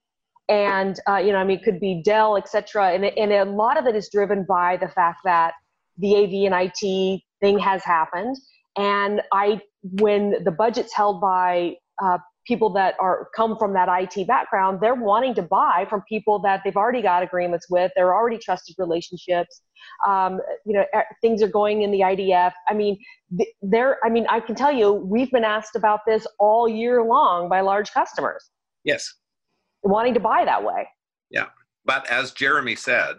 and 0.50 1.00
uh, 1.08 1.18
you 1.18 1.32
know, 1.32 1.38
I 1.38 1.44
mean, 1.44 1.60
it 1.60 1.64
could 1.64 1.80
be 1.80 2.02
Dell, 2.04 2.36
et 2.36 2.50
cetera. 2.50 2.92
And, 2.92 3.06
and 3.06 3.32
a 3.32 3.46
lot 3.46 3.78
of 3.78 3.86
it 3.86 3.96
is 3.96 4.10
driven 4.12 4.44
by 4.44 4.78
the 4.78 4.88
fact 4.88 5.20
that 5.24 5.54
the 6.00 6.16
AV 6.16 6.52
and 6.52 6.72
IT 6.84 7.22
thing 7.40 7.60
has 7.60 7.84
happened. 7.84 8.36
And 8.76 9.22
I, 9.32 9.62
when 9.84 10.44
the 10.44 10.52
budget's 10.52 10.94
held 10.94 11.22
by 11.22 11.76
uh, 12.02 12.18
people 12.48 12.72
that 12.72 12.96
are 13.00 13.30
come 13.36 13.58
from 13.60 13.74
that 13.74 13.90
IT 13.90 14.26
background, 14.26 14.80
they're 14.82 14.96
wanting 14.96 15.36
to 15.36 15.44
buy 15.44 15.86
from 15.88 16.02
people 16.10 16.40
that 16.40 16.62
they've 16.64 16.78
already 16.78 17.04
got 17.04 17.22
agreements 17.22 17.70
with. 17.70 17.92
They're 17.96 18.16
already 18.16 18.40
trusted 18.40 18.76
relationships. 18.80 19.62
Um, 20.08 20.40
you 20.66 20.74
know, 20.74 20.86
things 21.22 21.44
are 21.44 21.48
going 21.48 21.84
in 21.84 21.92
the 21.92 22.00
IDF. 22.00 22.54
I 22.68 22.74
mean, 22.74 22.98
there. 23.62 23.98
I 24.04 24.10
mean, 24.10 24.26
I 24.30 24.40
can 24.40 24.56
tell 24.56 24.72
you, 24.72 24.94
we've 24.94 25.32
been 25.32 25.44
asked 25.44 25.76
about 25.76 26.00
this 26.08 26.26
all 26.40 26.68
year 26.68 27.04
long 27.04 27.50
by 27.50 27.62
large 27.62 27.92
customers. 27.92 28.50
Yes 28.84 29.14
wanting 29.84 30.13
to 30.13 30.20
buy 30.20 30.46
that 30.46 30.63
way. 30.63 30.88
Yeah. 31.30 31.48
But 31.86 32.10
as 32.10 32.32
Jeremy 32.32 32.76
said, 32.76 33.15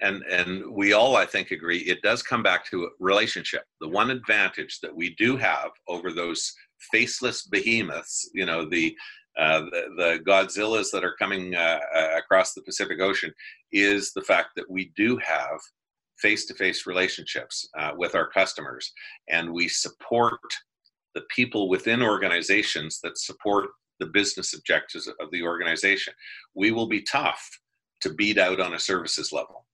and 0.00 0.22
and 0.30 0.70
we 0.70 0.92
all 0.92 1.16
I 1.16 1.26
think 1.26 1.50
agree 1.50 1.78
it 1.78 2.02
does 2.02 2.22
come 2.22 2.42
back 2.42 2.64
to 2.66 2.90
relationship. 3.00 3.64
The 3.80 3.88
one 3.88 4.10
advantage 4.10 4.78
that 4.80 4.94
we 4.94 5.14
do 5.16 5.36
have 5.36 5.70
over 5.88 6.12
those 6.12 6.52
faceless 6.92 7.42
behemoths, 7.46 8.30
you 8.32 8.46
know, 8.46 8.64
the 8.64 8.96
uh, 9.36 9.60
the, 9.60 9.82
the, 9.96 10.20
Godzillas 10.26 10.90
that 10.90 11.04
are 11.04 11.14
coming 11.16 11.54
uh, 11.54 11.78
uh, 11.94 12.08
across 12.16 12.54
the 12.54 12.62
Pacific 12.62 13.00
Ocean, 13.00 13.32
is 13.70 14.12
the 14.12 14.22
fact 14.22 14.48
that 14.56 14.68
we 14.68 14.90
do 14.96 15.16
have 15.18 15.60
face-to-face 16.18 16.88
relationships 16.88 17.68
uh, 17.78 17.92
with 17.96 18.16
our 18.16 18.28
customers, 18.28 18.92
and 19.28 19.52
we 19.52 19.68
support 19.68 20.40
the 21.14 21.22
people 21.34 21.68
within 21.68 22.02
organizations 22.02 22.98
that 23.04 23.16
support 23.16 23.68
the 24.00 24.06
business 24.06 24.54
objectives 24.54 25.06
of 25.06 25.30
the 25.32 25.42
organization. 25.42 26.12
We 26.54 26.70
will 26.70 26.88
be 26.88 27.02
tough 27.02 27.48
to 28.02 28.14
beat 28.14 28.38
out 28.38 28.60
on 28.60 28.74
a 28.74 28.78
services 28.78 29.32
level. 29.32 29.64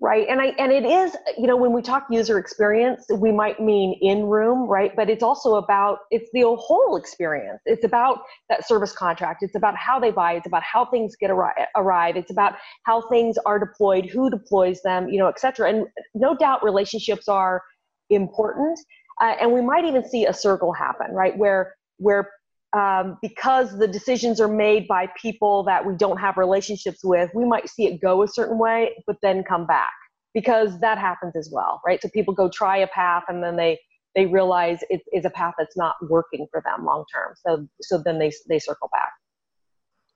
Right. 0.00 0.26
And 0.28 0.40
I 0.40 0.46
and 0.58 0.72
it 0.72 0.84
is, 0.84 1.16
you 1.38 1.46
know, 1.46 1.54
when 1.54 1.72
we 1.72 1.80
talk 1.80 2.06
user 2.10 2.36
experience, 2.36 3.04
we 3.08 3.30
might 3.30 3.60
mean 3.60 3.96
in 4.02 4.24
room, 4.24 4.68
right? 4.68 4.90
But 4.96 5.08
it's 5.08 5.22
also 5.22 5.54
about 5.54 5.98
it's 6.10 6.28
the 6.32 6.42
whole 6.58 6.96
experience. 6.96 7.60
It's 7.66 7.84
about 7.84 8.18
that 8.48 8.66
service 8.66 8.90
contract. 8.90 9.44
It's 9.44 9.54
about 9.54 9.76
how 9.76 10.00
they 10.00 10.10
buy. 10.10 10.32
It's 10.32 10.48
about 10.48 10.64
how 10.64 10.86
things 10.86 11.14
get 11.14 11.30
arrive. 11.30 12.16
It's 12.16 12.32
about 12.32 12.54
how 12.82 13.02
things 13.10 13.38
are 13.46 13.60
deployed, 13.60 14.06
who 14.06 14.28
deploys 14.28 14.82
them, 14.82 15.08
you 15.08 15.20
know, 15.20 15.28
et 15.28 15.38
cetera. 15.38 15.68
And 15.68 15.86
no 16.14 16.34
doubt 16.36 16.64
relationships 16.64 17.28
are 17.28 17.62
important. 18.10 18.80
Uh, 19.20 19.36
and 19.40 19.52
we 19.52 19.60
might 19.60 19.84
even 19.84 20.04
see 20.04 20.26
a 20.26 20.32
circle 20.32 20.72
happen, 20.72 21.12
right? 21.12 21.38
Where 21.38 21.76
where 21.98 22.28
um, 22.72 23.18
because 23.20 23.78
the 23.78 23.86
decisions 23.86 24.40
are 24.40 24.48
made 24.48 24.88
by 24.88 25.08
people 25.20 25.62
that 25.64 25.84
we 25.84 25.94
don't 25.94 26.18
have 26.18 26.36
relationships 26.36 27.04
with, 27.04 27.30
we 27.34 27.44
might 27.44 27.68
see 27.68 27.86
it 27.86 28.00
go 28.00 28.22
a 28.22 28.28
certain 28.28 28.58
way, 28.58 28.92
but 29.06 29.16
then 29.22 29.44
come 29.44 29.66
back 29.66 29.90
because 30.34 30.78
that 30.80 30.96
happens 30.98 31.36
as 31.36 31.50
well, 31.52 31.80
right? 31.84 32.00
So 32.00 32.08
people 32.08 32.32
go 32.32 32.48
try 32.48 32.78
a 32.78 32.86
path 32.86 33.24
and 33.28 33.42
then 33.42 33.56
they 33.56 33.78
they 34.14 34.26
realize 34.26 34.80
it 34.90 35.00
is 35.12 35.24
a 35.24 35.30
path 35.30 35.54
that's 35.58 35.76
not 35.76 35.94
working 36.10 36.46
for 36.50 36.62
them 36.64 36.84
long 36.84 37.04
term. 37.12 37.34
So 37.46 37.66
so 37.80 38.02
then 38.02 38.18
they 38.18 38.32
they 38.48 38.58
circle 38.58 38.88
back. 38.92 39.12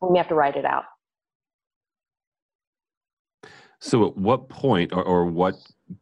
And 0.00 0.10
we 0.10 0.18
have 0.18 0.28
to 0.28 0.34
write 0.34 0.56
it 0.56 0.64
out. 0.64 0.84
So 3.80 4.06
at 4.06 4.16
what 4.16 4.48
point 4.48 4.92
or, 4.92 5.02
or 5.02 5.24
what 5.26 5.54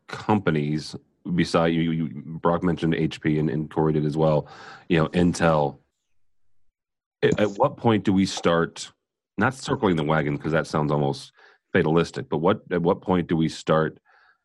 companies 0.07 0.95
beside 1.35 1.69
you, 1.69 1.91
you 1.91 2.09
Brock 2.41 2.63
mentioned 2.63 2.95
HP 2.95 3.39
and, 3.39 3.49
and 3.51 3.71
Corey 3.71 3.93
did 3.93 4.05
as 4.05 4.17
well, 4.17 4.49
you 4.89 4.99
know, 4.99 5.09
Intel, 5.09 5.79
at 7.39 7.51
what 7.59 7.77
point 7.77 8.05
do 8.05 8.13
we 8.13 8.27
start 8.27 8.91
not 9.39 9.55
circling 9.55 9.97
the 9.97 10.05
wagon 10.05 10.37
because 10.37 10.53
that 10.53 10.67
sounds 10.67 10.93
almost 10.93 11.33
fatalistic 11.73 12.29
but 12.29 12.39
what 12.39 12.61
at 12.71 12.83
what 12.83 13.01
point 13.01 13.27
do 13.27 13.37
we 13.37 13.49
start 13.49 13.99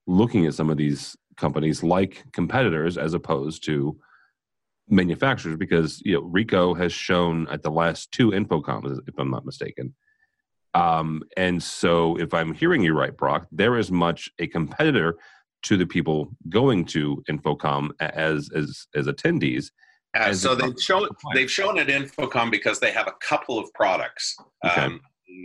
looking 0.07 0.45
at 0.45 0.53
some 0.53 0.69
of 0.69 0.77
these 0.77 1.15
companies 1.37 1.83
like 1.83 2.25
competitors 2.33 2.97
as 2.97 3.13
opposed 3.13 3.63
to 3.65 3.97
manufacturers? 4.89 5.55
Because 5.55 6.01
you 6.03 6.13
know 6.13 6.23
ricoh 6.23 6.77
has 6.77 6.91
shown 6.91 7.47
at 7.49 7.63
the 7.63 7.71
last 7.71 8.11
two 8.11 8.31
InfoComms 8.31 8.99
if 9.07 9.17
i'm 9.17 9.31
not 9.31 9.45
mistaken. 9.45 9.95
Um, 10.75 11.23
and 11.37 11.61
so 11.61 12.17
if 12.17 12.33
i'm 12.33 12.53
hearing 12.53 12.83
you 12.83 12.93
right 12.93 13.15
brock 13.15 13.47
they're 13.51 13.77
as 13.77 13.91
much 13.91 14.29
a 14.39 14.47
competitor 14.47 15.17
to 15.63 15.77
the 15.77 15.85
people 15.85 16.29
going 16.47 16.85
to 16.85 17.23
InfoComm 17.29 17.89
as 17.99 18.49
as 18.55 18.87
as 18.95 19.07
attendees 19.07 19.71
uh, 20.17 20.33
so 20.33 20.55
they've 20.55 20.81
shown 20.81 21.07
they've 21.33 21.51
shown 21.51 21.77
at 21.77 21.87
InfoComm 21.87 22.49
because 22.49 22.79
they 22.79 22.91
have 22.91 23.07
a 23.07 23.13
couple 23.21 23.59
of 23.59 23.71
products, 23.73 24.35
okay. 24.65 24.81
um, 24.81 25.01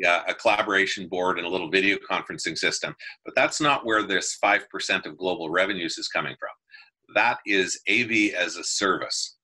uh, 0.06 0.22
a 0.26 0.34
collaboration 0.34 1.06
board 1.08 1.38
and 1.38 1.46
a 1.46 1.50
little 1.50 1.70
video 1.70 1.98
conferencing 2.10 2.56
system. 2.56 2.94
But 3.24 3.34
that's 3.34 3.60
not 3.60 3.84
where 3.84 4.02
this 4.02 4.34
five 4.34 4.68
percent 4.70 5.06
of 5.06 5.18
global 5.18 5.50
revenues 5.50 5.98
is 5.98 6.08
coming 6.08 6.34
from. 6.38 6.50
That 7.14 7.38
is 7.46 7.80
AV 7.90 8.34
as 8.34 8.56
a 8.56 8.64
service. 8.64 9.36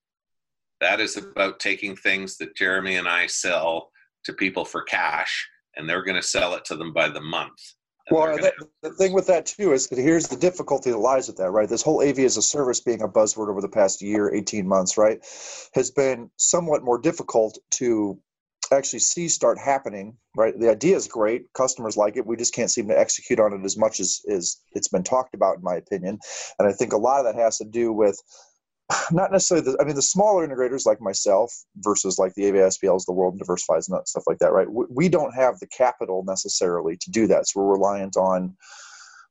That 0.81 1.01
is 1.01 1.19
about 1.19 1.61
taking 1.61 1.95
things 1.97 2.39
that 2.39 2.57
Jeremy 2.57 2.97
and 2.97 3.07
I 3.07 3.27
sell 3.27 3.91
to 4.25 4.33
people 4.33 4.65
for 4.65 4.83
cash, 4.83 5.47
and 5.77 5.89
they're 5.89 6.05
going 6.05 6.21
to 6.21 6.27
sell 6.27 6.55
it 6.55 6.65
to 6.67 6.77
them 6.77 6.95
by 6.95 7.09
the 7.11 7.21
month. 7.21 7.61
Well, 8.11 8.37
that, 8.39 8.55
the 8.83 8.91
thing 8.91 9.13
with 9.13 9.27
that 9.29 9.47
too 9.47 9.73
is 9.73 9.89
here's 9.89 10.29
the 10.29 10.37
difficulty 10.37 10.91
that 10.91 10.99
lies 10.99 11.29
with 11.29 11.37
that, 11.37 11.51
right? 11.51 11.69
This 11.69 11.83
whole 11.83 12.03
AV 12.03 12.21
as 12.21 12.37
a 12.37 12.43
service 12.43 12.81
being 12.81 13.03
a 13.03 13.09
buzzword 13.09 13.49
over 13.49 13.61
the 13.61 13.69
past 13.69 14.03
year, 14.03 14.35
18 14.35 14.67
months, 14.67 14.99
right, 14.99 15.21
has 15.75 15.91
been 15.91 16.31
somewhat 16.37 16.83
more 16.83 16.99
difficult 16.99 17.59
to 17.73 18.19
actually 18.73 19.01
see 19.01 19.29
start 19.29 19.59
happening, 19.59 20.17
right? 20.37 20.59
The 20.59 20.71
idea 20.71 20.97
is 20.97 21.09
great. 21.09 21.53
Customers 21.55 21.97
like 21.97 22.17
it. 22.17 22.27
We 22.27 22.37
just 22.37 22.55
can't 22.55 22.71
seem 22.71 22.89
to 22.89 22.99
execute 22.99 23.41
on 23.41 23.53
it 23.53 23.65
as 23.65 23.77
much 23.77 24.01
as, 24.01 24.21
as 24.31 24.59
it's 24.73 24.89
been 24.89 25.03
talked 25.03 25.35
about, 25.35 25.57
in 25.57 25.63
my 25.63 25.77
opinion. 25.77 26.19
And 26.59 26.69
I 26.69 26.73
think 26.73 26.93
a 26.93 26.97
lot 26.97 27.25
of 27.25 27.25
that 27.25 27.41
has 27.41 27.59
to 27.59 27.65
do 27.65 27.93
with 27.93 28.21
not 29.13 29.33
necessarily 29.33 29.73
the, 29.73 29.79
I 29.81 29.85
mean, 29.85 29.97
the 29.97 30.03
smaller 30.03 30.47
integrators 30.47 30.87
like 30.87 31.01
myself 31.01 31.53
versus 31.77 32.19
like 32.19 32.35
the 32.35 32.47
AVI-SPLs, 32.47 33.07
the 33.07 33.13
world 33.13 33.39
diversifies 33.39 33.89
and 33.89 34.07
stuff 34.07 34.25
like 34.27 34.39
that, 34.39 34.53
right? 34.53 34.71
We, 34.71 34.85
we 34.91 35.09
don't 35.09 35.35
have 35.35 35.59
the 35.59 35.67
capital 35.67 36.25
necessarily 36.27 36.97
to 36.97 37.11
do 37.11 37.27
that. 37.29 37.49
So 37.49 37.61
we're 37.61 37.73
reliant 37.73 38.17
on 38.17 38.57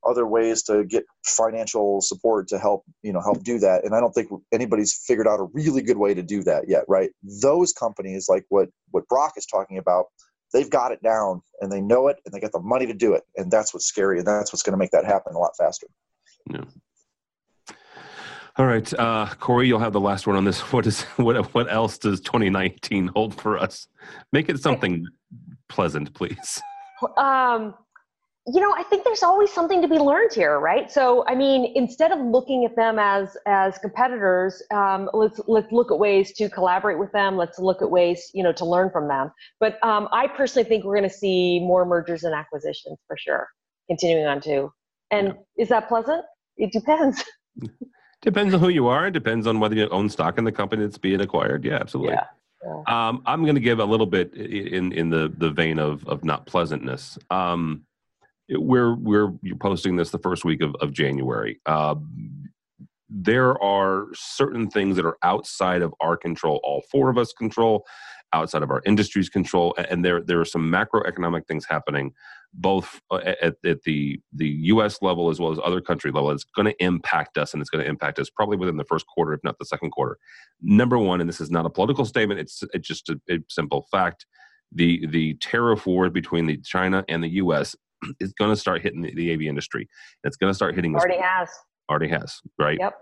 other 0.06 0.26
ways 0.26 0.64
to 0.64 0.86
get 0.86 1.06
financial 1.26 2.02
support 2.02 2.48
to 2.48 2.58
help 2.58 2.84
you 3.04 3.12
know 3.12 3.20
help 3.20 3.44
do 3.44 3.60
that 3.60 3.84
and 3.84 3.94
i 3.94 4.00
don't 4.00 4.14
think 4.14 4.30
anybody's 4.54 4.94
figured 5.06 5.28
out 5.28 5.42
a 5.42 5.48
really 5.54 5.82
good 5.82 5.98
way 5.98 6.14
to 6.14 6.24
do 6.24 6.42
that 6.42 6.70
yet 6.70 6.86
right 6.88 7.10
those 7.42 7.74
companies 7.74 8.28
like 8.30 8.46
what 8.48 8.70
what 8.92 9.06
brock 9.10 9.34
is 9.36 9.46
talking 9.46 9.78
about 9.78 10.06
they've 10.54 10.70
got 10.70 10.94
it 10.94 11.04
down 11.04 11.42
and 11.60 11.70
they 11.70 11.82
know 11.82 12.08
it 12.08 12.16
and 12.26 12.34
they 12.34 12.40
got 12.40 12.54
the 12.54 12.62
money 12.62 12.86
to 12.86 12.94
do 12.94 13.14
it 13.14 13.24
and 13.36 13.52
that's 13.52 13.74
what's 13.74 13.88
scary 13.88 14.20
and 14.20 14.28
that's 14.28 14.54
what's 14.54 14.64
going 14.64 14.72
to 14.72 14.78
make 14.78 14.92
that 14.92 15.04
happen 15.04 15.36
a 15.36 15.38
lot 15.38 15.52
faster 15.58 15.88
yeah. 16.50 16.64
All 18.60 18.66
right, 18.66 18.94
uh, 19.00 19.26
Corey, 19.40 19.70
you'll 19.70 19.80
have 19.80 19.94
the 19.94 20.02
last 20.02 20.28
word 20.28 20.36
on 20.36 20.44
this. 20.44 20.60
What 20.74 20.86
is 20.86 21.04
what? 21.16 21.54
What 21.54 21.72
else 21.72 21.98
does 21.98 22.20
2019 22.20 23.08
hold 23.16 23.34
for 23.34 23.58
us? 23.58 23.88
Make 24.34 24.50
it 24.50 24.60
something 24.60 25.08
pleasant, 25.70 26.14
please. 26.14 26.62
Um, 27.16 27.74
you 28.46 28.60
know, 28.60 28.74
I 28.76 28.84
think 28.84 29.06
there's 29.06 29.24
always 29.24 29.50
something 29.54 29.82
to 29.82 29.88
be 29.88 29.98
learned 29.98 30.34
here, 30.34 30.60
right? 30.60 30.92
So, 30.92 31.24
I 31.26 31.36
mean, 31.36 31.72
instead 31.74 32.12
of 32.12 32.20
looking 32.20 32.66
at 32.66 32.76
them 32.76 33.00
as 33.00 33.38
as 33.46 33.78
competitors, 33.78 34.62
um, 34.74 35.10
let's 35.14 35.40
let's 35.48 35.72
look 35.72 35.90
at 35.90 35.98
ways 35.98 36.34
to 36.34 36.50
collaborate 36.50 37.00
with 37.00 37.14
them. 37.14 37.38
Let's 37.38 37.60
look 37.60 37.82
at 37.82 37.90
ways, 37.90 38.30
you 38.34 38.44
know, 38.44 38.52
to 38.52 38.66
learn 38.66 38.90
from 38.90 39.08
them. 39.08 39.32
But 39.62 39.82
um, 39.86 40.10
I 40.12 40.28
personally 40.28 40.68
think 40.68 40.84
we're 40.84 40.98
going 40.98 41.10
to 41.10 41.16
see 41.16 41.62
more 41.62 41.86
mergers 41.86 42.26
and 42.26 42.36
acquisitions 42.36 42.98
for 43.08 43.16
sure, 43.18 43.48
continuing 43.88 44.28
on 44.28 44.42
to, 44.42 44.74
And 45.12 45.28
yeah. 45.28 45.64
is 45.64 45.70
that 45.70 45.88
pleasant? 45.88 46.26
It 46.58 46.74
depends. 46.74 47.24
depends 48.22 48.54
on 48.54 48.60
who 48.60 48.70
you 48.70 48.88
are. 48.88 49.08
It 49.08 49.12
depends 49.12 49.48
on 49.48 49.60
whether 49.60 49.76
you 49.76 49.88
own 49.90 50.10
stock 50.10 50.38
in 50.38 50.44
the 50.44 50.52
company 50.52 50.84
that's 50.84 50.98
being 50.98 51.22
acquired. 51.22 51.66
Yeah, 51.66 51.76
absolutely. 51.76 52.14
Yeah. 52.14 52.26
Yeah. 52.64 52.82
Um, 52.88 53.22
I'm 53.26 53.44
going 53.44 53.56
to 53.56 53.62
give 53.62 53.80
a 53.80 53.86
little 53.86 54.06
bit 54.06 54.34
in 54.34 54.92
in 54.92 55.10
the 55.10 55.34
the 55.38 55.50
vein 55.50 55.80
of 55.80 56.06
of 56.08 56.26
not 56.26 56.46
pleasantness. 56.46 57.18
Um, 57.30 57.84
we're 58.50 58.96
we're 58.96 59.34
you're 59.42 59.56
posting 59.56 59.96
this 59.96 60.10
the 60.10 60.20
first 60.20 60.44
week 60.44 60.62
of, 60.62 60.76
of 60.82 60.92
January. 60.92 61.62
Uh, 61.66 61.96
there 63.10 63.62
are 63.64 64.08
certain 64.14 64.70
things 64.70 64.96
that 64.96 65.06
are 65.06 65.18
outside 65.24 65.82
of 65.82 65.94
our 66.00 66.18
control. 66.18 66.60
All 66.64 66.84
four 66.92 67.10
of 67.10 67.18
us 67.18 67.34
control, 67.34 67.86
outside 68.34 68.64
of 68.64 68.72
our 68.72 68.82
industry's 68.86 69.30
control, 69.30 69.76
and 69.78 70.04
there 70.04 70.22
there 70.22 70.40
are 70.40 70.46
some 70.46 70.72
macroeconomic 70.72 71.48
things 71.48 71.66
happening, 71.68 72.14
both 72.54 73.02
uh, 73.12 73.18
at, 73.42 73.56
at 73.66 73.84
the 73.84 74.20
the 74.34 74.48
U.S. 74.48 75.02
level 75.02 75.30
as 75.30 75.40
well 75.40 75.52
as 75.52 75.60
other 75.64 75.82
country 75.82 76.12
level. 76.12 76.32
It's 76.32 76.44
going 76.44 76.68
to 76.68 76.84
impact 76.84 77.38
us, 77.38 77.54
and 77.54 77.62
it's 77.62 77.70
going 77.70 77.84
to 77.84 77.90
impact 77.90 78.20
us 78.20 78.30
probably 78.30 78.58
within 78.58 78.78
the 78.78 78.86
first 78.86 79.06
quarter, 79.08 79.34
if 79.34 79.42
not 79.44 79.58
the 79.60 79.66
second 79.66 79.92
quarter. 79.92 80.18
Number 80.62 80.98
one, 80.98 81.22
and 81.22 81.30
this 81.30 81.42
is 81.42 81.52
not 81.52 81.66
a 81.66 81.70
political 81.70 82.06
statement; 82.06 82.40
it's 82.40 82.64
it's 82.74 82.88
just 82.88 83.10
a, 83.10 83.20
a 83.30 83.40
simple 83.50 83.88
fact. 83.92 84.26
The 84.72 85.06
the 85.08 85.34
tariff 85.36 85.86
war 85.86 86.10
between 86.10 86.46
the 86.46 86.58
China 86.58 87.04
and 87.10 87.24
the 87.24 87.30
U.S 87.30 87.76
is 88.20 88.34
going 88.34 88.52
to 88.52 88.56
start 88.58 88.82
hitting 88.82 89.02
the, 89.02 89.14
the 89.14 89.34
AV 89.34 89.42
industry. 89.42 89.88
It's 90.24 90.38
going 90.38 90.50
to 90.50 90.56
start 90.56 90.76
hitting. 90.76 90.96
Already 90.96 91.18
us. 91.18 91.24
has. 91.24 91.50
Already 91.90 92.10
has. 92.10 92.40
Right. 92.58 92.78
Yep. 92.80 92.94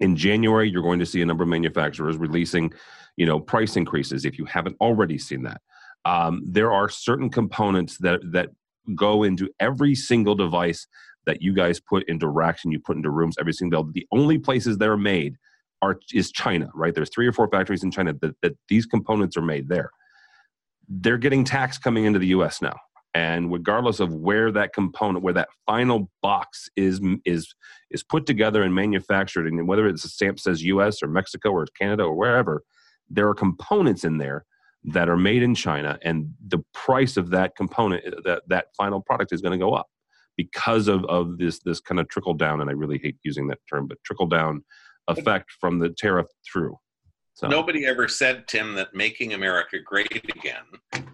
In 0.00 0.16
January, 0.16 0.70
you're 0.70 0.82
going 0.82 1.00
to 1.00 1.06
see 1.06 1.22
a 1.22 1.26
number 1.26 1.42
of 1.42 1.48
manufacturers 1.48 2.16
releasing, 2.16 2.72
you 3.16 3.26
know, 3.26 3.40
price 3.40 3.76
increases. 3.76 4.24
If 4.24 4.38
you 4.38 4.44
haven't 4.44 4.76
already 4.80 5.18
seen 5.18 5.42
that, 5.42 5.60
um, 6.04 6.42
there 6.44 6.72
are 6.72 6.88
certain 6.88 7.30
components 7.30 7.98
that 7.98 8.20
that 8.32 8.50
go 8.94 9.22
into 9.22 9.48
every 9.60 9.94
single 9.94 10.34
device 10.34 10.86
that 11.26 11.42
you 11.42 11.52
guys 11.52 11.78
put 11.78 12.08
into 12.08 12.28
racks 12.28 12.64
and 12.64 12.72
you 12.72 12.80
put 12.80 12.96
into 12.96 13.10
rooms. 13.10 13.36
Every 13.38 13.52
single 13.52 13.84
the 13.92 14.06
only 14.12 14.38
places 14.38 14.78
they're 14.78 14.96
made 14.96 15.36
are 15.82 15.98
is 16.14 16.30
China. 16.30 16.70
Right. 16.74 16.94
There's 16.94 17.10
three 17.10 17.26
or 17.26 17.32
four 17.32 17.48
factories 17.48 17.82
in 17.82 17.90
China 17.90 18.14
that, 18.20 18.34
that 18.42 18.56
these 18.68 18.86
components 18.86 19.36
are 19.36 19.42
made 19.42 19.68
there. 19.68 19.90
They're 20.88 21.18
getting 21.18 21.44
tax 21.44 21.76
coming 21.76 22.04
into 22.04 22.18
the 22.18 22.28
U.S. 22.28 22.62
now 22.62 22.76
and 23.14 23.52
regardless 23.52 24.00
of 24.00 24.14
where 24.14 24.52
that 24.52 24.72
component 24.72 25.24
where 25.24 25.34
that 25.34 25.48
final 25.66 26.10
box 26.22 26.68
is 26.76 27.00
is 27.24 27.54
is 27.90 28.02
put 28.02 28.26
together 28.26 28.62
and 28.62 28.74
manufactured 28.74 29.46
and 29.46 29.66
whether 29.66 29.86
it's 29.86 30.04
a 30.04 30.08
stamp 30.08 30.38
says 30.38 30.62
us 30.62 31.02
or 31.02 31.08
mexico 31.08 31.50
or 31.50 31.66
canada 31.78 32.02
or 32.02 32.14
wherever 32.14 32.62
there 33.08 33.28
are 33.28 33.34
components 33.34 34.04
in 34.04 34.18
there 34.18 34.44
that 34.84 35.08
are 35.08 35.16
made 35.16 35.42
in 35.42 35.54
china 35.54 35.98
and 36.02 36.32
the 36.48 36.62
price 36.74 37.16
of 37.16 37.30
that 37.30 37.56
component 37.56 38.04
uh, 38.06 38.20
that 38.24 38.42
that 38.46 38.66
final 38.76 39.00
product 39.00 39.32
is 39.32 39.40
going 39.40 39.58
to 39.58 39.64
go 39.64 39.72
up 39.72 39.86
because 40.36 40.86
of 40.88 41.04
of 41.06 41.38
this 41.38 41.58
this 41.60 41.80
kind 41.80 42.00
of 42.00 42.08
trickle 42.08 42.34
down 42.34 42.60
and 42.60 42.70
i 42.70 42.72
really 42.72 42.98
hate 43.02 43.16
using 43.24 43.48
that 43.48 43.58
term 43.68 43.86
but 43.86 43.98
trickle 44.04 44.26
down 44.26 44.62
effect 45.08 45.50
from 45.60 45.78
the 45.78 45.88
tariff 45.90 46.26
through 46.50 46.76
so. 47.34 47.46
Nobody 47.46 47.86
ever 47.86 48.08
said, 48.08 48.48
Tim, 48.48 48.74
that 48.74 48.96
making 48.96 49.32
America 49.32 49.78
great 49.78 50.12
again 50.12 50.64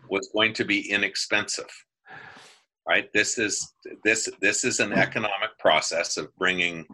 was 0.09 0.29
going 0.35 0.53
to 0.55 0.65
be 0.65 0.91
inexpensive. 0.91 1.71
Right? 2.87 3.09
This 3.15 3.39
is 3.39 3.75
this 4.05 4.29
this 4.41 4.65
is 4.65 4.81
an 4.81 4.93
economic 4.93 5.59
process 5.59 6.17
of 6.17 6.35
bringing. 6.37 6.87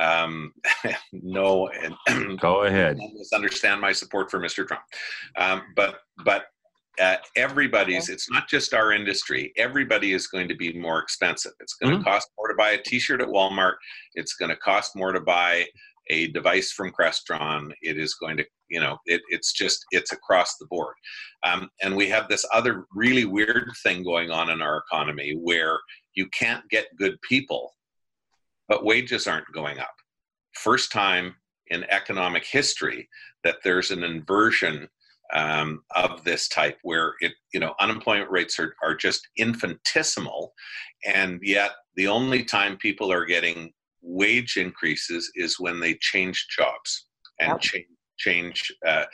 Um, 0.00 0.52
no, 1.12 1.68
and 1.68 2.40
go 2.40 2.62
ahead. 2.62 2.98
Understand 3.34 3.80
my 3.80 3.92
support 3.92 4.30
for 4.30 4.40
Mr. 4.40 4.66
Trump, 4.66 4.82
um, 5.36 5.62
but 5.76 5.98
but 6.24 6.46
uh, 6.98 7.16
everybody's 7.36 8.08
it's 8.08 8.30
not 8.30 8.48
just 8.48 8.72
our 8.72 8.92
industry 8.92 9.52
everybody 9.56 10.14
is 10.14 10.26
going 10.28 10.48
to 10.48 10.54
be 10.54 10.72
more 10.78 10.98
expensive 10.98 11.52
it's 11.60 11.74
going 11.74 11.92
to 11.92 11.98
mm-hmm. 11.98 12.08
cost 12.08 12.28
more 12.38 12.48
to 12.48 12.54
buy 12.54 12.70
a 12.70 12.82
t-shirt 12.82 13.20
at 13.20 13.28
walmart 13.28 13.74
it's 14.14 14.34
going 14.34 14.48
to 14.48 14.56
cost 14.56 14.96
more 14.96 15.12
to 15.12 15.20
buy 15.20 15.62
a 16.08 16.28
device 16.28 16.72
from 16.72 16.92
crestron. 16.92 17.72
It 17.82 17.98
is 17.98 18.14
going 18.14 18.36
to 18.38 18.44
you 18.68 18.80
know 18.80 18.98
it, 19.06 19.22
it's 19.28 19.52
just 19.52 19.84
it's 19.90 20.12
across 20.12 20.56
the 20.58 20.66
board. 20.66 20.94
Um, 21.42 21.68
and 21.82 21.96
we 21.96 22.08
have 22.08 22.28
this 22.28 22.44
other 22.52 22.86
really 22.94 23.24
weird 23.24 23.70
thing 23.82 24.02
going 24.02 24.30
on 24.30 24.50
in 24.50 24.62
our 24.62 24.82
economy 24.86 25.38
where 25.42 25.78
you 26.14 26.28
can't 26.38 26.68
get 26.70 26.86
good 26.98 27.16
people 27.28 27.72
but 28.68 28.84
wages 28.84 29.26
aren't 29.26 29.52
going 29.52 29.78
up. 29.78 29.94
First 30.54 30.92
time 30.92 31.34
in 31.68 31.84
economic 31.90 32.44
history 32.44 33.08
that 33.44 33.56
there's 33.62 33.90
an 33.90 34.04
inversion 34.04 34.88
um, 35.34 35.82
of 35.94 36.22
this 36.22 36.48
type 36.48 36.78
where 36.82 37.14
it 37.20 37.32
you 37.52 37.58
know 37.58 37.74
unemployment 37.80 38.30
rates 38.30 38.58
are, 38.60 38.74
are 38.82 38.94
just 38.94 39.26
infinitesimal. 39.36 40.52
And 41.04 41.40
yet 41.42 41.72
the 41.96 42.06
only 42.06 42.44
time 42.44 42.76
people 42.76 43.12
are 43.12 43.24
getting 43.24 43.72
wage 44.06 44.56
increases 44.56 45.30
is 45.34 45.58
when 45.58 45.80
they 45.80 45.94
change 46.00 46.46
jobs 46.56 47.06
and 47.40 47.50
yep. 47.50 47.60
change 47.60 47.86
change 48.18 48.74
uh, 48.86 49.04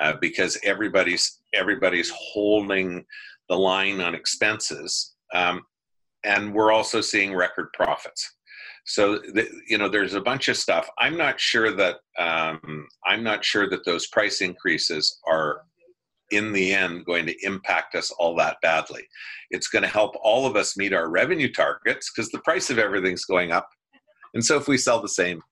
uh, 0.00 0.14
because 0.20 0.58
everybody's 0.64 1.40
everybody's 1.54 2.10
holding 2.14 3.04
the 3.48 3.56
line 3.56 4.00
on 4.00 4.14
expenses, 4.14 5.14
um, 5.34 5.62
and 6.24 6.52
we're 6.54 6.72
also 6.72 7.00
seeing 7.00 7.34
record 7.34 7.68
profits. 7.74 8.36
So 8.86 9.18
the, 9.18 9.48
you 9.68 9.78
know, 9.78 9.88
there's 9.88 10.14
a 10.14 10.20
bunch 10.20 10.48
of 10.48 10.56
stuff. 10.56 10.88
I'm 10.98 11.16
not 11.16 11.38
sure 11.38 11.72
that 11.76 11.96
um, 12.18 12.88
I'm 13.06 13.22
not 13.22 13.44
sure 13.44 13.68
that 13.70 13.84
those 13.84 14.06
price 14.08 14.40
increases 14.40 15.18
are 15.28 15.62
in 16.30 16.52
the 16.52 16.72
end 16.72 17.04
going 17.04 17.26
to 17.26 17.34
impact 17.44 17.94
us 17.94 18.10
all 18.18 18.34
that 18.36 18.56
badly. 18.62 19.02
It's 19.50 19.68
going 19.68 19.82
to 19.82 19.88
help 19.88 20.14
all 20.22 20.46
of 20.46 20.56
us 20.56 20.76
meet 20.76 20.92
our 20.92 21.10
revenue 21.10 21.52
targets 21.52 22.10
because 22.10 22.30
the 22.30 22.40
price 22.40 22.70
of 22.70 22.78
everything's 22.78 23.24
going 23.24 23.52
up. 23.52 23.68
And 24.34 24.44
so 24.44 24.56
if 24.56 24.68
we 24.68 24.78
sell 24.78 25.00
the 25.00 25.08
same, 25.08 25.42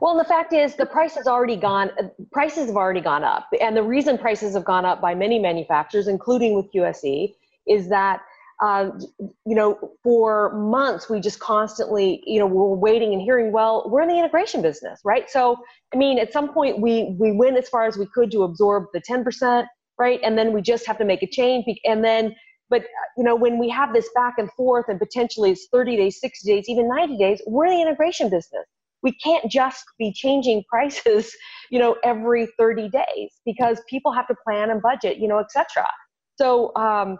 well, 0.00 0.16
the 0.16 0.24
fact 0.24 0.52
is, 0.52 0.74
the 0.74 0.86
price 0.86 1.14
has 1.14 1.26
already 1.26 1.56
gone. 1.56 1.90
Prices 2.32 2.66
have 2.66 2.76
already 2.76 3.00
gone 3.00 3.24
up, 3.24 3.48
and 3.60 3.76
the 3.76 3.82
reason 3.82 4.18
prices 4.18 4.54
have 4.54 4.64
gone 4.64 4.84
up 4.84 5.00
by 5.00 5.14
many 5.14 5.38
manufacturers, 5.38 6.08
including 6.08 6.54
with 6.54 6.66
QSC, 6.72 7.34
is 7.66 7.88
that 7.88 8.20
uh, 8.62 8.90
you 9.18 9.54
know 9.54 9.92
for 10.02 10.54
months 10.54 11.10
we 11.10 11.20
just 11.20 11.38
constantly 11.40 12.22
you 12.26 12.38
know 12.38 12.46
we're 12.46 12.74
waiting 12.74 13.12
and 13.12 13.22
hearing. 13.22 13.52
Well, 13.52 13.88
we're 13.88 14.02
in 14.02 14.08
the 14.08 14.18
integration 14.18 14.62
business, 14.62 15.00
right? 15.04 15.30
So, 15.30 15.56
I 15.94 15.96
mean, 15.96 16.18
at 16.18 16.32
some 16.32 16.52
point 16.52 16.80
we 16.80 17.16
we 17.18 17.32
went 17.32 17.56
as 17.56 17.68
far 17.68 17.86
as 17.86 17.96
we 17.96 18.06
could 18.06 18.30
to 18.32 18.42
absorb 18.42 18.86
the 18.92 19.00
ten 19.00 19.24
percent, 19.24 19.66
right? 19.98 20.20
And 20.22 20.36
then 20.36 20.52
we 20.52 20.62
just 20.62 20.86
have 20.86 20.98
to 20.98 21.04
make 21.04 21.22
a 21.22 21.28
change, 21.28 21.64
and 21.84 22.04
then. 22.04 22.34
But 22.68 22.84
you 23.16 23.24
know, 23.24 23.36
when 23.36 23.58
we 23.58 23.68
have 23.68 23.92
this 23.92 24.08
back 24.14 24.34
and 24.38 24.50
forth, 24.52 24.86
and 24.88 24.98
potentially 24.98 25.52
it's 25.52 25.68
30 25.72 25.96
days, 25.96 26.20
60 26.20 26.48
days, 26.48 26.68
even 26.68 26.88
90 26.88 27.16
days, 27.16 27.40
we're 27.46 27.66
in 27.66 27.72
the 27.72 27.82
integration 27.82 28.28
business 28.28 28.66
we 29.02 29.12
can't 29.12 29.48
just 29.50 29.84
be 29.98 30.12
changing 30.12 30.64
prices 30.68 31.34
you 31.70 31.78
know 31.78 31.96
every 32.04 32.48
30 32.58 32.88
days 32.88 33.30
because 33.44 33.80
people 33.88 34.12
have 34.12 34.26
to 34.26 34.34
plan 34.44 34.70
and 34.70 34.82
budget 34.82 35.18
you 35.18 35.28
know 35.28 35.38
etc 35.38 35.88
so 36.36 36.74
um, 36.76 37.18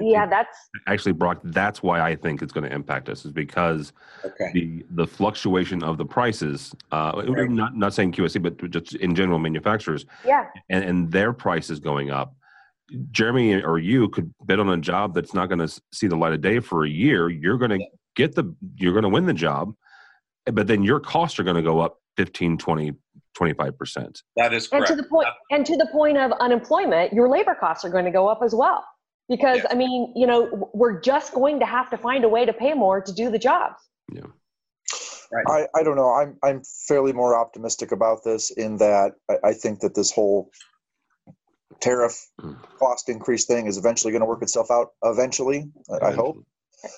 yeah 0.00 0.26
that's 0.26 0.56
actually 0.88 1.12
brock 1.12 1.40
that's 1.44 1.80
why 1.80 2.00
i 2.00 2.16
think 2.16 2.42
it's 2.42 2.52
going 2.52 2.68
to 2.68 2.74
impact 2.74 3.08
us 3.08 3.24
is 3.24 3.30
because 3.30 3.92
okay. 4.24 4.50
the 4.52 4.84
the 4.90 5.06
fluctuation 5.06 5.82
of 5.84 5.96
the 5.96 6.04
prices 6.04 6.74
uh 6.90 7.12
right. 7.28 7.50
not 7.50 7.76
not 7.76 7.94
saying 7.94 8.10
QSC, 8.10 8.42
but 8.42 8.70
just 8.70 8.96
in 8.96 9.14
general 9.14 9.38
manufacturers 9.38 10.06
yeah 10.24 10.46
and, 10.70 10.84
and 10.84 11.12
their 11.12 11.32
prices 11.32 11.78
going 11.78 12.10
up 12.10 12.34
jeremy 13.10 13.62
or 13.62 13.78
you 13.78 14.08
could 14.08 14.32
bid 14.46 14.60
on 14.60 14.68
a 14.68 14.76
job 14.76 15.14
that's 15.14 15.34
not 15.34 15.46
going 15.46 15.58
to 15.58 15.80
see 15.92 16.06
the 16.06 16.16
light 16.16 16.32
of 16.32 16.40
day 16.40 16.60
for 16.60 16.84
a 16.84 16.88
year 16.88 17.28
you're 17.28 17.58
going 17.58 17.70
to 17.70 17.78
yeah. 17.78 17.86
get 18.16 18.34
the 18.34 18.54
you're 18.76 18.92
going 18.92 19.02
to 19.02 19.08
win 19.08 19.26
the 19.26 19.34
job 19.34 19.72
eh, 20.46 20.50
but 20.50 20.66
then 20.66 20.82
your 20.82 21.00
costs 21.00 21.38
are 21.38 21.44
going 21.44 21.56
to 21.56 21.62
go 21.62 21.80
up 21.80 22.00
15 22.16 22.58
20 22.58 22.92
25% 23.38 24.22
that 24.36 24.52
is 24.52 24.66
correct 24.66 24.90
and 24.90 24.98
to 24.98 25.02
the 25.02 25.08
point 25.08 25.28
and 25.50 25.64
to 25.64 25.76
the 25.76 25.86
point 25.92 26.18
of 26.18 26.32
unemployment 26.40 27.12
your 27.12 27.28
labor 27.28 27.54
costs 27.54 27.84
are 27.84 27.90
going 27.90 28.04
to 28.04 28.10
go 28.10 28.26
up 28.26 28.40
as 28.42 28.54
well 28.54 28.84
because 29.30 29.58
Yeah. 29.58 29.68
I 29.70 29.74
mean, 29.76 30.12
you 30.14 30.26
know, 30.26 30.70
we're 30.74 31.00
just 31.00 31.32
going 31.32 31.60
to 31.60 31.66
have 31.66 31.88
to 31.90 31.96
find 31.96 32.24
a 32.24 32.28
way 32.28 32.44
to 32.44 32.52
pay 32.52 32.74
more 32.74 33.00
to 33.00 33.12
do 33.12 33.30
the 33.30 33.38
jobs. 33.38 33.80
Yeah. 34.12 34.26
I, 35.46 35.68
I 35.76 35.84
don't 35.84 35.94
know. 35.94 36.12
I'm 36.12 36.36
I'm 36.42 36.62
fairly 36.88 37.12
more 37.12 37.38
optimistic 37.38 37.92
about 37.92 38.24
this 38.24 38.50
in 38.50 38.78
that 38.78 39.12
I, 39.30 39.50
I 39.50 39.52
think 39.52 39.78
that 39.80 39.94
this 39.94 40.10
whole 40.10 40.50
tariff 41.80 42.30
Mm. 42.40 42.56
cost 42.78 43.08
increase 43.08 43.44
thing 43.46 43.66
is 43.66 43.76
eventually 43.76 44.12
going 44.12 44.20
to 44.20 44.26
work 44.26 44.42
itself 44.42 44.70
out. 44.70 44.92
Eventually, 45.04 45.70
I, 45.90 46.08
I 46.08 46.12
hope. 46.12 46.36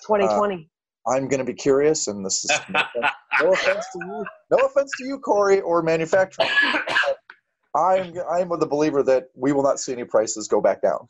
2020. 0.06 0.68
I'm 1.08 1.26
going 1.26 1.38
to 1.38 1.44
be 1.44 1.54
curious, 1.54 2.06
and 2.06 2.24
this 2.24 2.44
is 2.44 2.50
no 2.70 2.80
offense, 2.84 3.12
no 3.40 3.52
offense 3.52 3.86
to 3.92 3.98
you, 3.98 4.24
no 4.52 4.58
offense 4.58 4.90
to 4.98 5.04
you, 5.04 5.18
Corey, 5.18 5.60
or 5.60 5.82
manufacturing. 5.82 6.48
I'm 7.74 8.14
I'm 8.30 8.48
the 8.60 8.66
believer 8.66 9.02
that 9.02 9.24
we 9.34 9.52
will 9.52 9.62
not 9.62 9.80
see 9.80 9.92
any 9.92 10.04
prices 10.04 10.46
go 10.46 10.60
back 10.60 10.82
down. 10.82 11.08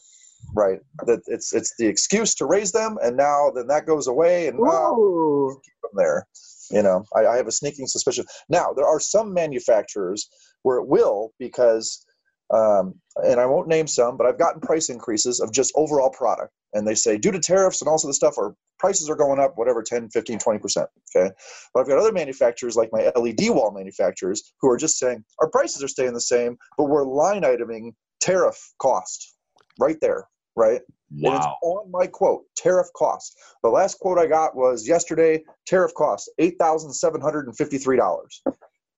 Right. 0.54 0.80
That 1.06 1.20
it's 1.26 1.52
it's 1.52 1.74
the 1.78 1.86
excuse 1.86 2.34
to 2.36 2.46
raise 2.46 2.72
them, 2.72 2.98
and 3.02 3.16
now 3.16 3.50
then 3.54 3.66
that 3.68 3.86
goes 3.86 4.06
away, 4.06 4.48
and 4.48 4.58
now 4.58 4.94
Ooh. 4.94 5.60
from 5.80 5.90
there. 5.94 6.26
You 6.70 6.82
know, 6.82 7.04
I, 7.14 7.26
I 7.26 7.36
have 7.36 7.48
a 7.48 7.52
sneaking 7.52 7.86
suspicion. 7.86 8.24
Now 8.48 8.72
there 8.72 8.86
are 8.86 9.00
some 9.00 9.34
manufacturers 9.34 10.28
where 10.62 10.78
it 10.78 10.86
will 10.86 11.34
because, 11.38 12.06
um, 12.50 12.94
and 13.16 13.40
I 13.40 13.46
won't 13.46 13.68
name 13.68 13.86
some, 13.86 14.16
but 14.16 14.26
I've 14.26 14.38
gotten 14.38 14.60
price 14.60 14.88
increases 14.88 15.40
of 15.40 15.52
just 15.52 15.72
overall 15.76 16.10
product, 16.10 16.52
and 16.74 16.86
they 16.86 16.94
say 16.94 17.18
due 17.18 17.32
to 17.32 17.40
tariffs 17.40 17.80
and 17.82 17.88
also 17.88 18.08
the 18.08 18.14
stuff, 18.14 18.38
our 18.38 18.54
prices 18.78 19.08
are 19.08 19.16
going 19.16 19.40
up, 19.40 19.52
whatever, 19.56 19.82
10, 19.82 20.10
15, 20.10 20.38
20 20.38 20.58
percent. 20.58 20.88
Okay, 21.14 21.30
but 21.74 21.80
I've 21.80 21.88
got 21.88 21.98
other 21.98 22.12
manufacturers 22.12 22.76
like 22.76 22.90
my 22.92 23.10
LED 23.16 23.50
wall 23.50 23.70
manufacturers 23.72 24.52
who 24.60 24.70
are 24.70 24.76
just 24.76 24.98
saying 24.98 25.24
our 25.40 25.48
prices 25.48 25.82
are 25.82 25.88
staying 25.88 26.14
the 26.14 26.20
same, 26.20 26.56
but 26.76 26.84
we're 26.84 27.04
line 27.04 27.42
iteming 27.42 27.92
tariff 28.20 28.72
cost 28.78 29.34
right 29.78 29.96
there, 30.00 30.26
right? 30.56 30.80
And 31.24 31.34
it's 31.34 31.46
Wow. 31.46 31.56
on 31.62 31.90
my 31.90 32.06
quote, 32.06 32.44
tariff 32.56 32.88
cost. 32.96 33.38
The 33.62 33.68
last 33.68 33.98
quote 34.00 34.18
I 34.18 34.26
got 34.26 34.56
was 34.56 34.88
yesterday, 34.88 35.44
tariff 35.66 35.92
cost, 35.94 36.30
$8,753, 36.40 38.40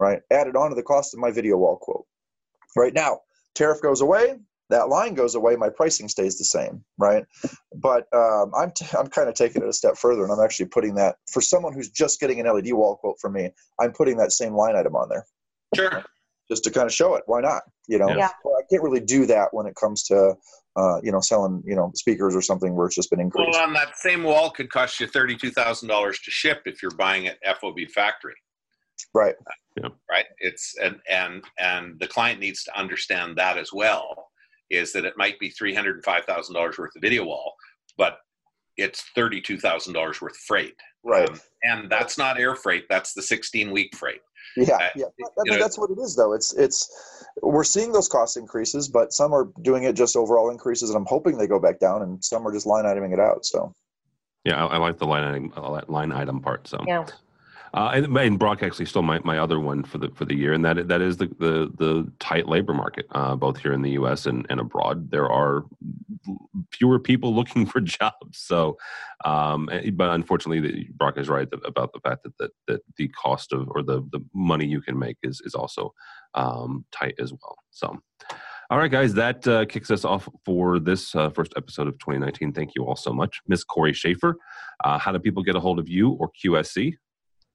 right? 0.00 0.20
Added 0.30 0.56
on 0.56 0.70
to 0.70 0.76
the 0.76 0.82
cost 0.82 1.14
of 1.14 1.20
my 1.20 1.30
video 1.30 1.56
wall 1.56 1.76
quote. 1.76 2.06
Right 2.76 2.94
now, 2.94 3.20
tariff 3.54 3.80
goes 3.82 4.00
away, 4.00 4.36
that 4.70 4.88
line 4.88 5.14
goes 5.14 5.34
away, 5.34 5.56
my 5.56 5.68
pricing 5.68 6.08
stays 6.08 6.38
the 6.38 6.44
same, 6.44 6.82
right? 6.98 7.24
But 7.74 8.06
um, 8.14 8.52
I'm, 8.56 8.70
t- 8.72 8.86
I'm 8.98 9.08
kind 9.08 9.28
of 9.28 9.34
taking 9.34 9.62
it 9.62 9.68
a 9.68 9.72
step 9.72 9.96
further 9.96 10.22
and 10.24 10.32
I'm 10.32 10.40
actually 10.40 10.66
putting 10.66 10.94
that, 10.96 11.16
for 11.30 11.40
someone 11.40 11.72
who's 11.74 11.90
just 11.90 12.18
getting 12.20 12.40
an 12.40 12.46
LED 12.46 12.72
wall 12.72 12.96
quote 12.96 13.16
from 13.20 13.34
me, 13.34 13.50
I'm 13.80 13.92
putting 13.92 14.16
that 14.18 14.32
same 14.32 14.54
line 14.54 14.74
item 14.76 14.96
on 14.96 15.08
there 15.08 15.26
Sure. 15.74 16.02
just 16.50 16.64
to 16.64 16.70
kind 16.70 16.86
of 16.86 16.94
show 16.94 17.14
it. 17.14 17.24
Why 17.26 17.40
not? 17.40 17.62
You 17.88 17.98
know, 17.98 18.08
Yeah. 18.08 18.16
Yeah. 18.16 18.28
Well, 18.44 18.54
I 18.58 18.62
can't 18.70 18.82
really 18.82 19.00
do 19.00 19.26
that 19.26 19.48
when 19.52 19.66
it 19.66 19.74
comes 19.76 20.02
to, 20.04 20.34
uh, 20.76 21.00
you 21.02 21.12
know, 21.12 21.20
selling, 21.20 21.62
you 21.66 21.76
know, 21.76 21.92
speakers 21.94 22.34
or 22.34 22.40
something 22.42 22.74
where 22.74 22.86
it's 22.86 22.96
just 22.96 23.10
been 23.10 23.20
increased. 23.20 23.50
Well, 23.52 23.62
on 23.62 23.74
that 23.74 23.96
same 23.98 24.22
wall 24.24 24.50
could 24.50 24.70
cost 24.70 24.98
you 24.98 25.06
thirty-two 25.06 25.50
thousand 25.50 25.88
dollars 25.88 26.18
to 26.20 26.30
ship 26.30 26.62
if 26.64 26.82
you're 26.82 26.90
buying 26.92 27.26
it 27.26 27.38
FOB 27.60 27.78
factory, 27.94 28.34
right. 29.12 29.34
right? 30.10 30.26
It's 30.38 30.74
and 30.82 31.00
and 31.10 31.42
and 31.58 31.98
the 31.98 32.06
client 32.06 32.40
needs 32.40 32.64
to 32.64 32.78
understand 32.78 33.36
that 33.36 33.58
as 33.58 33.72
well. 33.72 34.28
Is 34.70 34.92
that 34.92 35.04
it 35.04 35.14
might 35.16 35.38
be 35.38 35.50
three 35.50 35.74
hundred 35.74 35.96
and 35.96 36.04
five 36.04 36.24
thousand 36.24 36.54
dollars 36.54 36.78
worth 36.78 36.96
of 36.96 37.02
video 37.02 37.24
wall, 37.24 37.54
but 37.98 38.18
it's 38.76 39.04
thirty-two 39.14 39.58
thousand 39.58 39.92
dollars 39.92 40.20
worth 40.20 40.32
of 40.32 40.38
freight, 40.38 40.74
Right. 41.04 41.28
Um, 41.28 41.40
and 41.62 41.90
that's 41.90 42.16
not 42.18 42.40
air 42.40 42.56
freight. 42.56 42.86
That's 42.88 43.12
the 43.12 43.22
sixteen-week 43.22 43.94
freight. 43.96 44.20
yeah. 44.56 44.74
uh, 44.74 44.88
Yeah. 44.96 45.04
I 45.20 45.42
you 45.44 45.52
mean, 45.52 45.60
that's 45.60 45.78
what 45.78 45.90
it 45.90 45.98
is, 46.00 46.16
though. 46.16 46.32
It's 46.32 46.54
it's 46.54 46.88
we're 47.42 47.64
seeing 47.64 47.92
those 47.92 48.08
cost 48.08 48.36
increases, 48.36 48.88
but 48.88 49.12
some 49.12 49.32
are 49.32 49.48
doing 49.62 49.84
it 49.84 49.94
just 49.94 50.16
overall 50.16 50.50
increases, 50.50 50.90
and 50.90 50.96
I'm 50.96 51.06
hoping 51.06 51.36
they 51.36 51.46
go 51.46 51.60
back 51.60 51.78
down, 51.78 52.02
and 52.02 52.24
some 52.24 52.46
are 52.46 52.52
just 52.52 52.66
line 52.66 52.84
iteming 52.84 53.12
it 53.12 53.20
out. 53.20 53.44
So 53.44 53.72
Yeah, 54.44 54.64
I, 54.64 54.74
I 54.74 54.76
like 54.78 54.98
the 54.98 55.06
line 55.06 55.24
item, 55.24 55.52
uh, 55.56 55.82
line 55.88 56.10
item 56.10 56.40
part. 56.40 56.66
So 56.66 56.82
Yeah. 56.86 57.06
Uh, 57.74 57.90
and, 57.92 58.16
and 58.16 58.38
Brock 58.38 58.62
actually 58.62 58.86
stole 58.86 59.02
my, 59.02 59.20
my 59.24 59.36
other 59.36 59.58
one 59.58 59.82
for 59.82 59.98
the 59.98 60.08
for 60.14 60.24
the 60.24 60.36
year, 60.36 60.52
and 60.52 60.64
that 60.64 60.86
that 60.86 61.00
is 61.00 61.16
the 61.16 61.26
the, 61.40 61.72
the 61.76 62.12
tight 62.20 62.48
labor 62.48 62.72
market, 62.72 63.04
uh, 63.10 63.34
both 63.34 63.58
here 63.58 63.72
in 63.72 63.82
the 63.82 63.90
U.S. 63.92 64.26
and, 64.26 64.46
and 64.48 64.60
abroad. 64.60 65.10
There 65.10 65.28
are 65.28 65.64
fewer 66.70 67.00
people 67.00 67.34
looking 67.34 67.66
for 67.72 67.80
jobs. 67.80 68.38
So, 68.38 68.78
um, 69.24 69.68
eh, 69.72 69.90
but 69.90 70.10
unfortunately, 70.10 70.60
the, 70.60 70.86
Brock 70.94 71.18
is 71.18 71.28
right 71.28 71.48
about 71.64 71.92
the 71.92 71.98
fact 71.98 72.22
that, 72.22 72.38
that 72.38 72.50
that 72.68 72.80
the 72.96 73.08
cost 73.08 73.52
of 73.52 73.68
or 73.68 73.82
the 73.82 74.02
the 74.12 74.20
money 74.32 74.66
you 74.66 74.80
can 74.80 74.96
make 74.96 75.16
is 75.24 75.42
is 75.44 75.56
also 75.56 75.92
um, 76.34 76.84
tight 76.92 77.16
as 77.18 77.32
well. 77.32 77.56
So. 77.70 77.98
All 78.70 78.78
right, 78.78 78.90
guys, 78.90 79.12
that 79.14 79.46
uh, 79.46 79.66
kicks 79.66 79.90
us 79.90 80.06
off 80.06 80.26
for 80.46 80.78
this 80.78 81.14
uh, 81.14 81.28
first 81.28 81.52
episode 81.54 81.86
of 81.86 81.98
2019. 81.98 82.54
Thank 82.54 82.70
you 82.74 82.86
all 82.86 82.96
so 82.96 83.12
much. 83.12 83.42
Miss 83.46 83.62
Corey 83.62 83.92
Schaefer, 83.92 84.38
uh, 84.82 84.98
how 84.98 85.12
do 85.12 85.18
people 85.18 85.42
get 85.42 85.54
a 85.54 85.60
hold 85.60 85.78
of 85.78 85.86
you 85.86 86.12
or 86.12 86.30
QSC? 86.42 86.94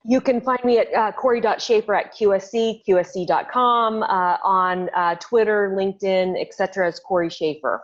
You 0.06 0.22
can 0.22 0.40
find 0.42 0.64
me 0.64 0.80
at 0.80 0.94
uh, 0.94 1.12
Corey.Schaefer 1.12 1.94
at 1.94 2.16
QSC, 2.16 2.82
QSC.com, 2.88 4.04
uh, 4.04 4.38
on 4.44 4.90
uh, 4.96 5.16
Twitter, 5.16 5.74
LinkedIn, 5.76 6.40
etc. 6.40 6.88
as 6.88 7.00
Corey 7.00 7.30
Schaefer. 7.30 7.84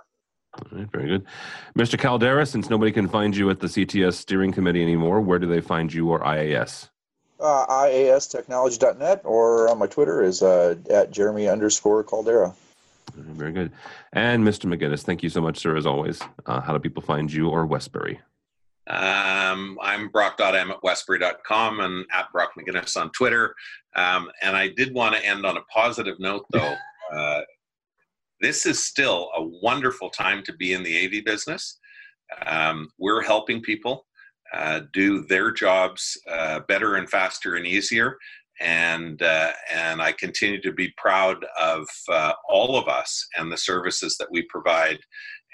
All 0.54 0.80
right, 0.80 0.90
very 0.90 1.08
good. 1.08 1.26
Mr. 1.78 2.00
Caldera, 2.00 2.46
since 2.46 2.70
nobody 2.70 2.92
can 2.92 3.10
find 3.10 3.36
you 3.36 3.50
at 3.50 3.60
the 3.60 3.68
CTS 3.68 4.14
steering 4.14 4.54
committee 4.54 4.82
anymore, 4.82 5.20
where 5.20 5.40
do 5.40 5.48
they 5.48 5.60
find 5.60 5.94
you 5.94 6.10
or 6.10 6.22
IAS? 6.22 6.88
uh, 7.40 7.66
iastechnology.net 7.68 9.22
or 9.24 9.70
on 9.70 9.78
my 9.78 9.88
Twitter 9.88 10.24
is 10.24 10.42
uh, 10.42 10.76
at 10.90 11.12
Jeremy 11.12 11.48
underscore 11.48 12.04
Caldera. 12.04 12.48
All 12.48 13.24
right, 13.24 13.26
Very 13.36 13.52
good. 13.52 13.72
And 14.14 14.44
Mr. 14.44 14.66
McInnis, 14.66 15.04
thank 15.04 15.24
you 15.24 15.30
so 15.30 15.42
much, 15.42 15.58
sir, 15.58 15.76
as 15.76 15.86
always. 15.86 16.22
Uh, 16.46 16.62
how 16.62 16.74
do 16.74 16.80
people 16.80 17.04
find 17.04 17.32
you 17.32 17.50
or 17.50 17.66
Westbury? 17.66 18.20
Um, 18.88 19.80
I'm 19.82 20.10
Brock.m 20.10 20.72
at 20.72 20.84
Westbury.com 20.84 21.80
and 21.80 22.06
at 22.14 22.32
Brock 22.32 22.52
McInnis 22.58 22.96
on 23.00 23.10
Twitter. 23.12 23.56
Um, 23.96 24.30
and 24.42 24.56
I 24.56 24.70
did 24.70 24.94
want 24.94 25.16
to 25.16 25.26
end 25.26 25.46
on 25.46 25.58
a 25.58 25.64
positive 25.74 26.20
note, 26.20 26.46
though. 26.52 26.76
Uh, 27.16 27.42
this 28.42 28.66
is 28.66 28.84
still 28.84 29.30
a 29.36 29.44
wonderful 29.62 30.10
time 30.10 30.42
to 30.42 30.52
be 30.54 30.74
in 30.74 30.82
the 30.82 31.06
AV 31.06 31.24
business. 31.24 31.80
Um, 32.48 32.90
we're 32.98 33.22
helping 33.22 33.62
people 33.62 34.08
uh, 34.54 34.82
do 34.94 35.26
their 35.28 35.52
jobs 35.52 36.18
uh, 36.30 36.62
better 36.68 36.96
and 36.96 37.10
faster 37.10 37.56
and 37.56 37.66
easier. 37.66 38.18
And 38.60 39.22
uh, 39.22 39.52
and 39.72 40.02
I 40.02 40.14
continue 40.14 40.62
to 40.62 40.72
be 40.72 40.94
proud 40.98 41.46
of 41.60 41.88
uh, 42.10 42.34
all 42.50 42.78
of 42.78 42.88
us 42.88 43.28
and 43.38 43.52
the 43.52 43.58
services 43.58 44.16
that 44.18 44.32
we 44.32 44.44
provide, 44.44 45.00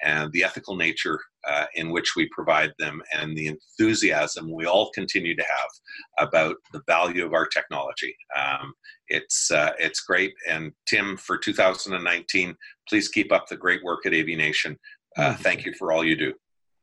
and 0.04 0.32
the 0.32 0.43
ethical 0.43 0.76
nature 0.76 1.20
uh, 1.49 1.66
in 1.76 1.91
which 1.91 2.16
we 2.16 2.30
provide 2.32 2.72
them, 2.78 3.02
and 3.14 3.36
the 3.36 3.47
enthusiasm 3.47 4.52
we 4.52 4.66
all 4.66 4.91
continue 4.93 5.36
to 5.36 5.43
have 5.43 6.28
about 6.28 6.56
the 6.74 6.82
value 6.88 7.26
of 7.26 7.34
our 7.34 7.47
technology. 7.47 8.16
Um, 8.38 8.74
it's 9.08 9.52
uh, 9.52 9.72
it's 9.80 10.02
great. 10.02 10.34
And 10.49 10.72
Tim, 10.88 11.18
for 11.18 11.38
2019, 11.38 12.56
please 12.88 13.08
keep 13.08 13.32
up 13.32 13.47
the 13.47 13.58
great 13.58 13.84
work 13.84 14.06
at 14.06 14.14
AVNation. 14.14 14.76
Uh, 15.18 15.36
thank 15.36 15.66
you 15.66 15.74
for 15.74 15.91
all 15.91 16.04
you 16.04 16.16
do. 16.16 16.34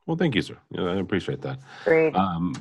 Well, 0.05 0.17
thank 0.17 0.35
you, 0.35 0.41
sir. 0.41 0.57
Yeah, 0.71 0.85
I 0.85 0.95
appreciate 0.95 1.41
that. 1.41 1.59
Great. 1.85 2.15
Um, 2.15 2.55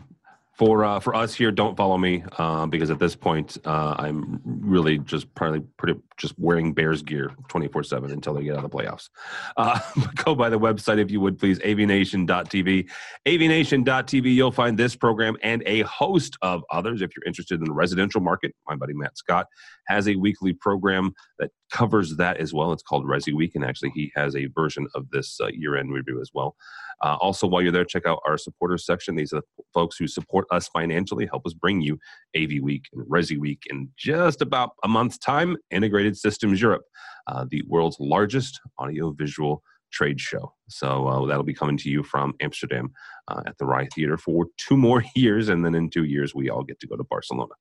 for 0.58 0.84
uh, 0.84 0.98
for 0.98 1.14
us 1.14 1.34
here, 1.34 1.52
don't 1.52 1.76
follow 1.76 1.96
me 1.96 2.24
uh, 2.36 2.66
because 2.66 2.90
at 2.90 2.98
this 2.98 3.14
point 3.14 3.56
uh, 3.64 3.94
I'm 3.96 4.40
really 4.44 4.98
just 4.98 5.32
probably 5.36 5.60
pretty 5.76 6.00
just 6.16 6.34
wearing 6.36 6.72
Bears 6.72 7.00
gear 7.00 7.30
24 7.46 7.84
seven 7.84 8.10
until 8.10 8.34
they 8.34 8.42
get 8.42 8.56
out 8.56 8.64
of 8.64 8.70
the 8.70 8.76
playoffs. 8.76 9.08
Uh, 9.56 9.78
go 10.16 10.34
by 10.34 10.50
the 10.50 10.58
website 10.58 10.98
if 10.98 11.12
you 11.12 11.20
would 11.20 11.38
please, 11.38 11.60
avnation.tv. 11.60 12.90
Avnation.tv. 13.26 14.34
You'll 14.34 14.50
find 14.50 14.76
this 14.76 14.96
program 14.96 15.36
and 15.44 15.62
a 15.64 15.82
host 15.82 16.36
of 16.42 16.64
others. 16.72 17.02
If 17.02 17.12
you're 17.16 17.24
interested 17.24 17.60
in 17.60 17.64
the 17.64 17.72
residential 17.72 18.20
market, 18.20 18.52
my 18.66 18.74
buddy 18.74 18.94
Matt 18.94 19.16
Scott 19.16 19.46
has 19.86 20.08
a 20.08 20.16
weekly 20.16 20.54
program 20.54 21.12
that 21.38 21.50
covers 21.70 22.16
that 22.16 22.38
as 22.38 22.52
well. 22.54 22.72
It's 22.72 22.82
called 22.82 23.04
Resi 23.04 23.32
Week, 23.34 23.52
and 23.54 23.64
actually 23.64 23.90
he 23.94 24.12
has 24.14 24.34
a 24.34 24.46
version 24.46 24.86
of 24.94 25.10
this 25.10 25.38
uh, 25.40 25.48
year-end 25.48 25.92
review 25.92 26.20
as 26.20 26.30
well. 26.34 26.56
Uh, 27.02 27.16
also, 27.20 27.46
while 27.46 27.62
you're 27.62 27.72
there, 27.72 27.84
check 27.84 28.06
out 28.06 28.20
our 28.26 28.36
supporters 28.36 28.84
section. 28.84 29.14
These 29.14 29.32
are 29.32 29.40
the 29.40 29.64
folks 29.72 29.96
who 29.96 30.06
support 30.06 30.46
us 30.50 30.68
financially, 30.68 31.26
help 31.26 31.46
us 31.46 31.54
bring 31.54 31.80
you 31.80 31.98
AV 32.36 32.62
Week 32.62 32.86
and 32.92 33.06
Resi 33.06 33.38
Week 33.38 33.62
in 33.70 33.90
just 33.96 34.42
about 34.42 34.70
a 34.82 34.88
month's 34.88 35.18
time. 35.18 35.56
Integrated 35.70 36.16
Systems 36.16 36.60
Europe, 36.60 36.82
uh, 37.26 37.46
the 37.48 37.62
world's 37.68 37.98
largest 38.00 38.60
audiovisual 38.80 39.62
trade 39.92 40.20
show. 40.20 40.52
So 40.68 41.06
uh, 41.06 41.26
that'll 41.26 41.44
be 41.44 41.54
coming 41.54 41.76
to 41.78 41.90
you 41.90 42.02
from 42.02 42.34
Amsterdam 42.40 42.92
uh, 43.28 43.42
at 43.46 43.56
the 43.58 43.66
RAI 43.66 43.88
Theater 43.94 44.16
for 44.16 44.46
two 44.56 44.76
more 44.76 45.04
years, 45.14 45.48
and 45.48 45.64
then 45.64 45.74
in 45.74 45.90
two 45.90 46.04
years 46.04 46.34
we 46.34 46.50
all 46.50 46.64
get 46.64 46.80
to 46.80 46.86
go 46.86 46.96
to 46.96 47.04
Barcelona, 47.04 47.54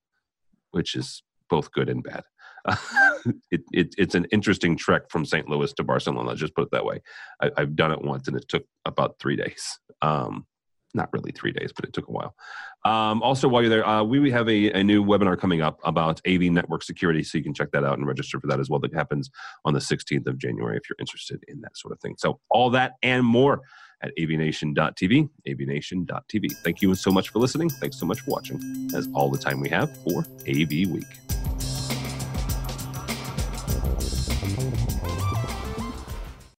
which 0.72 0.96
is 0.96 1.24
both 1.50 1.72
good 1.72 1.90
and 1.90 2.04
bad. 2.04 2.24
it, 3.52 3.62
it, 3.72 3.96
it's 3.98 4.16
an 4.16 4.26
interesting 4.32 4.76
trek 4.76 5.10
from 5.10 5.26
St. 5.26 5.48
Louis 5.48 5.72
to 5.74 5.84
Barcelona. 5.84 6.28
Let's 6.28 6.40
just 6.40 6.56
put 6.56 6.64
it 6.64 6.72
that 6.72 6.86
way. 6.86 7.02
I, 7.42 7.52
I've 7.58 7.76
done 7.76 7.92
it 7.92 8.02
once, 8.02 8.28
and 8.28 8.38
it 8.38 8.48
took 8.48 8.66
about 8.86 9.16
three 9.20 9.36
days. 9.36 9.80
Um, 10.02 10.46
not 10.94 11.10
really 11.14 11.32
three 11.32 11.52
days, 11.52 11.72
but 11.74 11.86
it 11.86 11.94
took 11.94 12.08
a 12.08 12.12
while. 12.12 12.36
Um, 12.86 13.22
also, 13.22 13.48
while 13.48 13.62
you're 13.62 13.70
there, 13.70 13.88
uh, 13.88 14.04
we 14.04 14.32
have 14.32 14.50
a, 14.50 14.72
a 14.72 14.84
new 14.84 15.04
webinar 15.04 15.40
coming 15.40 15.62
up 15.62 15.80
about 15.84 16.22
AV 16.28 16.44
network 16.44 16.84
security, 16.84 17.24
so 17.24 17.38
you 17.38 17.44
can 17.44 17.54
check 17.54 17.72
that 17.72 17.84
out 17.84 17.98
and 17.98 18.08
register 18.08 18.40
for 18.40 18.48
that 18.48 18.60
as 18.60 18.70
well. 18.70 18.80
That 18.80 18.94
happens 18.94 19.30
on 19.66 19.74
the 19.74 19.80
16th 19.80 20.28
of 20.28 20.38
January 20.38 20.78
if 20.78 20.84
you're 20.90 20.98
interested 21.00 21.44
in 21.48 21.62
that 21.62 21.78
sort 21.78 21.94
of 21.94 22.00
thing. 22.00 22.16
So, 22.18 22.40
all 22.50 22.70
that 22.72 22.94
and 23.04 23.26
more 23.26 23.62
at 24.02 24.12
avnation.tv, 24.18 25.30
avnation.tv. 25.48 26.52
Thank 26.58 26.82
you 26.82 26.96
so 26.96 27.12
much 27.12 27.30
for 27.30 27.40
listening. 27.40 27.70
Thanks 27.70 28.00
so 28.00 28.06
much 28.06 28.22
for 28.22 28.32
watching. 28.32 28.88
That's 28.90 29.08
all 29.14 29.30
the 29.30 29.40
time 29.40 29.60
we 29.60 29.70
have 29.70 29.96
for 30.04 30.26
AV 30.48 30.90
Week. 30.90 31.57